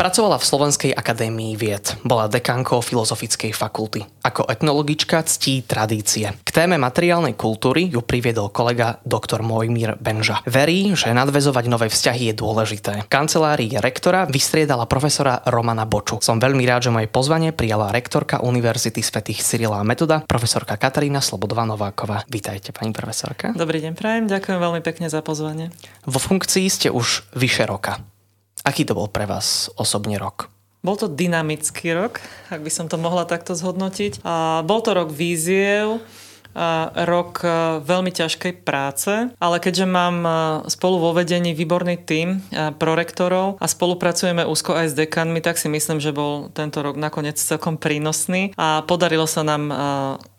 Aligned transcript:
Pracovala 0.00 0.40
v 0.40 0.48
Slovenskej 0.48 0.92
akadémii 0.96 1.60
vied. 1.60 1.92
Bola 2.08 2.24
dekankou 2.24 2.80
Filozofickej 2.80 3.52
fakulty. 3.52 4.00
Ako 4.24 4.48
etnologička 4.48 5.20
ctí 5.28 5.60
tradície. 5.60 6.32
K 6.40 6.50
téme 6.56 6.80
materiálnej 6.80 7.36
kultúry 7.36 7.92
ju 7.92 8.00
priviedol 8.00 8.48
kolega 8.48 8.96
dr. 9.04 9.44
Mojmír 9.44 10.00
Benža. 10.00 10.40
Verí, 10.48 10.96
že 10.96 11.12
nadvezovať 11.12 11.64
nové 11.68 11.92
vzťahy 11.92 12.32
je 12.32 12.34
dôležité. 12.40 13.04
V 13.04 13.12
kancelárii 13.12 13.76
rektora 13.76 14.24
vystriedala 14.24 14.88
profesora 14.88 15.44
Romana 15.44 15.84
Boču. 15.84 16.16
Som 16.24 16.40
veľmi 16.40 16.64
rád, 16.64 16.88
že 16.88 16.96
moje 16.96 17.12
pozvanie 17.12 17.52
prijala 17.52 17.92
rektorka 17.92 18.40
Univerzity 18.40 19.04
svätých 19.04 19.44
Cyrila 19.44 19.78
a 19.78 19.84
Metoda, 19.84 20.24
profesorka 20.24 20.80
Katarína 20.80 21.20
Slobodová 21.20 21.68
Nováková. 21.68 22.24
Vítajte, 22.32 22.72
pani 22.72 22.96
profesorka. 22.96 23.52
Dobrý 23.52 23.84
deň, 23.84 23.92
prajem. 24.00 24.32
Ďakujem 24.32 24.64
veľmi 24.64 24.80
pekne 24.80 25.12
za 25.12 25.20
pozvanie. 25.20 25.68
Vo 26.08 26.16
funkcii 26.16 26.64
ste 26.72 26.88
už 26.88 27.28
vyše 27.36 27.68
roka. 27.68 28.00
Aký 28.60 28.84
to 28.84 28.92
bol 28.92 29.08
pre 29.08 29.24
vás 29.24 29.72
osobne 29.80 30.20
rok? 30.20 30.52
Bol 30.80 30.96
to 30.96 31.12
dynamický 31.12 31.92
rok, 31.92 32.24
ak 32.48 32.64
by 32.64 32.72
som 32.72 32.88
to 32.88 32.96
mohla 32.96 33.28
takto 33.28 33.52
zhodnotiť. 33.52 34.24
A 34.24 34.64
bol 34.64 34.80
to 34.80 34.96
rok 34.96 35.12
víziev, 35.12 36.00
rok 37.06 37.46
e, 37.46 37.48
veľmi 37.86 38.10
ťažkej 38.10 38.66
práce, 38.66 39.30
ale 39.38 39.56
keďže 39.62 39.86
mám 39.86 40.16
e, 40.22 40.30
spolu 40.66 40.98
vo 40.98 41.10
vedení 41.14 41.54
výborný 41.54 42.02
tím 42.02 42.42
e, 42.50 42.74
prorektorov 42.74 43.62
a 43.62 43.66
spolupracujeme 43.70 44.42
úzko 44.42 44.74
aj 44.74 44.90
s 44.90 44.98
dekanmi, 44.98 45.38
tak 45.38 45.62
si 45.62 45.70
myslím, 45.70 46.02
že 46.02 46.10
bol 46.10 46.50
tento 46.50 46.82
rok 46.82 46.98
nakoniec 46.98 47.38
celkom 47.38 47.78
prínosný 47.78 48.50
a 48.58 48.82
podarilo 48.82 49.24
sa 49.30 49.46
nám 49.46 49.62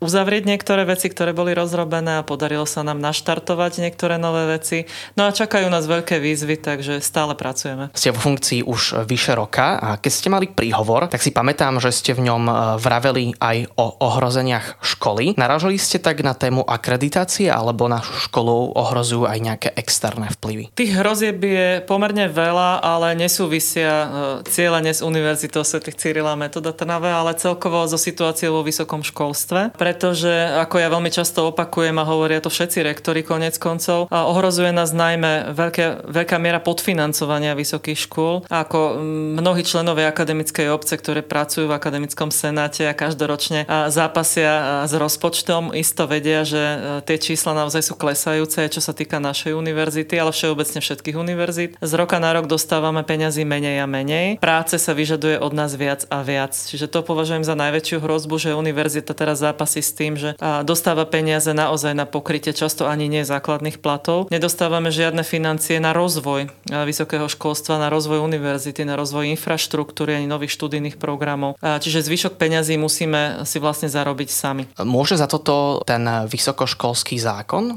uzavrieť 0.04 0.44
niektoré 0.50 0.84
veci, 0.84 1.08
ktoré 1.08 1.32
boli 1.32 1.56
rozrobené 1.56 2.20
a 2.20 2.28
podarilo 2.28 2.68
sa 2.68 2.84
nám 2.84 3.00
naštartovať 3.00 3.80
niektoré 3.80 4.20
nové 4.20 4.50
veci. 4.50 4.90
No 5.16 5.30
a 5.30 5.36
čakajú 5.36 5.70
nás 5.72 5.88
veľké 5.88 6.20
výzvy, 6.20 6.60
takže 6.60 7.00
stále 7.00 7.38
pracujeme. 7.38 7.94
Ste 7.96 8.12
v 8.12 8.20
funkcii 8.20 8.62
už 8.68 9.08
vyše 9.08 9.38
roka 9.38 9.80
a 9.80 9.90
keď 10.02 10.12
ste 10.12 10.28
mali 10.34 10.52
príhovor, 10.52 11.08
tak 11.08 11.24
si 11.24 11.32
pamätám, 11.32 11.80
že 11.80 11.94
ste 11.94 12.12
v 12.12 12.28
ňom 12.28 12.44
vraveli 12.82 13.38
aj 13.40 13.58
o 13.78 13.86
ohrozeniach 14.04 14.82
školy. 14.84 15.38
Naražali 15.40 15.78
ste 15.80 16.01
tak 16.02 16.26
na 16.26 16.34
tému 16.34 16.66
akreditácie 16.66 17.48
alebo 17.48 17.86
našu 17.86 18.28
školu 18.28 18.74
ohrozujú 18.74 19.30
aj 19.30 19.40
nejaké 19.40 19.70
externé 19.78 20.34
vplyvy? 20.34 20.74
Tých 20.74 20.98
hrozieb 20.98 21.38
je 21.40 21.68
pomerne 21.86 22.26
veľa, 22.28 22.82
ale 22.82 23.14
nesúvisia 23.14 23.94
e, 23.94 24.08
cieľene 24.50 24.90
s 24.90 25.06
Univerzitou 25.06 25.62
Sv. 25.62 25.86
Cyrila 25.94 26.34
Metoda 26.34 26.74
Trnave, 26.74 27.14
ale 27.14 27.38
celkovo 27.38 27.86
so 27.86 28.02
situáciou 28.02 28.60
vo 28.60 28.66
vysokom 28.66 29.06
školstve. 29.06 29.78
Pretože, 29.78 30.32
ako 30.58 30.76
ja 30.82 30.90
veľmi 30.90 31.14
často 31.14 31.54
opakujem 31.54 31.96
a 32.02 32.08
hovoria 32.08 32.42
to 32.42 32.50
všetci 32.50 32.82
rektori 32.82 33.22
konec 33.22 33.62
koncov, 33.62 34.10
ohrozuje 34.10 34.74
nás 34.74 34.90
najmä 34.92 35.54
veľké, 35.54 36.10
veľká 36.10 36.42
miera 36.42 36.58
podfinancovania 36.58 37.54
vysokých 37.54 38.10
škôl. 38.10 38.42
Ako 38.50 38.98
mnohí 39.38 39.62
členovia 39.62 40.10
akademickej 40.10 40.74
obce, 40.74 40.98
ktoré 40.98 41.22
pracujú 41.22 41.70
v 41.70 41.78
akademickom 41.78 42.34
senáte 42.34 42.88
a 42.90 42.98
každoročne 42.98 43.68
zápasia 43.92 44.84
s 44.88 44.94
rozpočtom, 44.96 45.76
isto 45.92 46.08
vedia, 46.08 46.48
že 46.48 46.56
e, 46.56 46.78
tie 47.04 47.20
čísla 47.20 47.52
naozaj 47.52 47.84
sú 47.84 48.00
klesajúce, 48.00 48.64
čo 48.72 48.80
sa 48.80 48.96
týka 48.96 49.20
našej 49.20 49.52
univerzity, 49.52 50.16
ale 50.16 50.32
všeobecne 50.32 50.80
všetkých 50.80 51.20
univerzít. 51.20 51.76
Z 51.84 51.92
roka 52.00 52.16
na 52.24 52.32
rok 52.32 52.48
dostávame 52.48 53.04
peňazí 53.04 53.44
menej 53.44 53.84
a 53.84 53.88
menej. 53.92 54.40
Práce 54.40 54.80
sa 54.80 54.96
vyžaduje 54.96 55.36
od 55.36 55.52
nás 55.52 55.76
viac 55.76 56.08
a 56.08 56.24
viac. 56.24 56.56
Čiže 56.56 56.88
to 56.88 57.04
považujem 57.04 57.44
za 57.44 57.60
najväčšiu 57.60 58.00
hrozbu, 58.00 58.40
že 58.40 58.56
univerzita 58.56 59.12
teraz 59.12 59.44
zápasí 59.44 59.84
s 59.84 59.92
tým, 59.92 60.16
že 60.16 60.40
dostáva 60.64 61.04
peniaze 61.04 61.52
naozaj 61.52 61.92
na 61.92 62.08
pokrytie 62.08 62.56
často 62.56 62.88
ani 62.88 63.12
nie 63.12 63.28
základných 63.28 63.84
platov. 63.84 64.32
Nedostávame 64.32 64.96
žiadne 64.96 65.28
financie 65.28 65.84
na 65.84 65.92
rozvoj 65.92 66.48
e, 66.48 66.50
vysokého 66.88 67.28
školstva, 67.28 67.84
na 67.84 67.92
rozvoj 67.92 68.24
univerzity, 68.24 68.88
na 68.88 68.96
rozvoj 68.96 69.28
infraštruktúry 69.36 70.16
ani 70.16 70.32
nových 70.32 70.56
študijných 70.56 70.96
programov. 70.96 71.60
Čiže 71.60 72.08
zvyšok 72.08 72.40
peňazí 72.40 72.80
musíme 72.80 73.44
si 73.44 73.60
vlastne 73.60 73.92
zarobiť 73.92 74.30
sami. 74.32 74.64
Môže 74.80 75.20
za 75.20 75.28
toto 75.28 75.81
ten 75.84 76.04
vysokoškolský 76.26 77.20
zákon 77.20 77.74
e, 77.74 77.76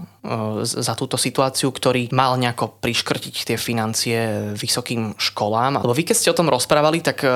za 0.65 0.94
túto 0.94 1.19
situáciu, 1.19 1.75
ktorý 1.75 2.12
mal 2.12 2.38
nejako 2.38 2.81
priškrtiť 2.81 3.34
tie 3.53 3.56
financie 3.59 4.53
vysokým 4.56 5.16
školám. 5.19 5.82
Lebo 5.82 5.94
vy 5.97 6.04
keď 6.06 6.16
ste 6.16 6.32
o 6.32 6.38
tom 6.38 6.48
rozprávali, 6.48 7.04
tak 7.04 7.25
e, 7.25 7.31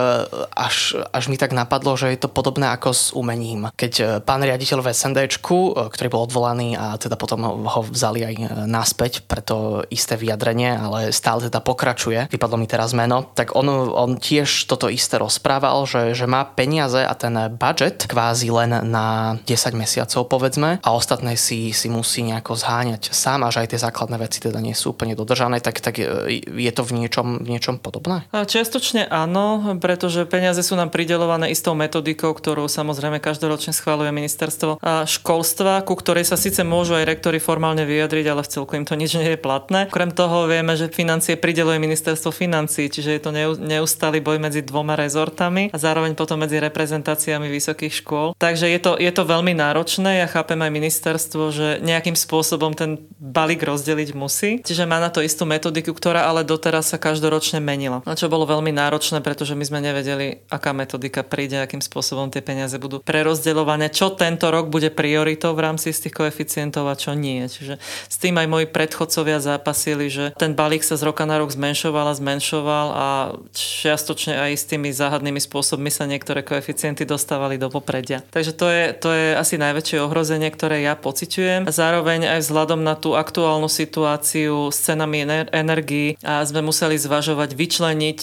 až, 0.55 0.99
až 1.13 1.25
mi 1.29 1.37
tak 1.41 1.57
napadlo, 1.57 1.99
že 1.99 2.15
je 2.15 2.21
to 2.21 2.31
podobné 2.31 2.71
ako 2.71 2.91
s 2.95 3.05
umením. 3.13 3.73
Keď 3.75 3.93
e, 3.99 4.05
pán 4.23 4.45
riaditeľ 4.45 4.85
v 4.85 4.93
SNDčku, 4.95 5.59
ktorý 5.91 6.09
bol 6.09 6.25
odvolaný 6.29 6.79
a 6.79 6.95
teda 7.01 7.19
potom 7.19 7.45
ho 7.45 7.81
vzali 7.83 8.25
aj 8.25 8.35
naspäť 8.69 9.27
pre 9.27 9.43
to 9.43 9.83
isté 9.89 10.15
vyjadrenie, 10.15 10.77
ale 10.77 11.11
stále 11.11 11.49
teda 11.49 11.61
pokračuje, 11.65 12.31
vypadlo 12.31 12.57
mi 12.61 12.67
teraz 12.69 12.93
meno, 12.93 13.31
tak 13.33 13.57
on, 13.57 13.69
on 13.71 14.21
tiež 14.21 14.69
toto 14.69 14.91
isté 14.93 15.19
rozprával, 15.19 15.89
že, 15.89 16.13
že 16.15 16.27
má 16.29 16.45
peniaze 16.45 17.01
a 17.01 17.15
ten 17.17 17.35
budget 17.55 18.07
kvázi 18.07 18.51
len 18.51 18.71
na 18.87 19.39
10 19.47 19.75
mesiacov, 19.75 20.29
povedzme 20.29 20.58
povedzme, 20.59 20.83
a 20.83 20.89
ostatné 20.91 21.39
si, 21.39 21.71
si 21.71 21.87
musí 21.87 22.27
nejako 22.27 22.59
zháňať 22.59 23.15
sám, 23.15 23.47
až 23.47 23.63
aj 23.63 23.75
tie 23.75 23.81
základné 23.81 24.17
veci 24.19 24.39
teda 24.43 24.59
nie 24.59 24.75
sú 24.75 24.91
úplne 24.91 25.15
dodržané, 25.15 25.63
tak, 25.63 25.79
tak 25.79 26.03
e, 26.03 26.43
je 26.43 26.73
to 26.75 26.83
v 26.83 26.99
niečom, 26.99 27.47
v 27.47 27.49
niečom 27.55 27.79
podobné? 27.79 28.27
Čiastočne 28.35 29.07
áno, 29.07 29.79
pretože 29.79 30.27
peniaze 30.27 30.61
sú 30.67 30.75
nám 30.75 30.91
pridelované 30.91 31.55
istou 31.55 31.79
metodikou, 31.79 32.35
ktorú 32.35 32.67
samozrejme 32.67 33.23
každoročne 33.23 33.71
schváluje 33.71 34.11
ministerstvo 34.11 34.83
školstva, 35.07 35.87
ku 35.87 35.95
ktorej 35.95 36.27
sa 36.27 36.35
síce 36.35 36.67
môžu 36.67 36.99
aj 36.99 37.07
rektori 37.07 37.39
formálne 37.39 37.87
vyjadriť, 37.87 38.27
ale 38.27 38.43
v 38.43 38.51
celku 38.51 38.75
im 38.75 38.87
to 38.89 38.99
nič 38.99 39.15
nie 39.15 39.37
je 39.37 39.39
platné. 39.39 39.87
Okrem 39.87 40.11
toho 40.11 40.51
vieme, 40.51 40.75
že 40.75 40.91
financie 40.91 41.39
prideluje 41.39 41.79
ministerstvo 41.79 42.35
financí, 42.35 42.91
čiže 42.91 43.11
je 43.15 43.23
to 43.23 43.31
neustály 43.61 44.19
boj 44.19 44.43
medzi 44.43 44.65
dvoma 44.65 44.99
rezortami 44.99 45.71
a 45.71 45.77
zároveň 45.79 46.19
potom 46.19 46.41
medzi 46.41 46.59
reprezentáciami 46.59 47.47
vysokých 47.47 47.95
škôl. 48.03 48.35
Takže 48.39 48.67
je 48.67 48.81
to, 48.81 48.93
je 48.97 49.13
to 49.13 49.23
veľmi 49.23 49.55
náročné. 49.55 50.25
Ja 50.25 50.27
chápem, 50.31 50.48
chápem 50.49 50.65
aj 50.65 50.73
ministerstvo, 50.73 51.53
že 51.53 51.69
nejakým 51.85 52.17
spôsobom 52.17 52.73
ten 52.73 53.05
balík 53.21 53.61
rozdeliť 53.61 54.17
musí. 54.17 54.65
Čiže 54.65 54.89
má 54.89 54.97
na 54.97 55.13
to 55.13 55.21
istú 55.21 55.45
metodiku, 55.45 55.93
ktorá 55.93 56.25
ale 56.25 56.41
doteraz 56.41 56.89
sa 56.89 56.97
každoročne 56.97 57.61
menila. 57.61 58.01
No 58.09 58.17
čo 58.17 58.33
bolo 58.33 58.49
veľmi 58.49 58.73
náročné, 58.73 59.21
pretože 59.21 59.53
my 59.53 59.61
sme 59.69 59.85
nevedeli, 59.85 60.41
aká 60.49 60.73
metodika 60.73 61.21
príde, 61.21 61.61
akým 61.61 61.85
spôsobom 61.85 62.33
tie 62.33 62.41
peniaze 62.41 62.81
budú 62.81 63.05
prerozdeľované, 63.05 63.93
čo 63.93 64.17
tento 64.17 64.49
rok 64.49 64.73
bude 64.73 64.89
prioritou 64.89 65.53
v 65.53 65.69
rámci 65.69 65.93
z 65.93 66.09
tých 66.09 66.17
koeficientov 66.17 66.89
a 66.89 66.97
čo 66.97 67.13
nie. 67.13 67.45
Čiže 67.45 67.77
s 68.09 68.17
tým 68.17 68.41
aj 68.41 68.49
moji 68.49 68.67
predchodcovia 68.73 69.45
zápasili, 69.45 70.09
že 70.09 70.33
ten 70.41 70.57
balík 70.57 70.81
sa 70.81 70.97
z 70.97 71.05
roka 71.13 71.29
na 71.29 71.37
rok 71.37 71.53
zmenšoval 71.53 72.09
a 72.09 72.17
zmenšoval 72.17 72.87
a 72.97 73.07
čiastočne 73.53 74.49
aj 74.49 74.57
s 74.57 74.65
tými 74.65 74.89
záhadnými 74.97 75.45
spôsobmi 75.45 75.93
sa 75.93 76.09
niektoré 76.09 76.41
koeficienty 76.41 77.05
dostávali 77.05 77.61
do 77.61 77.69
popredia. 77.69 78.25
Takže 78.33 78.57
to 78.57 78.67
je, 78.73 78.85
to 78.97 79.13
je 79.13 79.27
asi 79.37 79.61
najväčšie 79.61 80.01
ohrozenie 80.01 80.38
ohrozenie, 80.39 80.55
ktoré 80.55 80.87
ja 80.87 80.95
pociťujem. 80.95 81.67
Zároveň 81.67 82.39
aj 82.39 82.47
vzhľadom 82.47 82.81
na 82.87 82.95
tú 82.95 83.19
aktuálnu 83.19 83.67
situáciu 83.67 84.71
s 84.71 84.79
cenami 84.87 85.27
energii 85.51 86.15
sme 86.23 86.61
museli 86.63 86.95
zvažovať, 86.95 87.59
vyčleniť 87.59 88.21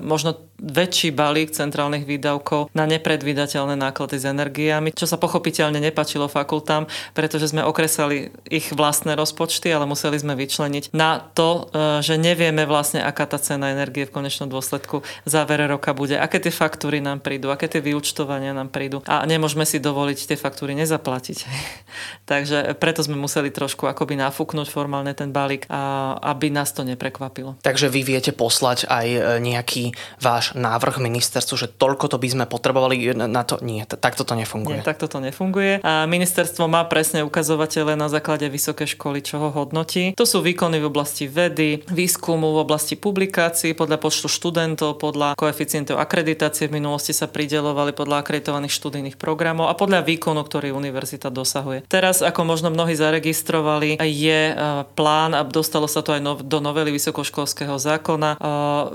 možno 0.00 0.47
väčší 0.58 1.14
balík 1.14 1.54
centrálnych 1.54 2.02
výdavkov 2.04 2.74
na 2.74 2.84
nepredvídateľné 2.90 3.78
náklady 3.78 4.18
s 4.18 4.26
energiami, 4.26 4.90
čo 4.90 5.06
sa 5.06 5.16
pochopiteľne 5.16 5.78
nepačilo 5.78 6.26
fakultám, 6.26 6.90
pretože 7.14 7.54
sme 7.54 7.62
okresali 7.62 8.34
ich 8.50 8.74
vlastné 8.74 9.14
rozpočty, 9.14 9.70
ale 9.70 9.86
museli 9.86 10.18
sme 10.18 10.34
vyčleniť 10.34 10.90
na 10.92 11.22
to, 11.22 11.70
e, 11.70 12.02
že 12.02 12.18
nevieme 12.18 12.66
vlastne, 12.66 13.00
aká 13.00 13.30
tá 13.30 13.38
cena 13.38 13.70
energie 13.70 14.04
v 14.04 14.14
konečnom 14.14 14.50
dôsledku 14.50 15.06
závere 15.22 15.70
roka 15.70 15.94
bude, 15.94 16.18
aké 16.18 16.42
tie 16.42 16.50
faktúry 16.50 16.98
nám 16.98 17.22
prídu, 17.22 17.54
aké 17.54 17.70
tie 17.70 17.78
vyučtovania 17.78 18.50
nám 18.50 18.74
prídu 18.74 19.00
a 19.06 19.22
nemôžeme 19.22 19.62
si 19.62 19.78
dovoliť 19.78 20.34
tie 20.34 20.38
faktúry 20.38 20.74
nezaplatiť. 20.74 21.38
Takže 22.30 22.74
preto 22.76 23.06
sme 23.06 23.14
museli 23.14 23.54
trošku 23.54 23.86
akoby 23.86 24.18
nafúknuť 24.18 24.66
formálne 24.66 25.14
ten 25.14 25.30
balík, 25.30 25.70
aby 25.70 26.50
nás 26.50 26.74
to 26.74 26.82
neprekvapilo. 26.82 27.54
Takže 27.62 27.86
vy 27.86 28.00
viete 28.02 28.34
poslať 28.34 28.90
aj 28.90 29.06
e, 29.06 29.20
nejaký 29.38 29.94
váš 30.18 30.47
návrh 30.56 31.02
ministerstvu, 31.02 31.54
že 31.58 31.68
toľko 31.68 32.08
to 32.12 32.16
by 32.16 32.28
sme 32.28 32.44
potrebovali 32.48 33.12
na 33.14 33.42
to? 33.44 33.60
Nie, 33.60 33.84
takto 33.84 34.24
to 34.24 34.32
nefunguje. 34.32 34.80
Nie, 34.80 34.86
takto 34.86 35.10
to 35.10 35.20
nefunguje. 35.20 35.84
A 35.84 36.08
ministerstvo 36.08 36.70
má 36.70 36.86
presne 36.88 37.26
ukazovatele 37.26 37.98
na 37.98 38.08
základe 38.08 38.48
vysoké 38.48 38.88
školy, 38.88 39.20
čo 39.20 39.36
ho 39.42 39.48
hodnotí. 39.52 40.16
To 40.16 40.24
sú 40.24 40.40
výkony 40.40 40.80
v 40.80 40.88
oblasti 40.88 41.28
vedy, 41.28 41.84
výskumu, 41.92 42.56
v 42.56 42.62
oblasti 42.64 42.96
publikácií, 42.96 43.76
podľa 43.76 44.00
počtu 44.00 44.30
študentov, 44.30 44.96
podľa 44.96 45.36
koeficientov 45.36 46.00
akreditácie 46.00 46.70
v 46.70 46.80
minulosti 46.80 47.12
sa 47.12 47.28
pridelovali 47.28 47.92
podľa 47.92 48.24
akreditovaných 48.24 48.72
študijných 48.72 49.16
programov 49.20 49.68
a 49.68 49.76
podľa 49.76 50.06
výkonu, 50.06 50.40
ktorý 50.40 50.72
univerzita 50.72 51.28
dosahuje. 51.28 51.84
Teraz, 51.90 52.24
ako 52.24 52.46
možno 52.46 52.72
mnohí 52.72 52.94
zaregistrovali, 52.94 53.98
je 53.98 54.40
e, 54.50 54.54
plán 54.96 55.34
a 55.34 55.42
dostalo 55.44 55.90
sa 55.90 56.00
to 56.00 56.14
aj 56.14 56.46
do 56.46 56.58
novely 56.62 56.94
vysokoškolského 56.94 57.76
zákona 57.76 58.30
e, 58.34 58.38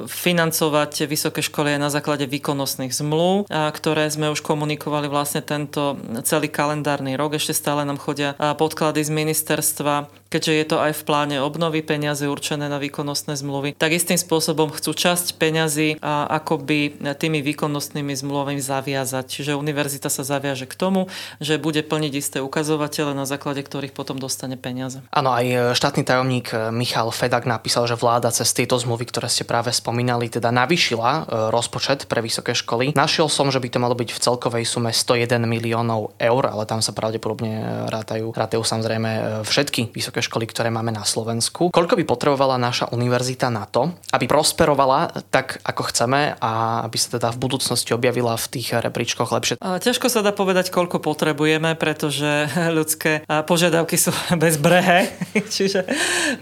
financovať 0.07 1.05
vysoké 1.05 1.42
školy 1.43 1.75
je 1.75 1.83
na 1.83 1.91
základe 1.91 2.23
výkonnostných 2.23 2.95
zmluv, 2.95 3.51
ktoré 3.51 4.07
sme 4.07 4.31
už 4.31 4.39
komunikovali 4.39 5.11
vlastne 5.11 5.43
tento 5.43 5.99
celý 6.23 6.47
kalendárny 6.47 7.19
rok. 7.19 7.35
Ešte 7.35 7.51
stále 7.51 7.83
nám 7.83 7.99
chodia 7.99 8.33
podklady 8.39 9.03
z 9.03 9.11
ministerstva 9.11 10.22
keďže 10.33 10.53
je 10.57 10.65
to 10.65 10.77
aj 10.81 10.97
v 10.97 11.05
pláne 11.05 11.37
obnovy 11.37 11.85
peniaze 11.85 12.25
určené 12.25 12.65
na 12.65 12.81
výkonnostné 12.81 13.37
zmluvy, 13.37 13.77
tak 13.77 13.93
istým 13.93 14.17
spôsobom 14.17 14.73
chcú 14.73 14.97
časť 14.97 15.37
peňazí 15.37 16.01
akoby 16.01 16.97
tými 17.21 17.45
výkonnostnými 17.45 18.17
zmluvami 18.17 18.57
zaviazať. 18.57 19.29
Čiže 19.29 19.53
univerzita 19.53 20.09
sa 20.09 20.25
zaviaže 20.25 20.65
k 20.65 20.73
tomu, 20.73 21.05
že 21.37 21.61
bude 21.61 21.85
plniť 21.85 22.13
isté 22.17 22.37
ukazovatele, 22.41 23.13
na 23.13 23.29
základe 23.29 23.61
ktorých 23.61 23.93
potom 23.93 24.17
dostane 24.17 24.57
peniaze. 24.57 25.05
Áno, 25.13 25.29
aj 25.29 25.77
štátny 25.77 26.01
tajomník 26.01 26.73
Michal 26.73 27.13
Fedak 27.13 27.45
napísal, 27.45 27.85
že 27.85 27.93
vláda 27.93 28.33
cez 28.33 28.49
tieto 28.57 28.73
zmluvy, 28.81 29.05
ktoré 29.05 29.29
ste 29.29 29.45
práve 29.45 29.69
spomínali, 29.69 30.33
teda 30.33 30.49
navýšila 30.49 31.11
e, 31.13 31.21
rozpočet 31.53 32.09
pre 32.09 32.25
vysoké 32.25 32.57
školy. 32.57 32.97
Našiel 32.97 33.29
som, 33.29 33.53
že 33.53 33.61
by 33.61 33.69
to 33.69 33.77
malo 33.77 33.93
byť 33.93 34.09
v 34.09 34.19
celkovej 34.23 34.65
sume 34.65 34.89
101 34.89 35.37
miliónov 35.45 36.17
eur, 36.17 36.43
ale 36.49 36.65
tam 36.65 36.81
sa 36.81 36.95
pravdepodobne 36.95 37.85
rátajú, 37.91 38.33
rátajú 38.33 38.63
samozrejme 38.65 39.09
e, 39.11 39.21
všetky 39.45 39.93
vysoké 39.93 40.22
školy, 40.23 40.47
ktoré 40.47 40.71
máme 40.71 40.95
na 40.95 41.03
Slovensku. 41.03 41.69
Koľko 41.69 41.99
by 41.99 42.03
potrebovala 42.07 42.55
naša 42.55 42.89
univerzita 42.95 43.51
na 43.51 43.67
to, 43.67 43.91
aby 44.15 44.25
prosperovala 44.25 45.11
tak, 45.27 45.59
ako 45.67 45.91
chceme 45.91 46.39
a 46.39 46.83
aby 46.87 46.97
sa 46.97 47.19
teda 47.19 47.35
v 47.35 47.41
budúcnosti 47.43 47.91
objavila 47.91 48.39
v 48.39 48.47
tých 48.59 48.79
rebríčkoch 48.79 49.35
lepšie? 49.35 49.59
Ťažko 49.59 50.07
sa 50.07 50.23
dá 50.23 50.31
povedať, 50.31 50.71
koľko 50.71 51.03
potrebujeme, 51.03 51.75
pretože 51.75 52.47
ľudské 52.77 53.25
požiadavky 53.27 53.99
sú 53.99 54.15
bezbrehé. 54.43 55.11
Čiže 55.55 55.83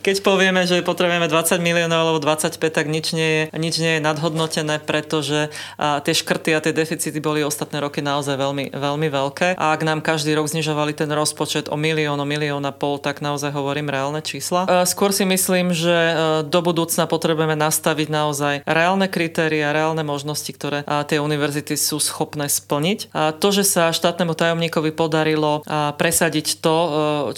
keď 0.03 0.15
povieme, 0.21 0.67
že 0.67 0.83
potrebujeme 0.83 1.31
20 1.31 1.57
miliónov 1.63 1.99
alebo 2.05 2.19
25, 2.19 2.59
tak 2.59 2.85
nič 2.91 3.15
nie 3.15 3.29
je, 3.29 3.43
nič 3.55 3.75
nie 3.79 3.97
je 3.97 4.05
nadhodnotené, 4.05 4.83
pretože 4.83 5.47
tie 5.79 6.13
škrty 6.13 6.51
a 6.51 6.59
tie 6.59 6.75
deficity 6.75 7.23
boli 7.23 7.41
ostatné 7.41 7.79
roky 7.79 8.03
naozaj 8.03 8.35
veľmi, 8.35 8.75
veľmi 8.75 9.07
veľké. 9.07 9.55
A 9.55 9.71
ak 9.71 9.81
nám 9.87 10.03
každý 10.03 10.35
rok 10.35 10.51
znižovali 10.51 10.91
ten 10.91 11.07
rozpočet 11.07 11.71
o 11.71 11.79
milión, 11.79 12.19
o 12.19 12.27
milión 12.27 12.67
a 12.67 12.75
pol, 12.75 12.99
tak 12.99 13.23
naozaj 13.23 13.55
hovorí 13.55 13.70
hovorím 13.71 13.87
reálne 13.87 14.19
čísla. 14.19 14.67
E, 14.67 14.83
skôr 14.83 15.15
si 15.15 15.23
myslím, 15.23 15.71
že 15.71 15.95
e, 15.95 16.13
do 16.43 16.59
budúcna 16.59 17.07
potrebujeme 17.07 17.55
nastaviť 17.55 18.07
naozaj 18.11 18.55
reálne 18.67 19.07
kritéria, 19.07 19.71
reálne 19.71 20.03
možnosti, 20.03 20.51
ktoré 20.51 20.83
tie 21.07 21.23
univerzity 21.23 21.79
sú 21.79 22.03
schopné 22.03 22.51
splniť. 22.51 23.15
A 23.15 23.31
to, 23.31 23.55
že 23.55 23.63
sa 23.63 23.95
štátnemu 23.95 24.35
tajomníkovi 24.35 24.91
podarilo 24.91 25.63
presadiť 25.95 26.59
to, 26.59 26.75
e, 26.75 26.89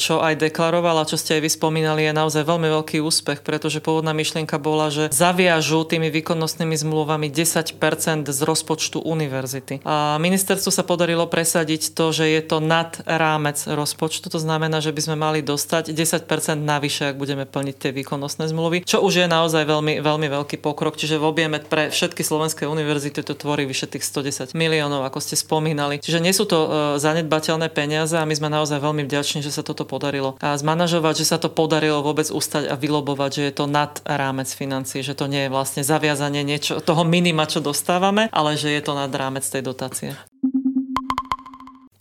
čo 0.01 0.25
aj 0.25 0.41
deklaroval 0.41 1.05
a 1.05 1.07
čo 1.07 1.21
ste 1.21 1.37
aj 1.37 1.41
vy 1.45 1.49
spomínali, 1.53 2.09
je 2.09 2.17
naozaj 2.17 2.41
veľmi 2.41 2.65
veľký 2.81 2.97
úspech, 2.97 3.45
pretože 3.45 3.77
pôvodná 3.77 4.17
myšlienka 4.17 4.57
bola, 4.57 4.89
že 4.89 5.13
zaviažu 5.13 5.85
tými 5.85 6.09
výkonnostnými 6.09 6.73
zmluvami 6.73 7.29
10% 7.29 8.33
z 8.33 8.39
rozpočtu 8.41 9.05
univerzity. 9.05 9.85
A 9.85 10.17
ministerstvu 10.17 10.73
sa 10.73 10.81
podarilo 10.81 11.29
presadiť 11.29 11.93
to, 11.93 12.09
že 12.09 12.25
je 12.25 12.41
to 12.41 12.57
nad 12.57 12.97
rámec 13.05 13.61
rozpočtu, 13.69 14.33
to 14.33 14.41
znamená, 14.41 14.81
že 14.81 14.89
by 14.89 15.01
sme 15.05 15.15
mali 15.19 15.39
dostať 15.45 15.93
10 15.93 16.12
10% 16.21 16.61
navyše, 16.61 17.09
ak 17.09 17.17
budeme 17.17 17.49
plniť 17.49 17.75
tie 17.81 17.91
výkonnostné 17.91 18.45
zmluvy, 18.53 18.85
čo 18.85 19.01
už 19.01 19.25
je 19.25 19.27
naozaj 19.27 19.65
veľmi, 19.65 19.97
veľmi 19.99 20.27
veľký 20.29 20.61
pokrok. 20.61 20.93
Čiže 20.93 21.17
v 21.17 21.25
objeme 21.25 21.57
pre 21.57 21.89
všetky 21.89 22.21
slovenské 22.21 22.69
univerzity 22.69 23.25
to 23.25 23.33
tvorí 23.33 23.65
vyše 23.65 23.89
tých 23.89 24.05
110 24.05 24.53
miliónov, 24.53 25.01
ako 25.09 25.17
ste 25.17 25.33
spomínali. 25.33 25.97
Čiže 25.97 26.21
nie 26.21 26.31
sú 26.35 26.45
to 26.45 26.57
uh, 26.63 26.69
zanedbateľné 27.01 27.73
peniaze 27.73 28.13
a 28.13 28.27
my 28.29 28.35
sme 28.37 28.53
naozaj 28.53 28.77
veľmi 28.77 29.09
vďační, 29.09 29.41
že 29.41 29.49
sa 29.49 29.65
toto 29.65 29.89
podarilo. 29.89 30.37
A 30.37 30.53
zmanažovať, 30.53 31.25
že 31.25 31.29
sa 31.33 31.37
to 31.41 31.49
podarilo 31.49 32.05
vôbec 32.05 32.29
ustať 32.29 32.69
a 32.69 32.75
vylobovať, 32.77 33.31
že 33.33 33.43
je 33.49 33.53
to 33.57 33.65
nad 33.65 33.97
rámec 34.05 34.47
financií, 34.53 35.01
že 35.01 35.17
to 35.17 35.25
nie 35.25 35.49
je 35.49 35.53
vlastne 35.53 35.81
zaviazanie 35.81 36.45
niečo, 36.45 36.77
toho 36.83 37.01
minima, 37.01 37.49
čo 37.49 37.63
dostávame, 37.63 38.29
ale 38.29 38.53
že 38.59 38.69
je 38.69 38.81
to 38.85 38.93
nad 38.93 39.09
rámec 39.09 39.41
tej 39.41 39.65
dotácie. 39.65 40.13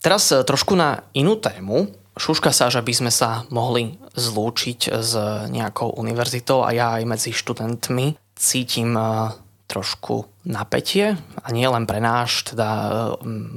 Teraz 0.03 0.27
e, 0.35 0.43
trošku 0.43 0.75
na 0.75 1.07
inú 1.15 1.39
tému. 1.39 1.87
Šuška 2.19 2.51
sa, 2.53 2.67
že 2.69 2.83
by 2.83 2.93
sme 2.93 3.11
sa 3.11 3.47
mohli 3.49 3.97
zlúčiť 4.13 4.93
s 4.93 5.11
nejakou 5.49 5.93
univerzitou 5.97 6.61
a 6.61 6.73
ja 6.73 6.97
aj 6.97 7.03
medzi 7.09 7.31
študentmi 7.33 8.17
cítim 8.37 8.93
eh, 8.97 9.33
trošku 9.73 10.29
napätie 10.43 11.17
a 11.39 11.47
nie 11.49 11.65
len 11.65 11.87
pre 11.87 11.97
náš 12.03 12.51
teda 12.51 12.69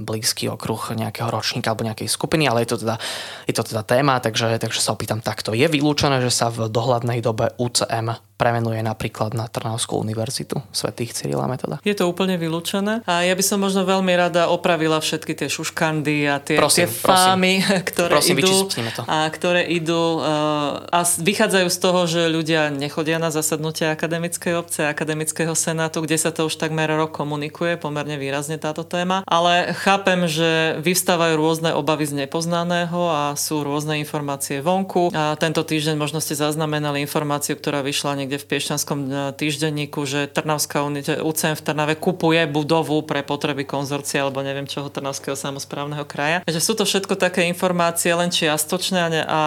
blízky 0.07 0.49
okruh 0.49 0.95
nejakého 0.95 1.29
ročníka 1.29 1.75
alebo 1.75 1.85
nejakej 1.85 2.09
skupiny, 2.09 2.47
ale 2.47 2.63
je 2.65 2.73
to 2.73 2.87
teda, 2.87 2.97
je 3.45 3.55
to 3.55 3.65
teda 3.67 3.83
téma, 3.83 4.23
takže, 4.23 4.57
takže 4.57 4.81
sa 4.81 4.95
opýtam 4.95 5.19
takto. 5.21 5.53
Je 5.53 5.67
vylúčené, 5.67 6.23
že 6.23 6.33
sa 6.33 6.49
v 6.49 6.71
dohľadnej 6.71 7.21
dobe 7.21 7.53
UCM 7.59 8.17
premenuje 8.39 8.79
napríklad 8.87 9.35
na 9.35 9.51
Trnavskú 9.51 9.99
univerzitu 9.99 10.63
svätých 10.71 11.11
Cyrila 11.11 11.51
Metoda? 11.51 11.83
Je 11.83 11.99
to 11.99 12.07
úplne 12.07 12.39
vylúčené 12.39 13.03
a 13.03 13.27
ja 13.27 13.35
by 13.35 13.43
som 13.43 13.59
možno 13.59 13.83
veľmi 13.83 14.15
rada 14.15 14.47
opravila 14.47 15.03
všetky 15.03 15.35
tie 15.35 15.49
šuškandy 15.51 16.31
a 16.31 16.39
tie, 16.39 16.61
prosím, 16.61 16.87
tie 16.87 16.95
fámy, 17.03 17.53
ktoré 17.91 18.13
prosím, 18.15 18.39
idú, 18.39 18.71
to. 18.71 19.03
a 19.11 19.27
ktoré 19.27 19.67
idú 19.67 20.23
uh, 20.23 20.87
a 20.87 21.03
vychádzajú 21.03 21.69
z 21.73 21.79
toho, 21.83 22.01
že 22.07 22.23
ľudia 22.31 22.71
nechodia 22.71 23.19
na 23.19 23.35
zasadnutia 23.35 23.91
akademickej 23.91 24.55
obce, 24.55 24.87
akademického 24.87 25.57
senátu, 25.59 26.07
kde 26.07 26.15
sa 26.21 26.31
to 26.31 26.47
už 26.47 26.55
tak 26.55 26.77
takmer 26.77 26.93
rok 26.93 27.17
komunikuje 27.17 27.81
pomerne 27.81 28.21
výrazne 28.21 28.61
táto 28.61 28.85
téma, 28.85 29.25
ale 29.25 29.73
chápem, 29.81 30.29
že 30.29 30.77
vyvstávajú 30.85 31.41
rôzne 31.41 31.71
obavy 31.73 32.05
z 32.05 32.27
nepoznaného 32.27 33.01
a 33.09 33.33
sú 33.33 33.65
rôzne 33.65 33.97
informácie 33.97 34.61
vonku. 34.61 35.09
A 35.17 35.33
tento 35.41 35.65
týždeň 35.65 35.97
možno 35.97 36.21
ste 36.21 36.37
zaznamenali 36.37 37.01
informáciu, 37.01 37.57
ktorá 37.57 37.81
vyšla 37.81 38.21
niekde 38.27 38.43
v 38.43 38.51
Piešťanskom 38.51 38.99
e, 38.99 39.09
týždenníku, 39.39 40.03
že 40.03 40.27
Trnavská 40.27 40.83
UCM 41.23 41.55
v 41.55 41.63
Trnave 41.63 41.95
kupuje 41.95 42.43
budovu 42.51 43.07
pre 43.07 43.23
potreby 43.23 43.63
konzorcia 43.63 44.27
alebo 44.27 44.43
neviem 44.43 44.67
čoho 44.67 44.91
Trnavského 44.91 45.39
samozprávneho 45.39 46.03
kraja. 46.03 46.43
Takže 46.43 46.59
sú 46.59 46.75
to 46.75 46.83
všetko 46.83 47.15
také 47.15 47.47
informácie 47.47 48.11
len 48.11 48.35
čiastočné 48.35 48.99
a, 48.99 49.09
ne, 49.09 49.23
a 49.23 49.41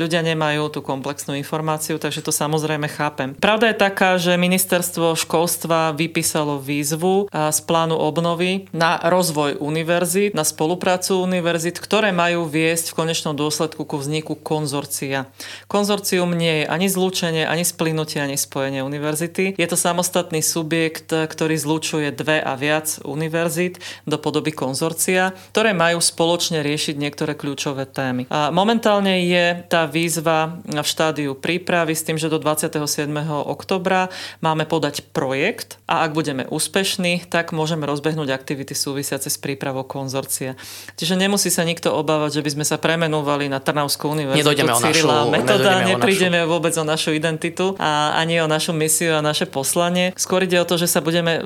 ľudia 0.00 0.24
nemajú 0.24 0.72
tú 0.72 0.80
komplexnú 0.80 1.36
informáciu, 1.36 2.00
takže 2.00 2.24
to 2.24 2.32
samozrejme 2.32 2.88
chápem. 2.88 3.36
Pravda 3.36 3.68
je 3.68 3.76
taká, 3.76 4.16
že 4.16 4.40
ministerstvo 4.40 5.12
školstva 5.12 5.92
vypísalo 5.92 6.56
výzvu 6.56 7.28
z 7.28 7.60
plánu 7.68 8.00
obnovy 8.00 8.72
na 8.72 8.96
rozvoj 9.02 9.60
univerzít, 9.60 10.32
na 10.32 10.46
spoluprácu 10.48 11.20
univerzít, 11.20 11.76
ktoré 11.76 12.14
majú 12.14 12.48
viesť 12.48 12.96
v 12.96 13.04
konečnom 13.04 13.36
dôsledku 13.36 13.84
ku 13.84 14.00
vzniku 14.00 14.38
konzorcia. 14.38 15.28
Konzorcium 15.68 16.32
nie 16.32 16.62
je 16.62 16.70
ani 16.70 16.86
zlúčenie, 16.86 17.42
ani 17.44 17.66
splynutie, 17.66 18.21
ani 18.24 18.38
spojenie 18.38 18.86
univerzity. 18.86 19.58
Je 19.58 19.68
to 19.68 19.74
samostatný 19.74 20.40
subjekt, 20.40 21.10
ktorý 21.10 21.58
zlučuje 21.58 22.14
dve 22.14 22.38
a 22.38 22.54
viac 22.54 23.02
univerzít 23.02 23.82
do 24.06 24.16
podoby 24.16 24.54
konzorcia, 24.54 25.34
ktoré 25.50 25.74
majú 25.74 25.98
spoločne 25.98 26.62
riešiť 26.62 26.94
niektoré 26.96 27.34
kľúčové 27.34 27.90
témy. 27.90 28.30
A 28.30 28.54
momentálne 28.54 29.26
je 29.26 29.66
tá 29.66 29.90
výzva 29.90 30.62
v 30.64 30.86
štádiu 30.86 31.34
prípravy 31.34 31.92
s 31.98 32.06
tým, 32.06 32.16
že 32.16 32.30
do 32.30 32.38
27. 32.38 33.10
oktobra 33.46 34.08
máme 34.38 34.64
podať 34.64 35.02
projekt 35.10 35.82
a 35.90 36.06
ak 36.06 36.14
budeme 36.14 36.46
úspešní, 36.46 37.26
tak 37.26 37.50
môžeme 37.50 37.84
rozbehnúť 37.88 38.30
aktivity 38.30 38.72
súvisiace 38.76 39.28
s 39.28 39.38
prípravou 39.40 39.82
konzorcia. 39.82 40.54
Čiže 40.96 41.18
nemusí 41.18 41.48
sa 41.48 41.66
nikto 41.66 41.92
obávať, 41.92 42.40
že 42.40 42.44
by 42.44 42.50
sme 42.60 42.64
sa 42.68 42.76
premenovali 42.78 43.48
na 43.48 43.58
Trnavskú 43.58 44.12
univerzitu 44.12 44.44
Nedojdeme 44.44 44.72
o 44.72 44.80
našu, 44.80 45.08
metoda, 45.32 45.70
neprídeme 45.84 46.44
našu. 46.44 46.50
vôbec 46.52 46.74
o 46.76 46.84
našu 46.84 47.10
identitu 47.16 47.74
a 47.80 48.11
ani 48.14 48.40
o 48.44 48.50
našu 48.50 48.76
misiu 48.76 49.18
a 49.18 49.24
naše 49.24 49.48
poslanie. 49.48 50.12
Skôr 50.14 50.44
ide 50.44 50.60
o 50.60 50.68
to, 50.68 50.76
že 50.76 50.88
sa 50.88 51.00
budeme 51.00 51.42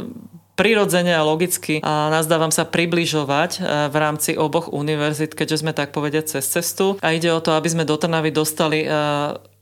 prirodzene 0.57 1.13
a 1.13 1.23
logicky 1.23 1.85
a 1.85 2.09
nazdávam 2.09 2.49
sa 2.49 2.65
približovať 2.65 3.51
e, 3.57 3.59
v 3.93 3.97
rámci 4.01 4.33
oboch 4.41 4.73
univerzit, 4.73 5.37
keďže 5.37 5.61
sme 5.63 5.77
tak 5.77 5.93
povedať 5.93 6.41
cez 6.41 6.49
cestu. 6.49 6.97
A 7.05 7.13
ide 7.13 7.29
o 7.29 7.45
to, 7.45 7.53
aby 7.53 7.69
sme 7.69 7.85
do 7.85 7.95
Trnavy 8.01 8.33
dostali 8.33 8.83
e, 8.83 8.89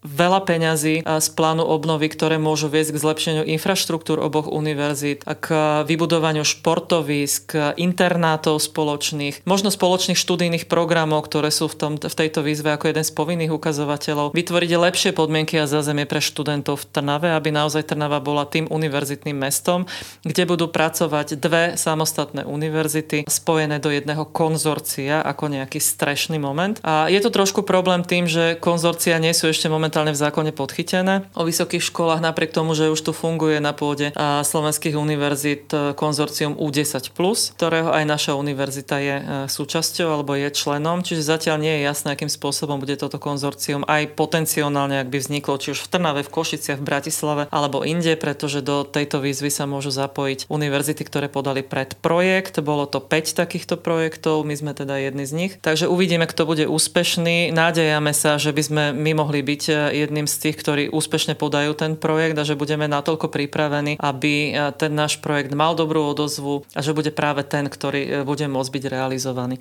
veľa 0.04 0.44
peňazí 0.44 1.00
z 1.02 1.28
plánu 1.32 1.64
obnovy, 1.64 2.12
ktoré 2.12 2.36
môžu 2.36 2.68
viesť 2.68 2.92
k 2.92 3.02
zlepšeniu 3.02 3.42
infraštruktúr 3.48 4.20
oboch 4.20 4.52
univerzít, 4.52 5.24
k 5.24 5.80
vybudovaniu 5.88 6.44
športovísk, 6.44 7.56
internátov 7.80 8.60
spoločných, 8.60 9.48
možno 9.48 9.72
spoločných 9.72 10.20
študijných 10.20 10.68
programov, 10.68 11.24
ktoré 11.24 11.48
sú 11.48 11.72
v, 11.72 11.76
tom, 11.80 11.92
v 11.96 12.14
tejto 12.14 12.44
výzve 12.44 12.76
ako 12.76 12.92
jeden 12.92 13.04
z 13.04 13.12
povinných 13.16 13.52
ukazovateľov, 13.56 14.36
vytvoriť 14.36 14.70
lepšie 14.76 15.10
podmienky 15.16 15.56
a 15.56 15.64
zázemie 15.64 16.04
pre 16.04 16.20
študentov 16.20 16.84
v 16.84 16.88
Trnave, 16.92 17.32
aby 17.32 17.48
naozaj 17.48 17.88
Trnava 17.88 18.20
bola 18.20 18.44
tým 18.44 18.68
univerzitným 18.68 19.40
mestom, 19.40 19.88
kde 20.20 20.44
budú 20.44 20.68
pracovať 20.68 21.40
dve 21.40 21.80
samostatné 21.80 22.44
univerzity 22.44 23.24
spojené 23.24 23.80
do 23.80 23.88
jedného 23.88 24.28
konzorcia 24.28 25.24
ako 25.24 25.48
nejaký 25.48 25.80
strešný 25.80 26.36
moment. 26.36 26.76
A 26.84 27.08
je 27.08 27.20
to 27.24 27.32
trošku 27.32 27.64
problém 27.64 28.04
tým, 28.04 28.28
že 28.28 28.60
konzorcia 28.60 29.16
nie 29.16 29.32
sú 29.32 29.48
ešte 29.48 29.72
moment 29.72 29.93
momentálne 29.94 30.18
v 30.18 30.26
zákone 30.26 30.50
podchytené. 30.58 31.30
O 31.38 31.46
vysokých 31.46 31.86
školách 31.86 32.18
napriek 32.18 32.50
tomu, 32.50 32.74
že 32.74 32.90
už 32.90 32.98
tu 32.98 33.12
funguje 33.14 33.62
na 33.62 33.70
pôde 33.70 34.10
slovenských 34.18 34.98
univerzít 34.98 35.70
e, 35.70 35.94
konzorcium 35.94 36.58
U10+, 36.58 37.14
ktorého 37.54 37.94
aj 37.94 38.02
naša 38.02 38.34
univerzita 38.34 38.96
je 38.98 39.14
e, 39.14 39.22
súčasťou 39.46 40.10
alebo 40.10 40.34
je 40.34 40.50
členom, 40.50 41.06
čiže 41.06 41.22
zatiaľ 41.22 41.62
nie 41.62 41.78
je 41.78 41.86
jasné, 41.86 42.18
akým 42.18 42.26
spôsobom 42.26 42.82
bude 42.82 42.98
toto 42.98 43.22
konzorcium 43.22 43.86
aj 43.86 44.18
potenciálne, 44.18 44.98
ak 44.98 45.14
by 45.14 45.18
vzniklo 45.22 45.62
či 45.62 45.78
už 45.78 45.86
v 45.86 45.90
Trnave, 45.94 46.26
v 46.26 46.32
Košiciach, 46.42 46.82
v 46.82 46.88
Bratislave 46.90 47.42
alebo 47.54 47.86
inde, 47.86 48.18
pretože 48.18 48.66
do 48.66 48.82
tejto 48.82 49.22
výzvy 49.22 49.54
sa 49.54 49.70
môžu 49.70 49.94
zapojiť 49.94 50.50
univerzity, 50.50 51.06
ktoré 51.06 51.30
podali 51.30 51.62
pred 51.62 51.94
projekt. 52.02 52.58
Bolo 52.58 52.90
to 52.90 52.98
5 52.98 53.38
takýchto 53.38 53.78
projektov, 53.78 54.42
my 54.42 54.58
sme 54.58 54.74
teda 54.74 54.98
jedni 54.98 55.22
z 55.22 55.32
nich. 55.38 55.52
Takže 55.62 55.86
uvidíme, 55.86 56.26
kto 56.26 56.50
bude 56.50 56.66
úspešný. 56.66 57.54
Nádejame 57.54 58.10
sa, 58.10 58.42
že 58.42 58.50
by 58.50 58.62
sme 58.66 58.82
my 58.90 59.12
mohli 59.14 59.44
byť 59.44 59.62
e, 59.70 59.83
jedným 59.90 60.30
z 60.30 60.36
tých, 60.48 60.56
ktorí 60.60 60.82
úspešne 60.88 61.34
podajú 61.34 61.74
ten 61.74 61.98
projekt 61.98 62.38
a 62.38 62.46
že 62.46 62.56
budeme 62.56 62.86
natoľko 62.86 63.28
pripravení, 63.28 63.98
aby 63.98 64.54
e, 64.54 64.70
ten 64.76 64.92
náš 64.94 65.18
projekt 65.18 65.52
mal 65.52 65.74
dobrú 65.74 66.14
odozvu 66.14 66.62
a 66.72 66.80
že 66.80 66.94
bude 66.94 67.10
práve 67.10 67.42
ten, 67.42 67.66
ktorý 67.66 68.02
e, 68.04 68.10
bude 68.22 68.46
môcť 68.46 68.70
byť 68.70 68.84
realizovaný. 68.88 69.56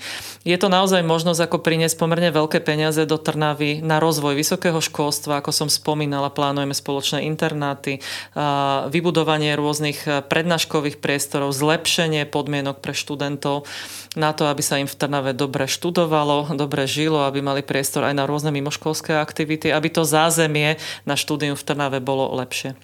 Je 0.48 0.56
to 0.56 0.70
naozaj 0.70 1.02
možnosť 1.02 1.50
ako 1.50 1.58
priniesť 1.60 1.96
pomerne 1.98 2.30
veľké 2.32 2.62
peniaze 2.62 3.04
do 3.04 3.18
Trnavy 3.18 3.82
na 3.82 3.98
rozvoj 3.98 4.38
vysokého 4.38 4.80
školstva, 4.80 5.42
ako 5.42 5.52
som 5.52 5.68
spomínala, 5.72 6.30
plánujeme 6.30 6.76
spoločné 6.76 7.26
internáty, 7.26 8.04
vybudovanie 8.90 9.56
rôznych 9.56 10.28
prednáškových 10.28 11.00
priestorov, 11.00 11.56
zlepšenie 11.56 12.28
podmienok 12.28 12.84
pre 12.84 12.92
študentov 12.92 13.66
na 14.14 14.34
to, 14.34 14.46
aby 14.46 14.62
sa 14.62 14.78
im 14.78 14.86
v 14.86 14.98
Trnave 14.98 15.34
dobre 15.34 15.66
študovalo, 15.66 16.54
dobre 16.54 16.86
žilo, 16.86 17.26
aby 17.26 17.42
mali 17.42 17.66
priestor 17.66 18.06
aj 18.06 18.14
na 18.14 18.30
rôzne 18.30 18.54
mimoškolské 18.54 19.18
aktivity, 19.18 19.74
aby 19.74 19.90
to 19.90 20.06
zázemie 20.14 20.78
na 21.10 21.18
štúdium 21.18 21.58
v 21.58 21.66
Trnave 21.66 21.98
bolo 21.98 22.30
lepšie. 22.38 22.78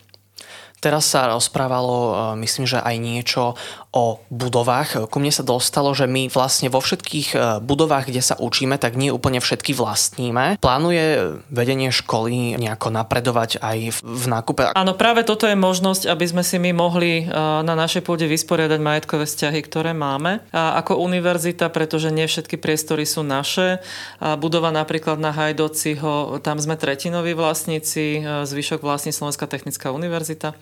Teraz 0.79 1.11
sa 1.11 1.27
rozprávalo, 1.27 1.95
e, 1.95 2.13
myslím, 2.47 2.63
že 2.63 2.79
aj 2.79 2.95
niečo 2.95 3.59
o 3.91 4.23
budovách. 4.31 5.11
Ku 5.11 5.17
mne 5.19 5.33
sa 5.33 5.43
dostalo, 5.43 5.91
že 5.91 6.07
my 6.07 6.31
vlastne 6.31 6.71
vo 6.71 6.79
všetkých 6.79 7.27
e, 7.33 7.37
budovách, 7.59 8.07
kde 8.07 8.23
sa 8.23 8.39
učíme, 8.39 8.79
tak 8.79 8.95
nie 8.95 9.11
úplne 9.11 9.43
všetky 9.43 9.75
vlastníme. 9.75 10.55
Plánuje 10.63 11.35
vedenie 11.51 11.91
školy 11.91 12.55
nejako 12.55 12.95
napredovať 12.95 13.59
aj 13.59 13.99
v 13.99 14.25
nákupe? 14.29 14.71
Áno, 14.71 14.95
práve 14.95 15.27
toto 15.27 15.49
je 15.49 15.57
možnosť, 15.59 16.07
aby 16.07 16.25
sme 16.29 16.43
si 16.47 16.61
my 16.61 16.71
mohli 16.71 17.25
e, 17.25 17.35
na 17.65 17.75
našej 17.75 18.07
pôde 18.07 18.23
vysporiadať 18.29 18.79
majetkové 18.79 19.27
vzťahy, 19.27 19.59
ktoré 19.67 19.91
máme. 19.91 20.39
A 20.55 20.79
ako 20.79 21.01
univerzita, 21.03 21.67
pretože 21.67 22.07
nie 22.13 22.29
všetky 22.29 22.55
priestory 22.55 23.03
sú 23.03 23.27
naše. 23.27 23.83
A 24.23 24.39
budova 24.39 24.71
napríklad 24.71 25.19
na 25.19 25.35
Hajdociho, 25.35 26.39
tam 26.39 26.61
sme 26.61 26.79
tretinoví 26.79 27.35
vlastníci, 27.35 28.23
zvyšok 28.47 28.79
vlastní 28.85 29.11
Slovenská 29.11 29.49
technická 29.49 29.91
univerzita 29.91 30.55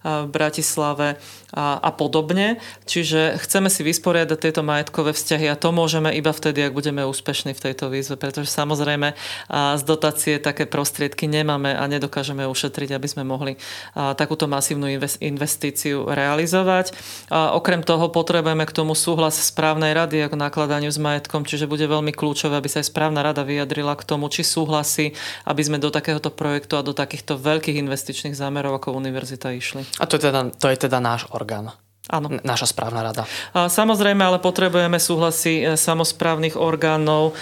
v 0.00 0.26
Bratislave 0.32 1.20
a, 1.52 1.76
a 1.76 1.90
podobne. 1.92 2.56
Čiže 2.88 3.36
chceme 3.36 3.68
si 3.68 3.84
vysporiadať 3.84 4.38
tieto 4.40 4.62
majetkové 4.64 5.12
vzťahy 5.12 5.52
a 5.52 5.60
to 5.60 5.76
môžeme 5.76 6.08
iba 6.16 6.32
vtedy, 6.32 6.64
ak 6.64 6.72
budeme 6.72 7.04
úspešní 7.04 7.52
v 7.52 7.60
tejto 7.68 7.92
výzve, 7.92 8.16
pretože 8.16 8.48
samozrejme 8.48 9.12
z 9.50 9.82
dotácie 9.84 10.40
také 10.40 10.64
prostriedky 10.64 11.28
nemáme 11.28 11.76
a 11.76 11.84
nedokážeme 11.84 12.48
ušetriť, 12.48 12.96
aby 12.96 13.08
sme 13.12 13.28
mohli 13.28 13.60
takúto 13.92 14.48
masívnu 14.48 14.88
investíciu 15.20 16.08
realizovať. 16.08 16.96
A 17.28 17.52
okrem 17.52 17.84
toho 17.84 18.08
potrebujeme 18.08 18.64
k 18.64 18.72
tomu 18.72 18.96
súhlas 18.96 19.36
správnej 19.36 19.92
rady 19.92 20.24
ako 20.24 20.40
nakladaniu 20.40 20.88
s 20.88 20.96
majetkom, 20.96 21.44
čiže 21.44 21.68
bude 21.68 21.84
veľmi 21.84 22.16
kľúčové, 22.16 22.56
aby 22.56 22.72
sa 22.72 22.80
aj 22.80 22.88
správna 22.88 23.20
rada 23.20 23.44
vyjadrila 23.44 24.00
k 24.00 24.06
tomu, 24.08 24.32
či 24.32 24.48
súhlasí, 24.48 25.12
aby 25.44 25.60
sme 25.60 25.76
do 25.76 25.92
takéhoto 25.92 26.32
projektu 26.32 26.80
a 26.80 26.86
do 26.86 26.96
takýchto 26.96 27.36
veľkých 27.36 27.76
investičných 27.84 28.32
zámerov 28.32 28.80
ako 28.80 28.96
univerzita 28.96 29.49
išli. 29.54 29.82
A 29.98 30.04
to 30.06 30.16
je 30.16 30.30
teda, 30.30 30.50
to 30.54 30.66
je 30.70 30.76
teda 30.78 30.98
náš 31.02 31.26
orgán. 31.30 31.74
Áno. 32.10 32.26
Naša 32.42 32.66
správna 32.74 33.06
rada. 33.06 33.22
Samozrejme, 33.54 34.18
ale 34.18 34.42
potrebujeme 34.42 34.98
súhlasy 34.98 35.62
e, 35.62 35.64
samozprávnych 35.78 36.58
orgánov 36.58 37.38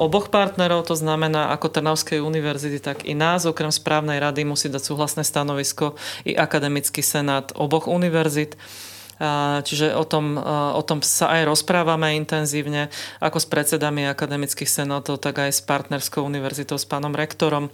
oboch 0.00 0.32
partnerov, 0.32 0.88
to 0.88 0.96
znamená 0.96 1.52
ako 1.52 1.68
Trnavskej 1.68 2.24
univerzity, 2.24 2.80
tak 2.80 3.04
i 3.04 3.12
nás. 3.12 3.44
Okrem 3.44 3.68
správnej 3.68 4.16
rady 4.16 4.48
musí 4.48 4.72
dať 4.72 4.82
súhlasné 4.88 5.20
stanovisko 5.20 6.00
i 6.24 6.32
akademický 6.32 7.04
senát 7.04 7.52
oboch 7.52 7.92
univerzit. 7.92 8.56
Čiže 9.64 9.96
o 9.96 10.04
tom, 10.04 10.36
o 10.76 10.82
tom 10.84 11.00
sa 11.00 11.40
aj 11.40 11.48
rozprávame 11.48 12.16
intenzívne, 12.20 12.92
ako 13.20 13.40
s 13.40 13.48
predsedami 13.48 14.04
akademických 14.08 14.68
senátov, 14.68 15.20
tak 15.20 15.40
aj 15.40 15.56
s 15.56 15.60
partnerskou 15.64 16.20
univerzitou, 16.20 16.76
s 16.76 16.84
pánom 16.84 17.12
rektorom 17.16 17.72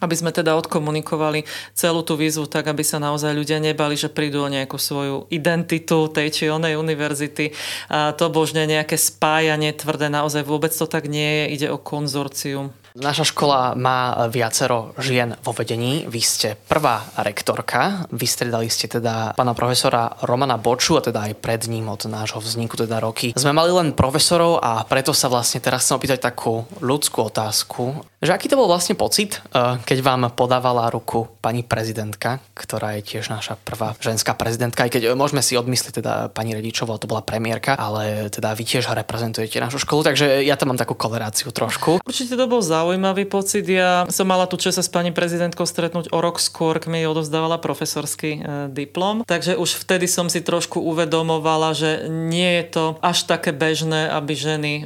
aby 0.00 0.14
sme 0.16 0.32
teda 0.32 0.56
odkomunikovali 0.56 1.44
celú 1.76 2.00
tú 2.00 2.16
výzvu 2.16 2.48
tak, 2.48 2.66
aby 2.72 2.80
sa 2.80 2.98
naozaj 2.98 3.36
ľudia 3.36 3.60
nebali, 3.60 3.94
že 3.94 4.08
prídu 4.08 4.42
o 4.42 4.52
nejakú 4.52 4.80
svoju 4.80 5.28
identitu 5.28 6.08
tej 6.08 6.28
či 6.32 6.44
onej 6.48 6.80
univerzity. 6.80 7.52
A 7.92 8.16
to 8.16 8.32
božne 8.32 8.64
nejaké 8.64 8.96
spájanie 8.96 9.76
tvrdé, 9.76 10.08
naozaj 10.08 10.42
vôbec 10.42 10.72
to 10.72 10.88
tak 10.88 11.06
nie 11.06 11.44
je, 11.44 11.44
ide 11.60 11.68
o 11.68 11.78
konzorcium. 11.78 12.72
Naša 12.98 13.22
škola 13.30 13.78
má 13.78 14.26
viacero 14.26 14.90
žien 14.98 15.38
vo 15.46 15.54
vedení. 15.54 16.10
Vy 16.10 16.20
ste 16.26 16.48
prvá 16.58 17.06
rektorka. 17.22 18.10
Vystredali 18.10 18.66
ste 18.66 18.90
teda 18.90 19.38
pána 19.38 19.54
profesora 19.54 20.10
Romana 20.26 20.58
Boču 20.58 20.98
a 20.98 21.04
teda 21.04 21.30
aj 21.30 21.38
pred 21.38 21.70
ním 21.70 21.86
od 21.86 22.10
nášho 22.10 22.42
vzniku 22.42 22.74
teda 22.74 22.98
roky. 22.98 23.30
Sme 23.38 23.54
mali 23.54 23.70
len 23.70 23.94
profesorov 23.94 24.58
a 24.58 24.82
preto 24.82 25.14
sa 25.14 25.30
vlastne 25.30 25.62
teraz 25.62 25.86
chcem 25.86 26.02
opýtať 26.02 26.18
takú 26.18 26.66
ľudskú 26.82 27.30
otázku. 27.30 28.02
Že 28.20 28.36
aký 28.36 28.46
to 28.52 28.60
bol 28.60 28.68
vlastne 28.68 28.98
pocit, 28.98 29.40
eh, 29.40 29.80
keď 29.80 29.98
vám 30.04 30.22
podávala 30.36 30.92
ruku 30.92 31.24
pani 31.40 31.64
prezidentka, 31.64 32.36
ktorá 32.52 33.00
je 33.00 33.16
tiež 33.16 33.32
naša 33.32 33.56
prvá 33.56 33.96
ženská 33.96 34.36
prezidentka, 34.36 34.84
aj 34.84 34.92
keď 34.92 35.02
eh, 35.08 35.16
môžeme 35.16 35.40
si 35.40 35.56
odmyslieť 35.56 36.04
teda 36.04 36.28
pani 36.28 36.52
Redičová, 36.52 37.00
to 37.00 37.08
bola 37.08 37.24
premiérka, 37.24 37.78
ale 37.80 38.28
teda 38.28 38.52
vy 38.52 38.66
tiež 38.68 38.92
reprezentujete 38.92 39.56
našu 39.56 39.80
školu, 39.80 40.04
takže 40.04 40.44
ja 40.44 40.58
tam 40.60 40.74
mám 40.74 40.80
takú 40.80 40.92
koleráciu 40.92 41.48
trošku. 41.48 42.04
Určite 42.04 42.36
to 42.36 42.44
bol 42.44 42.60
zaujímavý 42.80 43.28
pocit. 43.28 43.68
Ja 43.68 44.08
som 44.08 44.24
mala 44.24 44.48
tu 44.48 44.56
čas 44.56 44.80
sa 44.80 44.82
s 44.82 44.88
pani 44.88 45.12
prezidentkou 45.12 45.68
stretnúť 45.68 46.08
o 46.16 46.18
rok 46.24 46.40
skôr, 46.40 46.80
k 46.80 46.88
mi 46.88 47.04
odovzdávala 47.04 47.60
profesorský 47.60 48.30
e, 48.32 48.40
diplom. 48.72 49.28
Takže 49.28 49.60
už 49.60 49.84
vtedy 49.84 50.08
som 50.08 50.32
si 50.32 50.40
trošku 50.40 50.80
uvedomovala, 50.80 51.76
že 51.76 52.08
nie 52.08 52.56
je 52.60 52.64
to 52.72 52.84
až 53.04 53.28
také 53.28 53.52
bežné, 53.52 54.08
aby 54.08 54.32
ženy 54.32 54.72
e, 54.80 54.82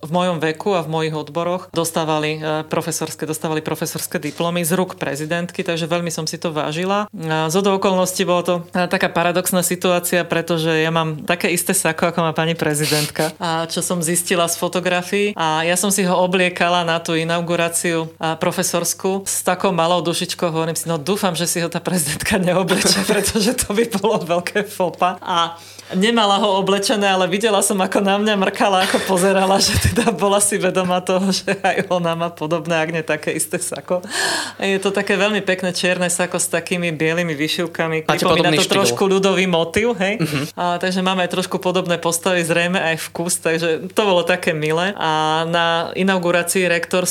v 0.00 0.10
mojom 0.10 0.40
veku 0.40 0.72
a 0.72 0.80
v 0.80 0.88
mojich 0.88 1.14
odboroch 1.14 1.68
dostávali 1.76 2.40
e, 2.40 2.64
profesorské, 2.64 3.28
dostávali 3.28 3.60
profesorské 3.60 4.16
diplomy 4.16 4.64
z 4.64 4.72
rúk 4.72 4.96
prezidentky, 4.96 5.60
takže 5.60 5.84
veľmi 5.84 6.08
som 6.08 6.24
si 6.24 6.40
to 6.40 6.56
vážila. 6.56 7.12
Z 7.52 7.54
okolností 7.60 8.24
bolo 8.24 8.42
to 8.42 8.54
e, 8.72 8.88
taká 8.88 9.12
paradoxná 9.12 9.60
situácia, 9.60 10.24
pretože 10.24 10.72
ja 10.72 10.88
mám 10.88 11.28
také 11.28 11.52
isté 11.52 11.76
sako, 11.76 12.08
ako 12.16 12.24
má 12.24 12.32
pani 12.32 12.56
prezidentka, 12.56 13.36
a 13.36 13.68
čo 13.68 13.84
som 13.84 14.00
zistila 14.00 14.48
z 14.48 14.56
fotografií 14.56 15.36
a 15.36 15.66
ja 15.68 15.76
som 15.76 15.92
si 15.92 16.00
ho 16.06 16.16
obliekala 16.16 16.86
na 16.86 16.96
tú 17.02 17.18
inauguráciu 17.26 18.14
profesorskú 18.38 19.26
s 19.26 19.42
takou 19.42 19.74
malou 19.74 19.98
dušičkou. 20.06 20.46
Hovorím 20.46 20.78
si, 20.78 20.86
no 20.86 20.96
dúfam, 20.96 21.34
že 21.34 21.50
si 21.50 21.58
ho 21.58 21.66
tá 21.66 21.82
prezidentka 21.82 22.38
neobleče, 22.46 23.02
pretože 23.02 23.58
to 23.58 23.74
by 23.74 23.84
bolo 23.98 24.22
veľké 24.22 24.62
fopa. 24.62 25.18
A 25.18 25.58
nemala 25.94 26.42
ho 26.42 26.58
oblečené, 26.58 27.06
ale 27.06 27.30
videla 27.30 27.62
som, 27.62 27.78
ako 27.78 28.02
na 28.02 28.18
mňa 28.18 28.34
mrkala, 28.34 28.90
ako 28.90 29.06
pozerala, 29.06 29.62
že 29.62 29.74
teda 29.78 30.10
bola 30.10 30.42
si 30.42 30.58
vedomá 30.58 30.98
toho, 30.98 31.30
že 31.30 31.54
aj 31.62 31.86
ona 31.92 32.18
má 32.18 32.28
podobné, 32.32 32.74
ak 32.74 32.90
nie 32.90 33.04
také 33.06 33.30
isté 33.34 33.62
sako. 33.62 34.02
Je 34.58 34.78
to 34.82 34.90
také 34.90 35.14
veľmi 35.14 35.42
pekné 35.46 35.70
čierne 35.70 36.10
sako 36.10 36.42
s 36.42 36.50
takými 36.50 36.90
bielými 36.90 37.34
vyšivkami. 37.38 38.08
Pripomína 38.08 38.58
to 38.58 38.66
štýl. 38.66 38.74
trošku 38.82 39.02
ľudový 39.06 39.46
motiv, 39.46 39.94
hej? 40.02 40.18
Uh-huh. 40.18 40.44
A, 40.58 40.64
takže 40.82 41.06
máme 41.06 41.22
aj 41.22 41.30
trošku 41.30 41.62
podobné 41.62 41.98
postavy, 42.02 42.42
zrejme 42.42 42.78
aj 42.78 42.96
vkus, 43.12 43.38
takže 43.38 43.90
to 43.94 44.02
bolo 44.02 44.26
také 44.26 44.50
milé. 44.50 44.90
A 44.98 45.44
na 45.46 45.94
inaugurácii 45.94 46.66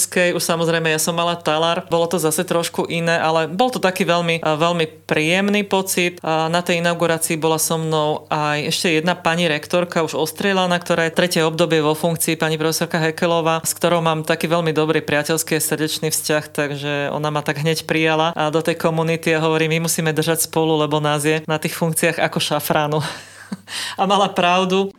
rektorskej 0.06 0.38
už 0.38 0.44
samozrejme 0.46 0.94
ja 0.94 1.02
som 1.02 1.18
mala 1.18 1.34
talar, 1.34 1.90
bolo 1.90 2.06
to 2.06 2.22
zase 2.22 2.46
trošku 2.46 2.86
iné, 2.86 3.18
ale 3.18 3.50
bol 3.50 3.74
to 3.74 3.82
taký 3.82 4.06
veľmi, 4.06 4.46
veľmi 4.46 4.86
príjemný 5.10 5.66
pocit. 5.66 6.22
Na 6.22 6.62
tej 6.62 6.86
inaugurácii 6.86 7.42
bola 7.42 7.58
so 7.58 7.82
mnou 7.82 8.30
aj 8.30 8.70
ešte 8.70 9.02
jedna 9.02 9.18
pani 9.18 9.50
rektorka, 9.50 10.06
už 10.06 10.14
ostrieľaná, 10.14 10.78
ktorá 10.78 11.10
je 11.10 11.18
tretie 11.18 11.42
obdobie 11.42 11.82
vo 11.82 11.98
funkcii, 11.98 12.38
pani 12.38 12.62
profesorka 12.62 13.02
Hekelová, 13.02 13.66
s 13.66 13.74
ktorou 13.74 14.06
mám 14.06 14.22
taký 14.22 14.46
veľmi 14.46 14.70
dobrý 14.78 15.02
priateľský 15.02 15.58
a 15.58 15.66
srdečný 15.66 16.14
vzťah, 16.14 16.44
takže 16.54 16.94
ona 17.10 17.34
ma 17.34 17.42
tak 17.42 17.66
hneď 17.66 17.90
prijala 17.90 18.30
a 18.38 18.54
do 18.54 18.62
tej 18.62 18.78
komunity 18.78 19.34
a 19.34 19.42
hovorí, 19.42 19.66
my 19.66 19.90
musíme 19.90 20.14
držať 20.14 20.46
spolu, 20.46 20.78
lebo 20.78 21.02
nás 21.02 21.26
je 21.26 21.42
na 21.50 21.58
tých 21.58 21.74
funkciách 21.74 22.22
ako 22.22 22.38
šafránu. 22.38 23.00
a 24.00 24.04
mala 24.06 24.30
pravdu. 24.30 24.94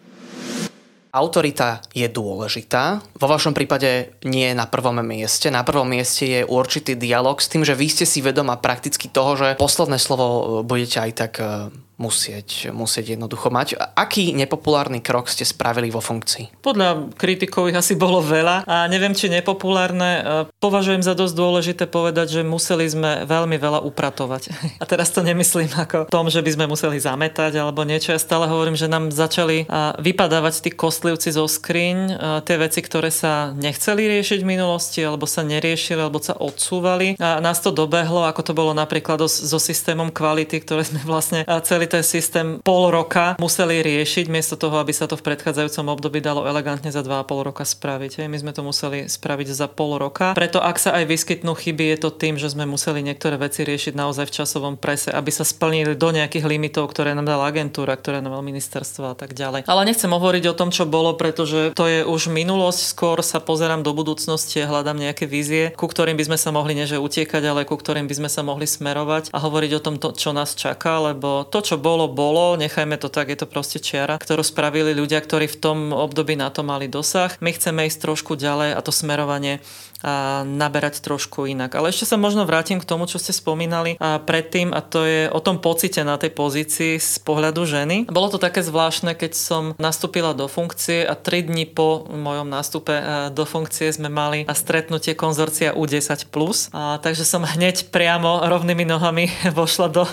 Autorita 1.16 1.80
je 1.96 2.04
dôležitá. 2.12 3.00
Vo 3.16 3.24
vašom 3.24 3.56
prípade 3.56 4.20
nie 4.28 4.52
na 4.52 4.68
prvom 4.68 5.00
mieste. 5.00 5.48
Na 5.48 5.64
prvom 5.64 5.88
mieste 5.88 6.28
je 6.28 6.40
určitý 6.44 6.92
dialog 6.92 7.40
s 7.40 7.48
tým, 7.48 7.64
že 7.64 7.72
vy 7.72 7.88
ste 7.88 8.04
si 8.04 8.20
vedoma 8.20 8.60
prakticky 8.60 9.08
toho, 9.08 9.32
že 9.32 9.48
posledné 9.56 9.96
slovo 9.96 10.60
budete 10.60 11.00
aj 11.00 11.12
tak 11.16 11.32
e, 11.40 11.72
musieť, 11.96 12.70
musieť 12.76 13.16
jednoducho 13.16 13.48
mať. 13.48 13.80
Aký 13.96 14.36
nepopulárny 14.36 15.00
krok 15.00 15.32
ste 15.32 15.48
spravili 15.48 15.88
vo 15.88 16.04
funkcii? 16.04 16.60
Podľa 16.60 17.16
kritikov 17.16 17.72
ich 17.72 17.76
asi 17.76 17.96
bolo 17.96 18.20
veľa 18.20 18.68
a 18.68 18.84
neviem, 18.86 19.16
či 19.16 19.32
nepopulárne. 19.32 20.10
E, 20.12 20.22
považujem 20.60 21.00
za 21.00 21.16
dosť 21.16 21.34
dôležité 21.34 21.84
povedať, 21.88 22.40
že 22.40 22.42
museli 22.44 22.84
sme 22.84 23.24
veľmi 23.24 23.56
veľa 23.56 23.80
upratovať. 23.88 24.52
A 24.82 24.84
teraz 24.84 25.08
to 25.08 25.24
nemyslím 25.24 25.72
ako 25.72 26.12
tom, 26.12 26.28
že 26.28 26.44
by 26.44 26.50
sme 26.52 26.66
museli 26.68 27.00
zametať 27.00 27.56
alebo 27.56 27.82
niečo. 27.82 28.12
Ja 28.12 28.20
stále 28.20 28.44
hovorím, 28.44 28.76
že 28.76 28.92
nám 28.92 29.08
začali 29.08 29.64
vypadávať 29.98 30.68
tí 30.68 30.70
kostlivci 30.70 31.32
zo 31.32 31.48
skriň, 31.48 31.96
tie 32.44 32.56
veci, 32.60 32.84
ktoré 32.84 33.08
sa 33.08 33.56
nechceli 33.56 34.04
riešiť 34.04 34.44
v 34.44 34.50
minulosti 34.56 35.00
alebo 35.00 35.24
sa 35.24 35.42
neriešili 35.42 36.04
alebo 36.04 36.20
sa 36.20 36.36
odsúvali. 36.36 37.16
A 37.16 37.40
nás 37.40 37.64
to 37.64 37.72
dobehlo, 37.72 38.28
ako 38.28 38.42
to 38.44 38.52
bolo 38.52 38.76
napríklad 38.76 39.24
so 39.26 39.58
systémom 39.58 40.12
kvality, 40.12 40.60
ktoré 40.60 40.84
sme 40.84 41.00
vlastne 41.02 41.42
celý 41.64 41.85
celý 41.86 42.02
ten 42.02 42.02
systém 42.02 42.46
pol 42.66 42.90
roka 42.90 43.38
museli 43.38 43.78
riešiť, 43.78 44.26
miesto 44.26 44.58
toho, 44.58 44.82
aby 44.82 44.90
sa 44.90 45.06
to 45.06 45.14
v 45.14 45.22
predchádzajúcom 45.22 45.86
období 45.94 46.18
dalo 46.18 46.42
elegantne 46.42 46.90
za 46.90 47.06
2,5 47.06 47.46
roka 47.46 47.62
spraviť. 47.62 48.26
My 48.26 48.38
sme 48.42 48.50
to 48.50 48.66
museli 48.66 49.06
spraviť 49.06 49.48
za 49.54 49.70
pol 49.70 50.02
roka. 50.02 50.34
Preto 50.34 50.58
ak 50.58 50.82
sa 50.82 50.98
aj 50.98 51.06
vyskytnú 51.06 51.54
chyby, 51.54 51.94
je 51.94 51.98
to 52.02 52.10
tým, 52.10 52.34
že 52.34 52.50
sme 52.50 52.66
museli 52.66 53.06
niektoré 53.06 53.38
veci 53.38 53.62
riešiť 53.62 53.94
naozaj 53.94 54.26
v 54.26 54.34
časovom 54.34 54.74
prese, 54.74 55.14
aby 55.14 55.30
sa 55.30 55.46
splnili 55.46 55.94
do 55.94 56.10
nejakých 56.10 56.42
limitov, 56.42 56.90
ktoré 56.90 57.14
nám 57.14 57.30
dala 57.30 57.46
agentúra, 57.46 57.94
ktoré 57.94 58.18
nám 58.18 58.34
dala 58.34 58.42
ministerstvo 58.42 59.14
a 59.14 59.16
tak 59.16 59.38
ďalej. 59.38 59.70
Ale 59.70 59.86
nechcem 59.86 60.10
hovoriť 60.10 60.44
o 60.50 60.58
tom, 60.58 60.74
čo 60.74 60.90
bolo, 60.90 61.14
pretože 61.14 61.70
to 61.78 61.86
je 61.86 62.02
už 62.02 62.34
minulosť, 62.34 62.80
skôr 62.82 63.22
sa 63.22 63.38
pozerám 63.38 63.86
do 63.86 63.94
budúcnosti 63.94 64.66
a 64.66 64.70
hľadám 64.70 64.98
nejaké 64.98 65.30
vízie, 65.30 65.70
ku 65.78 65.86
ktorým 65.86 66.18
by 66.18 66.34
sme 66.34 66.38
sa 66.40 66.50
mohli 66.50 66.74
neže 66.74 66.98
utiekať, 66.98 67.42
ale 67.46 67.62
ku 67.62 67.78
ktorým 67.78 68.10
by 68.10 68.14
sme 68.18 68.30
sa 68.32 68.42
mohli 68.42 68.66
smerovať 68.66 69.30
a 69.30 69.38
hovoriť 69.38 69.70
o 69.78 69.84
tom, 69.84 69.94
to, 70.02 70.10
čo 70.16 70.34
nás 70.34 70.56
čaká, 70.56 70.98
lebo 70.98 71.44
to, 71.44 71.60
čo 71.60 71.75
čo 71.76 71.84
bolo, 71.84 72.08
bolo, 72.08 72.56
nechajme 72.56 72.96
to 72.96 73.12
tak, 73.12 73.28
je 73.28 73.36
to 73.36 73.44
proste 73.44 73.84
čiara, 73.84 74.16
ktorú 74.16 74.40
spravili 74.40 74.96
ľudia, 74.96 75.20
ktorí 75.20 75.44
v 75.44 75.60
tom 75.60 75.78
období 75.92 76.32
na 76.32 76.48
to 76.48 76.64
mali 76.64 76.88
dosah. 76.88 77.36
My 77.44 77.52
chceme 77.52 77.84
ísť 77.84 78.00
trošku 78.00 78.32
ďalej 78.32 78.72
a 78.72 78.80
to 78.80 78.88
smerovanie 78.88 79.60
a 80.04 80.44
naberať 80.44 81.00
trošku 81.00 81.48
inak. 81.48 81.72
Ale 81.72 81.88
ešte 81.88 82.04
sa 82.04 82.20
možno 82.20 82.44
vrátim 82.44 82.82
k 82.82 82.88
tomu, 82.88 83.08
čo 83.08 83.16
ste 83.16 83.32
spomínali 83.32 83.96
a 83.96 84.20
predtým 84.20 84.74
a 84.76 84.84
to 84.84 85.06
je 85.08 85.22
o 85.32 85.40
tom 85.40 85.56
pocite 85.62 86.04
na 86.04 86.20
tej 86.20 86.36
pozícii 86.36 87.00
z 87.00 87.14
pohľadu 87.24 87.64
ženy. 87.64 87.96
Bolo 88.10 88.28
to 88.28 88.38
také 88.42 88.60
zvláštne, 88.60 89.16
keď 89.16 89.32
som 89.32 89.62
nastúpila 89.80 90.36
do 90.36 90.50
funkcie 90.50 91.06
a 91.06 91.16
3 91.16 91.48
dní 91.48 91.64
po 91.64 92.04
mojom 92.04 92.48
nástupe 92.48 92.92
e, 92.92 93.02
do 93.32 93.48
funkcie 93.48 93.88
sme 93.88 94.12
mali 94.12 94.44
stretnutie 94.52 95.16
konzorcia 95.16 95.72
U10+. 95.72 96.28
A, 96.72 97.00
takže 97.00 97.24
som 97.24 97.44
hneď 97.44 97.88
priamo 97.88 98.44
rovnými 98.44 98.84
nohami 98.84 99.32
vošla 99.58 99.88
do, 99.88 100.04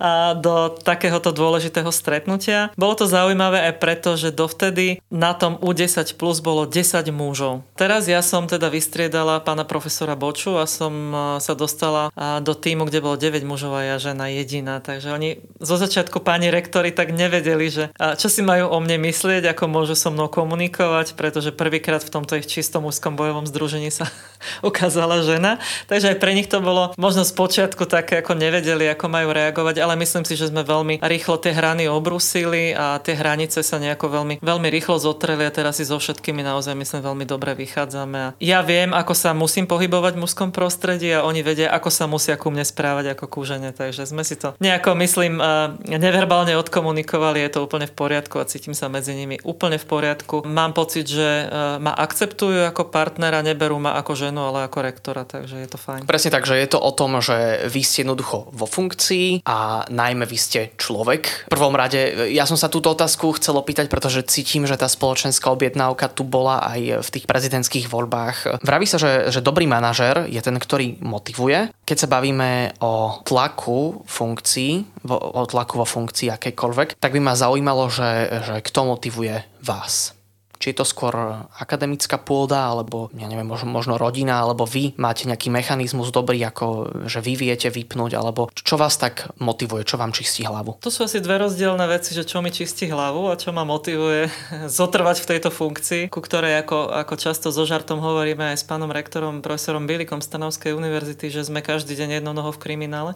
a, 0.00 0.32
do 0.36 0.72
takéhoto 0.72 1.36
dôležitého 1.36 1.88
stretnutia. 1.92 2.72
Bolo 2.80 2.96
to 2.96 3.04
zaujímavé 3.04 3.68
aj 3.68 3.74
preto, 3.76 4.16
že 4.16 4.32
dovtedy 4.32 5.04
na 5.12 5.36
tom 5.36 5.60
U10 5.60 6.16
plus 6.16 6.40
bolo 6.40 6.64
10 6.64 7.04
mužov. 7.12 7.60
Teraz 7.76 8.08
ja 8.08 8.24
som 8.24 8.48
teda 8.48 8.72
vys- 8.72 8.85
vystriedala 8.86 9.42
pána 9.42 9.66
profesora 9.66 10.14
Boču 10.14 10.54
a 10.54 10.70
som 10.70 11.10
sa 11.42 11.58
dostala 11.58 12.14
do 12.38 12.54
týmu, 12.54 12.86
kde 12.86 13.02
bolo 13.02 13.18
9 13.18 13.42
mužov 13.42 13.74
a 13.74 13.82
ja 13.82 13.96
žena 13.98 14.30
jediná. 14.30 14.78
Takže 14.78 15.10
oni 15.10 15.42
zo 15.58 15.74
začiatku 15.74 16.22
páni 16.22 16.54
rektori 16.54 16.94
tak 16.94 17.10
nevedeli, 17.10 17.66
že 17.66 17.90
čo 17.98 18.30
si 18.30 18.46
majú 18.46 18.70
o 18.70 18.78
mne 18.78 19.02
myslieť, 19.10 19.50
ako 19.50 19.66
môžu 19.66 19.98
so 19.98 20.14
mnou 20.14 20.30
komunikovať, 20.30 21.18
pretože 21.18 21.50
prvýkrát 21.50 22.06
v 22.06 22.14
tomto 22.14 22.38
ich 22.38 22.46
čistom 22.46 22.86
úzkom 22.86 23.18
bojovom 23.18 23.42
združení 23.50 23.90
sa 23.90 24.06
ukázala 24.68 25.26
žena. 25.26 25.58
Takže 25.90 26.14
aj 26.14 26.22
pre 26.22 26.38
nich 26.38 26.46
to 26.46 26.62
bolo 26.62 26.94
možno 26.94 27.26
z 27.26 27.34
počiatku 27.34 27.90
také, 27.90 28.22
ako 28.22 28.38
nevedeli, 28.38 28.86
ako 28.86 29.10
majú 29.10 29.34
reagovať, 29.34 29.82
ale 29.82 29.98
myslím 29.98 30.22
si, 30.22 30.38
že 30.38 30.54
sme 30.54 30.62
veľmi 30.62 31.02
rýchlo 31.02 31.42
tie 31.42 31.50
hrany 31.50 31.90
obrusili 31.90 32.70
a 32.70 33.02
tie 33.02 33.18
hranice 33.18 33.66
sa 33.66 33.82
nejako 33.82 34.14
veľmi, 34.14 34.34
veľmi 34.38 34.68
rýchlo 34.70 35.02
zotreli 35.02 35.42
a 35.42 35.50
teraz 35.50 35.82
si 35.82 35.84
so 35.88 35.98
všetkými 35.98 36.46
naozaj 36.46 36.78
myslím 36.78 37.02
veľmi 37.02 37.24
dobre 37.26 37.56
vychádzame. 37.56 38.18
A 38.20 38.28
ja 38.36 38.60
viem, 38.60 38.75
viem, 38.76 38.92
ako 38.92 39.16
sa 39.16 39.32
musím 39.32 39.64
pohybovať 39.64 40.20
v 40.20 40.22
mužskom 40.28 40.50
prostredí 40.52 41.08
a 41.16 41.24
oni 41.24 41.40
vedia, 41.40 41.72
ako 41.72 41.88
sa 41.88 42.04
musia 42.04 42.36
ku 42.36 42.52
mne 42.52 42.60
správať 42.60 43.16
ako 43.16 43.24
ku 43.32 43.40
žene. 43.48 43.72
Takže 43.72 44.04
sme 44.04 44.20
si 44.20 44.36
to 44.36 44.52
nejako, 44.60 44.92
myslím, 45.00 45.40
neverbálne 45.88 46.52
odkomunikovali, 46.60 47.40
je 47.40 47.56
to 47.56 47.64
úplne 47.64 47.88
v 47.88 47.94
poriadku 47.96 48.36
a 48.36 48.44
cítim 48.44 48.76
sa 48.76 48.92
medzi 48.92 49.16
nimi 49.16 49.40
úplne 49.40 49.80
v 49.80 49.86
poriadku. 49.88 50.44
Mám 50.44 50.76
pocit, 50.76 51.08
že 51.08 51.48
ma 51.80 51.96
akceptujú 51.96 52.68
ako 52.68 52.92
partnera, 52.92 53.40
neberú 53.40 53.80
ma 53.80 53.96
ako 53.96 54.12
ženu, 54.12 54.44
ale 54.44 54.68
ako 54.68 54.78
rektora, 54.84 55.24
takže 55.24 55.56
je 55.56 55.68
to 55.72 55.78
fajn. 55.80 56.04
Presne 56.04 56.34
tak, 56.36 56.44
že 56.44 56.60
je 56.60 56.68
to 56.68 56.76
o 56.76 56.92
tom, 56.92 57.16
že 57.24 57.64
vy 57.72 57.80
ste 57.80 58.04
jednoducho 58.04 58.52
vo 58.52 58.66
funkcii 58.68 59.46
a 59.48 59.88
najmä 59.88 60.28
vy 60.28 60.36
ste 60.36 60.60
človek. 60.76 61.48
V 61.48 61.52
prvom 61.54 61.72
rade, 61.72 62.28
ja 62.34 62.44
som 62.44 62.60
sa 62.60 62.68
túto 62.68 62.92
otázku 62.92 63.32
chcel 63.40 63.56
opýtať, 63.56 63.88
pretože 63.88 64.26
cítim, 64.26 64.68
že 64.68 64.76
tá 64.76 64.90
spoločenská 64.90 65.48
objednávka 65.48 66.12
tu 66.12 66.26
bola 66.26 66.60
aj 66.66 67.06
v 67.06 67.08
tých 67.08 67.24
prezidentských 67.24 67.86
voľbách 67.86 68.60
Vraví 68.66 68.82
sa, 68.90 68.98
že, 68.98 69.30
že 69.30 69.46
dobrý 69.46 69.70
manažer 69.70 70.26
je 70.26 70.42
ten, 70.42 70.58
ktorý 70.58 70.98
motivuje. 71.06 71.70
Keď 71.86 71.96
sa 72.02 72.10
bavíme 72.10 72.74
o 72.82 73.22
tlaku 73.22 74.02
funkcií, 74.02 75.06
o 75.06 75.46
tlaku 75.46 75.78
vo 75.78 75.86
funkcii 75.86 76.34
akékoľvek, 76.34 76.98
tak 76.98 77.14
by 77.14 77.20
ma 77.22 77.38
zaujímalo, 77.38 77.86
že, 77.86 78.42
že 78.42 78.54
kto 78.66 78.90
motivuje 78.90 79.38
vás. 79.62 80.15
Či 80.56 80.72
je 80.72 80.76
to 80.82 80.86
skôr 80.88 81.14
akademická 81.56 82.20
pôda, 82.20 82.68
alebo 82.68 83.12
ja 83.14 83.28
neviem, 83.28 83.46
možno, 83.46 83.68
možno 83.70 83.94
rodina, 84.00 84.40
alebo 84.42 84.64
vy 84.64 84.96
máte 84.96 85.28
nejaký 85.28 85.52
mechanizmus 85.52 86.10
dobrý, 86.10 86.40
ako 86.44 86.66
že 87.06 87.20
vy 87.20 87.36
viete 87.36 87.68
vypnúť, 87.68 88.16
alebo 88.16 88.48
čo 88.52 88.80
vás 88.80 88.96
tak 88.96 89.30
motivuje, 89.40 89.84
čo 89.84 90.00
vám 90.00 90.16
čistí 90.16 90.42
hlavu? 90.44 90.80
To 90.80 90.90
sú 90.92 91.04
asi 91.04 91.20
dve 91.20 91.40
rozdielne 91.40 91.84
veci, 91.86 92.16
že 92.16 92.24
čo 92.24 92.40
mi 92.40 92.50
čistí 92.50 92.88
hlavu 92.88 93.28
a 93.28 93.38
čo 93.38 93.52
ma 93.52 93.62
motivuje 93.62 94.28
zotrvať 94.78 95.16
v 95.22 95.28
tejto 95.36 95.50
funkcii, 95.52 96.02
ku 96.08 96.20
ktorej 96.20 96.64
ako, 96.64 96.92
ako 96.92 97.14
často 97.16 97.48
so 97.52 97.64
žartom 97.68 98.00
hovoríme 98.00 98.52
aj 98.52 98.60
s 98.60 98.64
pánom 98.64 98.88
rektorom, 98.88 99.44
profesorom 99.44 99.84
Bilikom 99.84 100.24
Stanovskej 100.24 100.72
univerzity, 100.72 101.28
že 101.28 101.46
sme 101.46 101.60
každý 101.60 101.94
deň 101.96 102.20
jednou 102.20 102.32
nohou 102.32 102.52
v 102.54 102.62
kriminále 102.62 103.14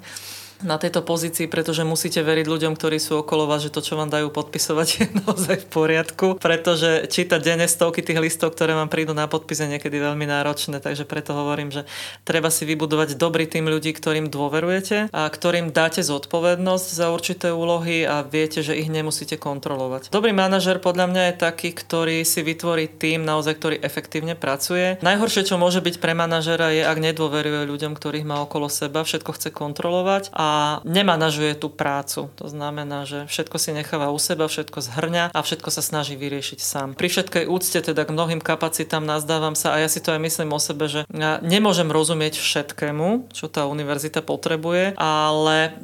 na 0.63 0.77
tejto 0.77 1.01
pozícii, 1.01 1.49
pretože 1.49 1.87
musíte 1.87 2.21
veriť 2.21 2.47
ľuďom, 2.47 2.73
ktorí 2.77 3.01
sú 3.01 3.21
okolo 3.21 3.49
vás, 3.49 3.65
že 3.65 3.73
to, 3.73 3.81
čo 3.81 3.97
vám 3.97 4.13
dajú 4.13 4.29
podpisovať, 4.33 4.87
je 4.97 5.05
naozaj 5.25 5.57
v 5.65 5.69
poriadku, 5.69 6.27
pretože 6.37 7.09
čítať 7.09 7.41
denne 7.41 7.67
stovky 7.67 8.05
tých 8.05 8.21
listov, 8.21 8.53
ktoré 8.53 8.77
vám 8.77 8.93
prídu 8.93 9.17
na 9.17 9.27
podpis, 9.27 9.65
je 9.65 9.69
niekedy 9.69 9.97
veľmi 9.97 10.29
náročné, 10.29 10.81
takže 10.81 11.09
preto 11.09 11.33
hovorím, 11.33 11.73
že 11.73 11.89
treba 12.25 12.53
si 12.53 12.69
vybudovať 12.69 13.17
dobrý 13.17 13.49
tým 13.49 13.69
ľudí, 13.69 13.93
ktorým 13.97 14.29
dôverujete 14.29 15.13
a 15.13 15.23
ktorým 15.29 15.73
dáte 15.73 16.05
zodpovednosť 16.05 16.87
za 16.93 17.07
určité 17.13 17.53
úlohy 17.53 18.05
a 18.05 18.21
viete, 18.25 18.61
že 18.61 18.77
ich 18.77 18.93
nemusíte 18.93 19.41
kontrolovať. 19.41 20.13
Dobrý 20.13 20.33
manažer 20.37 20.79
podľa 20.81 21.07
mňa 21.11 21.23
je 21.33 21.35
taký, 21.41 21.71
ktorý 21.73 22.23
si 22.23 22.45
vytvorí 22.45 22.89
tým 22.89 23.25
naozaj, 23.25 23.57
ktorý 23.57 23.77
efektívne 23.81 24.37
pracuje. 24.37 25.01
Najhoršie, 25.01 25.49
čo 25.49 25.57
môže 25.61 25.81
byť 25.81 25.97
pre 26.03 26.13
manažera, 26.13 26.73
je, 26.73 26.83
ak 26.85 26.99
nedôveruje 27.01 27.65
ľuďom, 27.69 27.97
ktorých 27.97 28.29
má 28.29 28.43
okolo 28.45 28.69
seba, 28.69 29.07
všetko 29.07 29.31
chce 29.37 29.49
kontrolovať 29.55 30.33
a 30.35 30.50
nemanažuje 30.85 31.57
tú 31.57 31.69
prácu. 31.73 32.33
To 32.39 32.47
znamená, 32.47 33.05
že 33.09 33.27
všetko 33.27 33.57
si 33.57 33.71
necháva 33.75 34.13
u 34.13 34.19
seba, 34.19 34.47
všetko 34.47 34.79
zhrňa 34.81 35.25
a 35.35 35.39
všetko 35.41 35.69
sa 35.73 35.83
snaží 35.83 36.15
vyriešiť 36.15 36.59
sám. 36.61 36.89
Pri 36.95 37.09
všetkej 37.09 37.45
úcte 37.49 37.79
teda 37.81 38.03
k 38.07 38.15
mnohým 38.15 38.41
kapacitám 38.43 39.05
nazdávam 39.05 39.59
sa 39.59 39.75
a 39.75 39.83
ja 39.83 39.89
si 39.89 40.03
to 40.03 40.15
aj 40.15 40.21
myslím 40.21 40.55
o 40.55 40.61
sebe, 40.61 40.87
že 40.91 41.05
nemôžem 41.41 41.89
rozumieť 41.89 42.39
všetkému, 42.39 43.33
čo 43.33 43.49
tá 43.51 43.67
univerzita 43.67 44.21
potrebuje, 44.23 44.99
ale 45.01 45.77